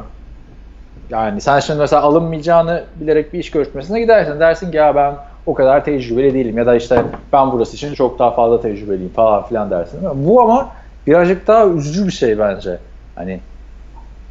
[1.09, 4.39] Yani sen şimdi mesela alınmayacağını bilerek bir iş görüşmesine gidersin.
[4.39, 5.15] Dersin ki ya ben
[5.45, 9.43] o kadar tecrübeli değilim ya da işte ben burası için çok daha fazla tecrübeliyim falan
[9.47, 9.99] filan dersin.
[10.13, 10.71] Bu ama
[11.07, 12.77] birazcık daha üzücü bir şey bence.
[13.15, 13.39] Hani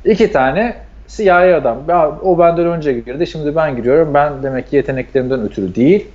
[0.04, 1.76] iki tane siyahi adam.
[2.22, 4.14] O benden önce girdi şimdi ben giriyorum.
[4.14, 6.06] Ben demek ki yeteneklerimden ötürü değil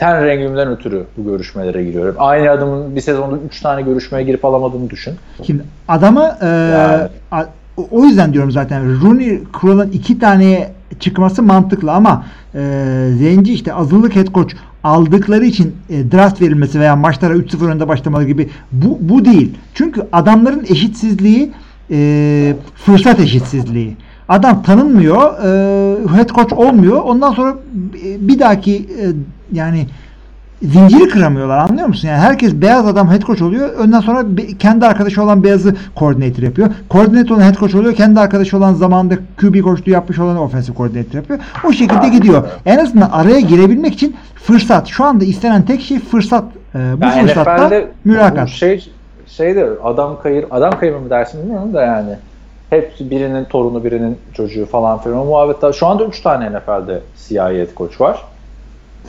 [0.00, 2.14] ten rengimden ötürü bu görüşmelere giriyorum.
[2.18, 5.14] Aynı adamın bir sezonda 3 tane görüşmeye girip alamadığını düşün.
[5.46, 7.08] Şimdi adamı e, Yani.
[7.32, 7.44] a-
[7.90, 12.24] o yüzden diyorum zaten Rooney Kral'ın iki taneye çıkması mantıklı ama
[12.54, 12.58] e,
[13.18, 18.26] Zenci işte azınlık head coach aldıkları için e, draft verilmesi veya maçlara 3-0 önde başlamaları
[18.26, 19.54] gibi bu, bu değil.
[19.74, 21.50] Çünkü adamların eşitsizliği
[21.90, 23.96] e, fırsat eşitsizliği.
[24.30, 27.02] Adam tanınmıyor, e, head coach olmuyor.
[27.02, 27.54] Ondan sonra
[28.04, 29.04] e, bir dahaki e,
[29.52, 29.86] yani
[30.62, 32.08] zinciri kıramıyorlar anlıyor musun?
[32.08, 33.70] Yani herkes beyaz adam head coach oluyor.
[33.84, 34.24] Ondan sonra
[34.58, 36.68] kendi arkadaşı olan beyazı coordinator yapıyor.
[36.90, 37.94] Coordinator olan head coach oluyor.
[37.94, 41.40] Kendi arkadaşı olan zamanında QB koçluğu yapmış olan offensive coordinator yapıyor.
[41.64, 42.48] O şekilde gidiyor.
[42.66, 44.86] En azından araya girebilmek için fırsat.
[44.86, 46.44] Şu anda istenen tek şey fırsat.
[46.74, 48.46] Ee, bu Yani fırsatta mülakat.
[48.46, 48.90] bu Şey,
[49.26, 52.16] şeyde adam kayır, adam kayırma mı dersin bilmiyorum da yani.
[52.70, 55.18] Hep birinin torunu, birinin çocuğu falan filan.
[55.18, 55.72] O muhabbetler.
[55.72, 58.24] Şu anda 3 tane NFL'de CIA head coach var.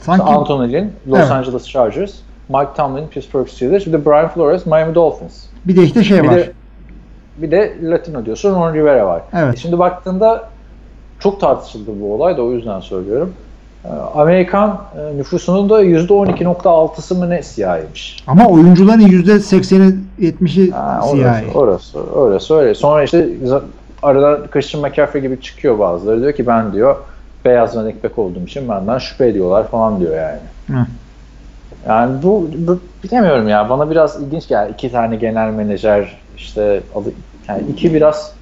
[0.02, 1.30] Sanki Anthony Lynn, Los Evet.
[1.30, 2.14] Angeles Chargers,
[2.48, 5.44] Mike Tomlin, Pittsburgh Steelers, bir de Brian Flores, Miami Dolphins.
[5.64, 6.36] bir de işte şey Bir var.
[6.36, 6.52] de
[7.38, 9.22] bir de Latino diyorsun, Ron Rivera var.
[9.32, 9.54] Evet.
[9.54, 10.48] E Şimdi baktığında
[11.20, 13.34] çok tartışıldı bu olay da o yüzden söylüyorum.
[13.84, 18.24] Ee, Amerikan e, nüfusunun da %12.6'sı mı ne siyahiymiş.
[18.26, 21.46] Ama oyuncuların %80'i 70'i Ha, siyahi.
[21.54, 22.74] orası, orası, orası öyle.
[22.74, 23.28] Sonra işte
[24.02, 26.20] arada Christian McCaffrey gibi çıkıyor bazıları.
[26.20, 26.96] Diyor ki ben diyor
[27.44, 30.38] beyaz running back olduğum için benden şüphe ediyorlar falan diyor yani.
[30.66, 30.86] Hı.
[31.88, 34.72] Yani bu, bu bilemiyorum ya bana biraz ilginç geldi.
[34.72, 36.80] İki tane genel menajer işte
[37.48, 38.32] yani iki biraz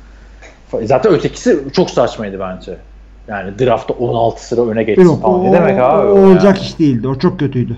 [0.83, 2.77] zaten ötekisi çok saçmaydı bence.
[3.29, 5.41] Yani draftta 16 sıra öne geçsin Yok, falan.
[5.41, 6.07] o, Ne demek abi?
[6.07, 6.59] o o olacak yani?
[6.59, 7.09] iş değildi.
[7.09, 7.77] O çok kötüydü.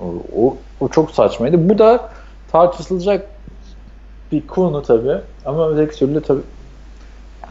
[0.00, 0.04] O,
[0.42, 1.68] o, o çok saçmaydı.
[1.68, 2.08] Bu da
[2.54, 3.26] tartışılacak
[4.32, 5.16] bir konu tabii.
[5.44, 6.42] Ama öteki türlü tabii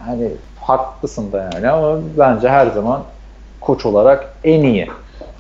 [0.08, 3.04] yani haklısın da yani ama bence her zaman
[3.62, 4.88] koç olarak en iyi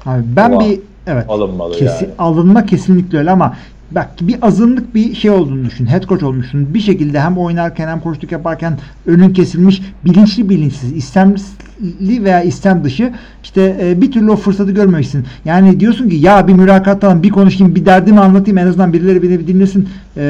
[0.05, 2.15] Abi ben bir evet alınmalı Kesin, yani.
[2.19, 3.55] alınma kesinlikle öyle ama
[3.91, 5.85] bak bir azınlık bir şey olduğunu düşün.
[5.85, 6.73] Head coach olmuşsun.
[6.73, 13.13] Bir şekilde hem oynarken hem koçluk yaparken önün kesilmiş bilinçli bilinçsiz istemli veya istem dışı
[13.43, 15.25] işte e, bir türlü o fırsatı görmemişsin.
[15.45, 19.39] Yani diyorsun ki ya bir mülakattan bir konuşayım bir derdimi anlatayım en azından birileri beni
[19.39, 19.89] bir dinlesin.
[20.17, 20.23] E,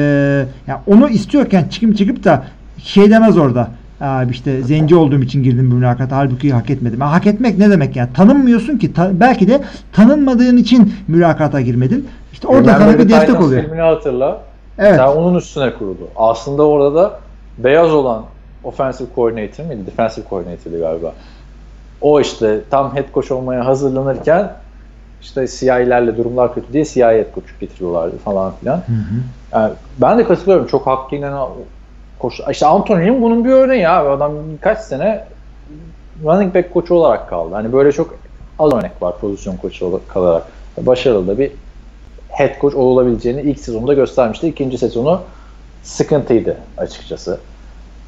[0.66, 2.44] ya onu istiyorken çıkıp çıkıp da
[2.78, 3.70] şey demez orada.
[4.04, 7.00] Abi işte zenci olduğum için girdim bu mülakata halbuki hak etmedim.
[7.00, 8.12] Ha, hak etmek ne demek yani?
[8.12, 8.92] Tanınmıyorsun ki.
[8.92, 9.60] Ta- belki de
[9.92, 12.08] tanınmadığın için mülakata girmedin.
[12.32, 13.62] İşte orada Remember sana bir destek Titans oluyor.
[13.62, 14.40] filmini hatırla.
[14.78, 14.96] Evet.
[14.96, 16.08] Sen onun üstüne kuruldu.
[16.16, 17.20] Aslında orada da
[17.58, 18.24] beyaz olan
[18.64, 19.86] offensive coordinator mıydı?
[19.86, 21.12] Defensive coordinator'dı galiba.
[22.00, 24.52] O işte tam head coach olmaya hazırlanırken
[25.20, 28.82] işte siyahilerle durumlar kötü diye siyahi head coach getiriyorlardı falan filan.
[29.52, 30.66] Yani ben de katılıyorum.
[30.66, 31.32] Çok hakkı inen
[32.24, 32.40] koş.
[32.50, 34.08] İşte Anthony'nin bunun bir örneği abi.
[34.08, 35.24] Adam kaç sene
[36.24, 37.54] running back koçu olarak kaldı.
[37.54, 38.14] Hani böyle çok
[38.58, 40.46] az örnek var pozisyon koçu olarak kalarak.
[40.78, 41.52] Başarılı da bir
[42.28, 44.48] head coach olabileceğini ilk sezonda göstermişti.
[44.48, 45.20] İkinci sezonu
[45.82, 47.40] sıkıntıydı açıkçası.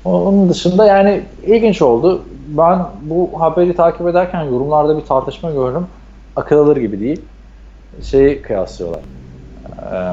[0.05, 2.23] Onun dışında yani ilginç oldu.
[2.49, 5.87] Ben bu haberi takip ederken yorumlarda bir tartışma gördüm.
[6.37, 7.21] Akıl alır gibi değil.
[8.03, 9.01] Şeyi kıyaslıyorlar.
[9.93, 10.13] Ee,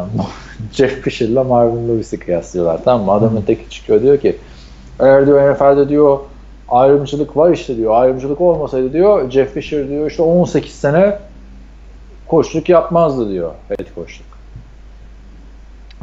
[0.72, 2.80] Jeff Fisher'la Marvin Lewis'i kıyaslıyorlar.
[2.86, 3.12] Tamam mı?
[3.12, 4.38] Adamın teki çıkıyor diyor ki
[5.00, 6.20] eğer diyor NFL'de diyor
[6.70, 7.96] ayrımcılık var işte diyor.
[7.96, 11.18] Ayrımcılık olmasaydı diyor Jeff Fisher diyor işte 18 sene
[12.28, 13.52] koçluk yapmazdı diyor.
[13.70, 14.34] Head koçluk.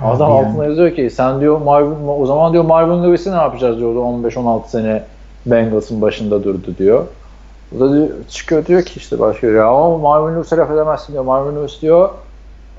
[0.04, 0.46] Adam yani.
[0.46, 4.68] altına yazıyor ki sen diyor Marvin, o zaman diyor Marvin Lewis'i ne yapacağız diyordu 15-16
[4.68, 5.02] sene
[5.46, 7.06] Bengals'ın başında durdu diyor.
[7.76, 11.24] O da diyor, çıkıyor diyor ki işte başka ya ama Marvin Lewis'e laf edemezsin diyor.
[11.24, 12.10] Marvin Lewis diyor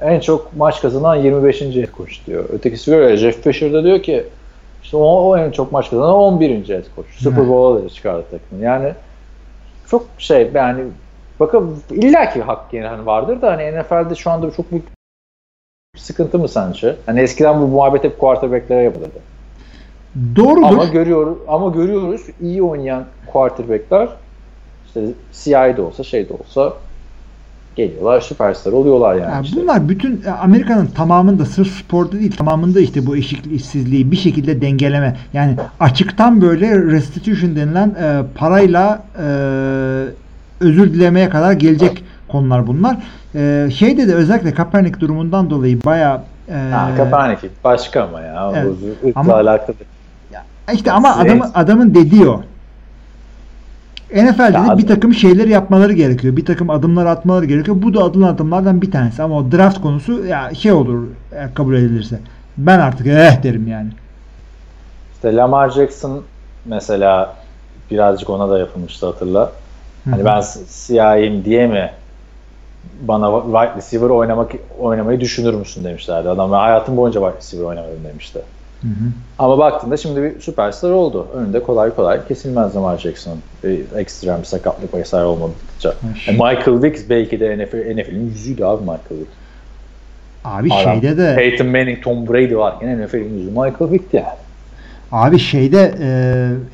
[0.02, 1.61] en çok maç kazanan 25.
[1.61, 2.45] head coach diyor.
[2.49, 4.23] Ötekisi ya Jeff Fisher de diyor ki
[4.84, 6.49] işte o, o en çok maç kazanan 11.
[6.49, 7.07] head coach.
[7.18, 8.64] Super Bowl'a da çıkardı takımı.
[8.64, 8.94] Yani
[9.88, 10.84] çok şey yani
[11.40, 14.86] bakın illaki hak yani vardır da hani NFL'de şu anda çok büyük
[15.98, 16.95] sıkıntı mı sence?
[17.06, 19.19] Hani eskiden bu muhabbet hep quarterback'lere yapılırdı.
[20.36, 20.68] Doğrudur.
[20.68, 24.10] Ama görüyoruz ama görüyoruz iyi oynayan quarterback'ler
[24.86, 25.02] işte
[25.34, 26.73] CI de olsa şey de olsa
[27.76, 29.31] geliyorlar süperstar oluyorlar yani.
[29.31, 29.61] Yani işte.
[29.61, 35.18] bunlar bütün e, Amerika'nın tamamında sırf sporda değil tamamında işte bu eşitsizliği bir şekilde dengeleme
[35.34, 39.26] yani açıktan böyle restitution denilen e, parayla e,
[40.60, 42.98] özür dilemeye kadar gelecek konular bunlar.
[43.35, 48.52] E, şeyde de özellikle Kaepernick durumundan dolayı baya e, Ha, Kaepernick başka ama ya.
[48.56, 48.73] Evet.
[49.03, 49.76] Irkla Ama- alakalı.
[50.73, 52.41] işte ama adamın adamın dediği o.
[54.16, 56.38] NFL'de Ya de bir takım şeyler yapmaları gerekiyor.
[56.38, 57.78] Bir takım adımlar atmaları gerekiyor.
[57.82, 59.24] Bu da adılan adımlardan bir tanesi.
[59.24, 61.08] Ama o draft konusu ya şey olur
[61.56, 62.20] kabul edilirse.
[62.58, 63.90] Ben artık eh derim yani.
[65.14, 66.24] İşte Lamar Jackson
[66.66, 67.36] mesela
[67.92, 69.52] birazcık ona da yapılmıştı hatırla.
[70.10, 71.92] Hani ben s- siyahiyim diye mi
[73.08, 76.30] bana wide receiver oynamak oynamayı düşünür müsün demişlerdi.
[76.30, 78.42] Adam ben hayatım boyunca wide receiver oynamadım demişti.
[78.82, 79.12] Hı hı.
[79.40, 81.28] Ama baktığında şimdi bir süperstar oldu.
[81.36, 83.38] Önünde kolay kolay kesilmez Lamar Jackson.
[83.64, 85.94] Bir ekstrem bir sakatlık vesaire olmadıkça.
[86.28, 89.30] E, Michael Vick belki de NFL, NFL'in yüzüydü abi Michael Vick.
[90.45, 94.28] Abi Adam, şeyde de Peyton Manning, Tom Brady varken NFL'in yüzü Michael Vick'ti yani.
[95.12, 95.94] Abi şeyde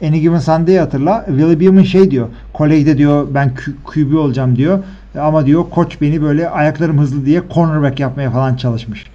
[0.02, 1.26] e, Any Given Sunday'i hatırla.
[1.28, 2.28] Willie Beeman şey diyor.
[2.54, 3.52] Kolejde diyor ben
[3.86, 4.80] QB olacağım diyor.
[5.16, 9.06] E, Ama diyor koç beni böyle ayaklarım hızlı diye cornerback yapmaya falan çalışmış.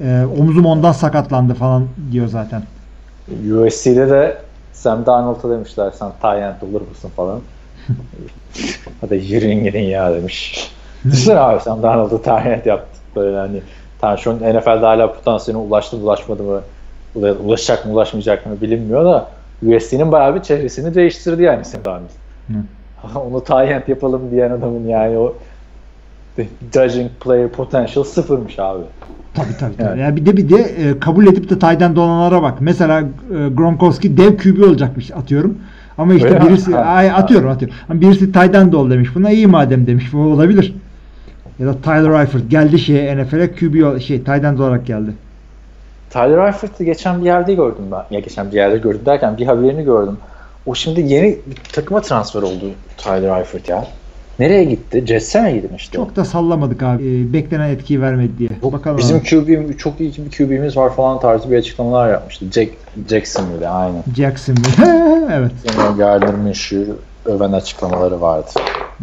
[0.00, 2.62] E, omzum ondan sakatlandı falan diyor zaten.
[3.28, 4.36] USC'de de
[4.72, 7.40] Sam Darnold'a demişler sen Tayland olur musun falan.
[9.00, 10.70] Hadi yürüyün gidin ya demiş.
[11.04, 12.98] Düşünsene abi Sam Darnold'u Tayland yaptı.
[13.16, 13.62] Böyle hani
[14.00, 16.60] tamam şu an NFL'de hala potansiyeline ulaştı ulaşmadı mı
[17.16, 19.28] ula- ulaşacak mı ulaşmayacak mı bilinmiyor da
[19.62, 22.10] USC'nin bayağı bir çehresini değiştirdi yani Sam Darnold.
[23.30, 25.34] Onu Tayland yapalım diyen adamın yani o
[26.74, 28.82] judging player potential sıfırmış abi.
[29.34, 29.76] Tabii tabii.
[29.76, 29.88] tabii.
[29.88, 29.98] Evet.
[29.98, 32.60] Ya bir de bir de e, kabul edip de tayden dolanlara bak.
[32.60, 35.58] Mesela e, Gronkowski dev QB olacakmış atıyorum.
[35.98, 37.76] Ama işte Öyle birisi Ha, ay, atıyorum atıyorum.
[37.88, 39.08] Ama birisi tayden dol demiş.
[39.14, 40.12] Buna iyi madem demiş.
[40.12, 40.74] Bu olabilir.
[41.58, 45.10] Ya da Tyler Eifert geldi şeye NFL'e QB şey tayden olarak geldi.
[46.10, 48.04] Tyler Eifert'ı geçen bir yerde gördüm ben.
[48.10, 50.18] Ya geçen bir yerde gördüm derken bir haberini gördüm.
[50.66, 53.86] O şimdi yeni bir takıma transfer oldu Tyler Eifert ya.
[54.38, 55.04] Nereye gitti?
[55.06, 55.96] Jets'e mi gitmişti?
[55.96, 57.02] Çok da sallamadık abi.
[57.02, 58.50] E, beklenen etkiyi vermedi diye.
[58.72, 58.98] Bakalım.
[58.98, 59.22] Bizim.
[59.22, 62.44] QB'm çok iyi bir QB'miz var falan tarzı bir açıklamalar yapmıştı.
[62.52, 62.72] Jack,
[63.08, 64.02] Jacksonville'de aynen.
[64.16, 64.68] Jacksonville.
[65.32, 65.52] evet.
[65.64, 66.92] Yine Gardner Minshew
[67.26, 68.50] öven açıklamaları vardı.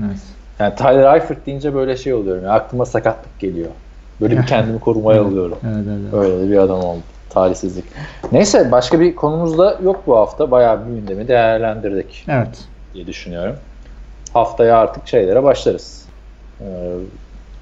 [0.08, 0.20] evet.
[0.60, 2.44] Yani Tyler Eifert deyince böyle şey oluyorum.
[2.44, 3.70] Ya, aklıma sakatlık geliyor.
[4.22, 5.58] Böyle bir kendimi korumaya alıyorum.
[5.64, 6.14] Evet, evet, evet.
[6.14, 7.02] Öyle bir adam oldu.
[7.30, 7.86] Talihsizlik.
[8.32, 10.52] Neyse başka bir konumuz da yok bu hafta.
[10.52, 12.66] Bayağı bir gündemi değerlendirdik Evet.
[12.94, 13.56] diye düşünüyorum.
[14.34, 16.06] Haftaya artık şeylere başlarız.
[16.62, 16.66] Ee,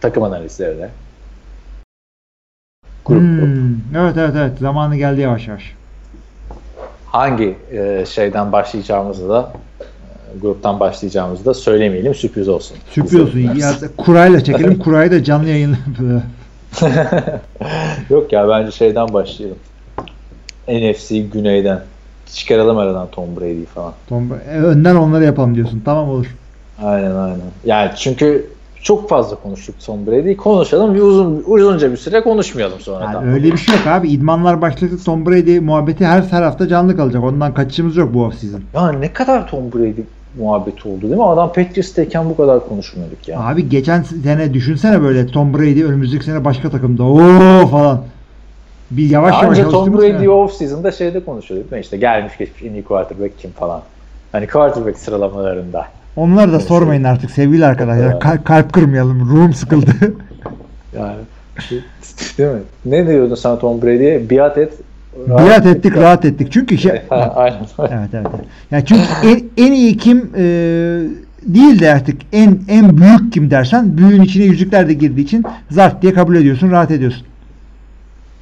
[0.02, 0.90] takım analizlerine.
[3.06, 3.48] Grup grup.
[3.48, 4.58] Hmm, Evet evet evet.
[4.60, 5.74] Zamanı geldi yavaş yavaş.
[7.06, 12.16] Hangi e, şeyden başlayacağımızı da e, gruptan başlayacağımızı da söylemeyelim.
[12.16, 12.78] Sürpriz olsun.
[12.92, 13.40] Sürpriz olsun.
[13.40, 14.80] Ya, kurayla çekelim.
[14.84, 15.78] Kurayı da canlı yayın.
[18.10, 19.58] Yok ya bence şeyden başlayalım.
[20.68, 21.82] NFC Güney'den.
[22.34, 23.94] Çıkaralım aradan Tom Brady'yi falan.
[24.10, 25.82] Tom, e, önden onları yapalım diyorsun.
[25.86, 26.36] Tamam olur.
[26.84, 27.40] Aynen aynen.
[27.66, 28.46] Yani çünkü
[28.84, 30.38] çok fazla konuştuk Tom Brady'yi.
[30.38, 33.14] Konuşalım bir uzun uzunca bir süre konuşmayalım sonradan.
[33.14, 34.10] Yani öyle bir şey yok abi.
[34.10, 34.92] İdmanlar başladı.
[35.06, 37.24] Tom Brady muhabbeti her tarafta canlı kalacak.
[37.24, 38.62] Ondan kaçışımız yok bu offseason.
[38.74, 40.02] Ya ne kadar Tom Brady
[40.40, 41.24] muhabbeti oldu değil mi?
[41.24, 43.40] Adam Patriots'tayken bu kadar konuşmuyorduk ya.
[43.40, 47.04] Abi geçen sene düşünsene böyle Tom Brady önümüzdeki sene başka takımda.
[47.04, 48.02] Oo falan.
[48.92, 50.30] Bir yavaş Ya yavaş Anca Tom Brady sene.
[50.30, 51.74] off season'da şeyde konuşuyorduk.
[51.80, 53.82] İşte gelmiş geçmiş en iyi quarterback kim falan.
[54.32, 55.86] Hani quarterback sıralamalarında.
[56.16, 58.20] Onları da sormayın artık sevgili arkadaşlar.
[58.20, 59.20] Kal- kalp kırmayalım.
[59.20, 59.92] Ruhum sıkıldı.
[60.98, 61.16] Yani
[62.38, 62.60] değil mi?
[62.86, 64.30] Ne diyordun sen Tom Brady'ye?
[64.30, 64.74] Biat et.
[65.28, 66.52] Biat ettik, rahat ettik.
[66.52, 67.60] Çünkü şey, Ha, Aynen.
[67.80, 68.28] Evet evet.
[68.72, 70.44] Yani çünkü en, en iyi kim e,
[71.44, 76.02] değil de artık en en büyük kim dersen büyüğün içine yüzükler de girdiği için zart
[76.02, 77.26] diye kabul ediyorsun, rahat ediyorsun.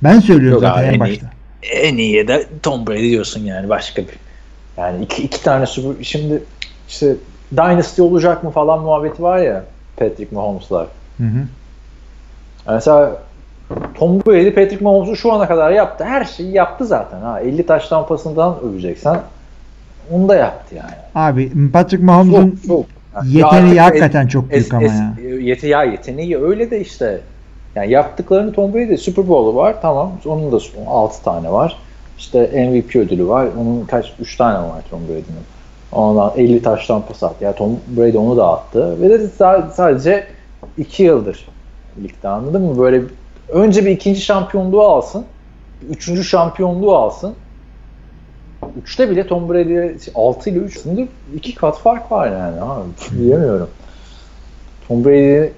[0.04, 1.30] Ben söylüyorum Yok zaten abi, en en başta.
[1.64, 4.14] En iyi de Tom Brady diyorsun yani başka bir.
[4.78, 6.44] Yani iki, iki tane Super şimdi
[6.90, 7.16] işte
[7.52, 9.64] Dynasty olacak mı falan muhabbeti var ya
[9.98, 10.88] Patrick Mahomes'lar.
[11.18, 11.46] Hı hı.
[12.68, 13.12] Mesela
[13.96, 16.04] Tom Brady Patrick Mahomes'u şu ana kadar yaptı.
[16.04, 17.22] Her şeyi yaptı zaten.
[17.22, 19.20] Ha 50 taş tampasından öveceksen
[20.12, 20.96] onu da yaptı yani.
[21.16, 22.60] Abi Patrick Mahomes'un
[23.26, 25.16] yeteneği Ya hakikaten çok büyük es, ama es, ya.
[25.40, 27.22] Yete, ya yeteneği öyle de işte.
[27.76, 30.12] Yani yaptıklarını Tom Brady Super Bowl'u var tamam.
[30.26, 30.58] Onun da
[30.88, 31.78] 6 tane var.
[32.18, 33.48] İşte MVP ödülü var.
[33.62, 35.57] Onun kaç 3 tane var Tom Brady'nin.
[35.98, 37.44] Ondan 50 taştan pas attı.
[37.44, 39.02] Yani Tom Brady onu da attı.
[39.02, 40.28] Ve de sa- sadece
[40.78, 41.48] 2 yıldır
[42.04, 42.80] ligde anladın mı?
[42.80, 43.04] Böyle
[43.50, 45.26] önce bir ikinci şampiyonluğu alsın.
[45.90, 47.36] Üçüncü şampiyonluğu alsın.
[48.84, 50.80] Üçte bile Tom Brady'ye 6 ile 3
[51.36, 52.60] iki kat fark var yani.
[52.60, 52.78] Ha,
[53.18, 53.70] diyemiyorum.
[54.88, 55.50] Tom Brady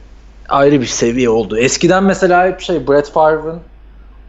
[0.49, 1.57] ayrı bir seviye oldu.
[1.57, 3.59] Eskiden mesela hep şey Brett Favre'ın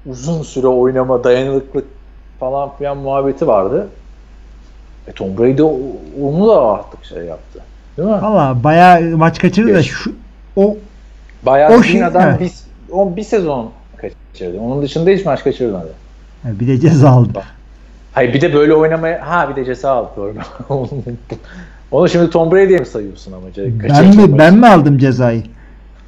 [0.06, 1.86] uzun süre oynama, dayanıklılık
[2.40, 3.88] falan filan muhabbeti vardı.
[5.08, 5.62] E Tom Brady
[6.22, 7.60] onu da artık şey yaptı.
[7.96, 8.22] Değil mi?
[8.22, 10.12] Valla bayağı maç kaçırdı da şu
[10.56, 10.76] o
[11.42, 12.40] Bayağı o şey- adam evet.
[12.40, 12.52] bir,
[12.92, 14.60] o bir sezon kaçırdı.
[14.60, 15.92] Onun dışında hiç maç kaçırmadı.
[16.44, 17.42] bir de ceza aldı.
[18.12, 20.34] Hayır bir de böyle oynamaya ha bir de ceza aldı doğru.
[21.90, 23.46] Onu şimdi Tom Brady'ye mi sayıyorsun ama?
[23.88, 25.42] Ben mi ben mi aldım cezayı?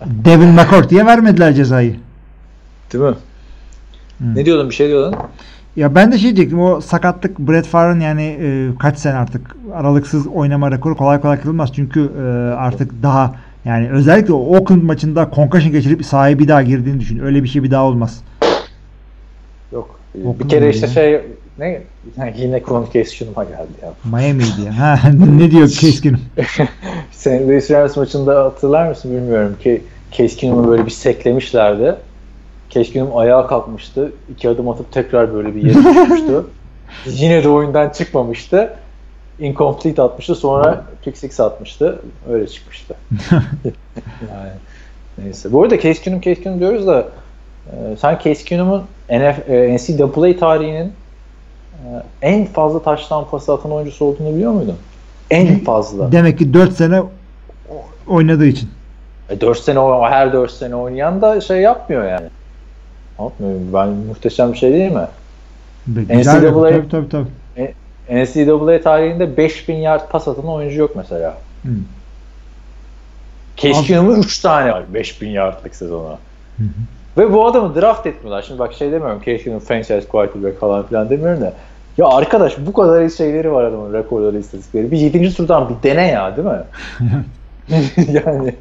[0.07, 1.97] Devin McCourty'ye vermediler cezayı.
[2.93, 3.15] Değil mi?
[4.19, 4.35] Hı.
[4.35, 4.71] Ne diyordun?
[4.71, 5.15] Bir şey diyordun.
[5.77, 10.27] Ya ben de şey diyecektim o sakatlık Brett Favre'ın yani e, kaç sene artık aralıksız
[10.27, 11.73] oynama rekoru kolay kolay kırılmaz.
[11.75, 12.23] Çünkü e,
[12.55, 13.35] artık daha
[13.65, 17.19] Yani özellikle o Oakland maçında concussion geçirip sahaya bir daha girdiğini düşün.
[17.19, 18.21] Öyle bir şey bir daha olmaz.
[19.73, 20.01] Yok.
[20.25, 20.93] Okul bir kere işte ya.
[20.93, 21.21] şey
[21.59, 21.83] ne
[22.37, 23.93] yine konu keskinuma geldi ya.
[24.05, 24.79] Miami'ydi ya.
[24.79, 25.01] Ha,
[25.39, 26.17] ne diyor keskin?
[27.13, 31.97] Sen Louis Rams maçında hatırlar mısın bilmiyorum ki Keskinum'u böyle bir seklemişlerdi.
[32.73, 34.13] Keskinum ayağa kalkmıştı.
[34.33, 36.45] iki adım atıp tekrar böyle bir yere düşmüştü.
[37.07, 38.75] Yine de oyundan çıkmamıştı.
[39.39, 40.35] Incomplete atmıştı.
[40.35, 41.99] Sonra pick six atmıştı.
[42.31, 42.95] Öyle çıkmıştı.
[44.05, 44.53] yani,
[45.19, 45.53] neyse.
[45.53, 47.09] Bu arada Keskinum Keskinum diyoruz da
[47.67, 50.93] e, sen Keskinum'un NF, e, NCAA tarihinin
[51.73, 51.87] e,
[52.23, 54.77] en fazla taştan pası atan oyuncusu olduğunu biliyor muydun?
[55.31, 56.13] En fazla.
[56.13, 57.03] Demek ki 4 sene
[58.09, 58.69] oynadığı için.
[59.31, 59.79] E, 4 sene
[60.09, 62.29] her 4 sene oynayan da şey yapmıyor yani.
[63.21, 63.61] Yapmıyor.
[63.73, 65.07] Ben muhteşem bir şey değil mi?
[65.87, 66.21] Güzel.
[66.21, 67.29] NCAA Tabii tabii tabii.
[68.11, 71.37] NCAA tarihinde 5000 yard pas atan oyuncu yok mesela.
[71.63, 71.71] Hı.
[73.57, 76.19] Keskinum'un 3 tane var 5000 yardlık sezona.
[76.59, 76.65] hı.
[77.19, 78.43] Ve bu adamı draft etmiyorlar.
[78.43, 81.53] Şimdi bak şey demiyorum Keskinum franchise quarterback falan filan demiyorum da.
[81.99, 84.91] Ya arkadaş bu kadar şeyleri var adamın rekorları istatistikleri.
[84.91, 85.35] Bir 7.
[85.35, 86.63] turdan bir dene ya değil mi?
[88.27, 88.55] yani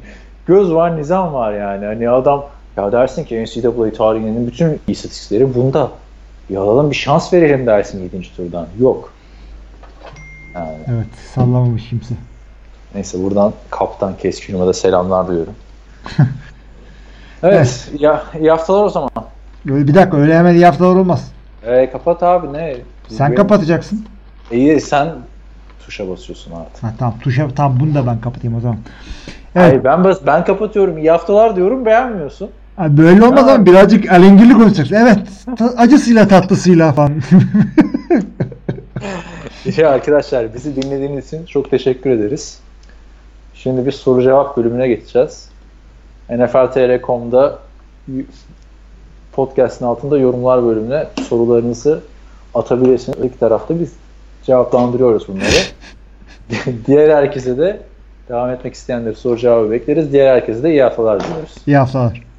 [0.46, 1.86] göz var nizam var yani.
[1.86, 2.44] Hani adam
[2.76, 5.90] ya dersin ki NCAA tarihinin bütün istatistikleri bunda.
[6.50, 8.36] Ya alalım bir şans verelim dersin 7.
[8.36, 8.66] turdan.
[8.80, 9.12] Yok.
[10.54, 12.14] Yani Evet sallamamış kimse.
[12.94, 15.54] neyse buradan kaptan Keskinum'a da selamlar duyuyorum.
[17.42, 17.90] evet.
[17.98, 19.10] Ya, iyi haftalar o zaman.
[19.64, 21.32] Bir dakika öyle hemen iyi haftalar olmaz.
[21.66, 22.76] E, kapat abi ne?
[23.08, 24.06] Sen Benim- kapatacaksın.
[24.50, 25.08] İyi sen
[25.84, 26.82] tuşa basıyorsun artık.
[26.82, 28.78] Ha, tamam tuşa tamam bunu da ben kapatayım o zaman.
[29.54, 29.66] Evet.
[29.70, 30.98] Hayır ben bas, ben kapatıyorum.
[30.98, 32.50] İyi haftalar diyorum beğenmiyorsun.
[32.82, 34.94] Abi böyle olmaz ama birazcık alengirli konuşacaksın.
[34.94, 35.18] Evet.
[35.58, 37.12] ta- acısıyla tatlısıyla falan.
[39.66, 42.58] İyi arkadaşlar bizi dinlediğiniz için çok teşekkür ederiz.
[43.54, 45.48] Şimdi bir soru cevap bölümüne geçeceğiz.
[46.30, 47.58] NFL.tr.com'da
[49.32, 52.00] podcast'ın altında yorumlar bölümüne sorularınızı
[52.54, 53.18] atabilirsiniz.
[53.22, 53.92] İlk tarafta biz
[54.44, 55.62] cevaplandırıyoruz bunları.
[56.86, 57.80] Diğer herkese de
[58.28, 60.12] devam etmek isteyenleri soru cevabı bekleriz.
[60.12, 61.54] Diğer herkese de iyi haftalar diliyoruz.
[61.66, 62.31] iyi haftalar.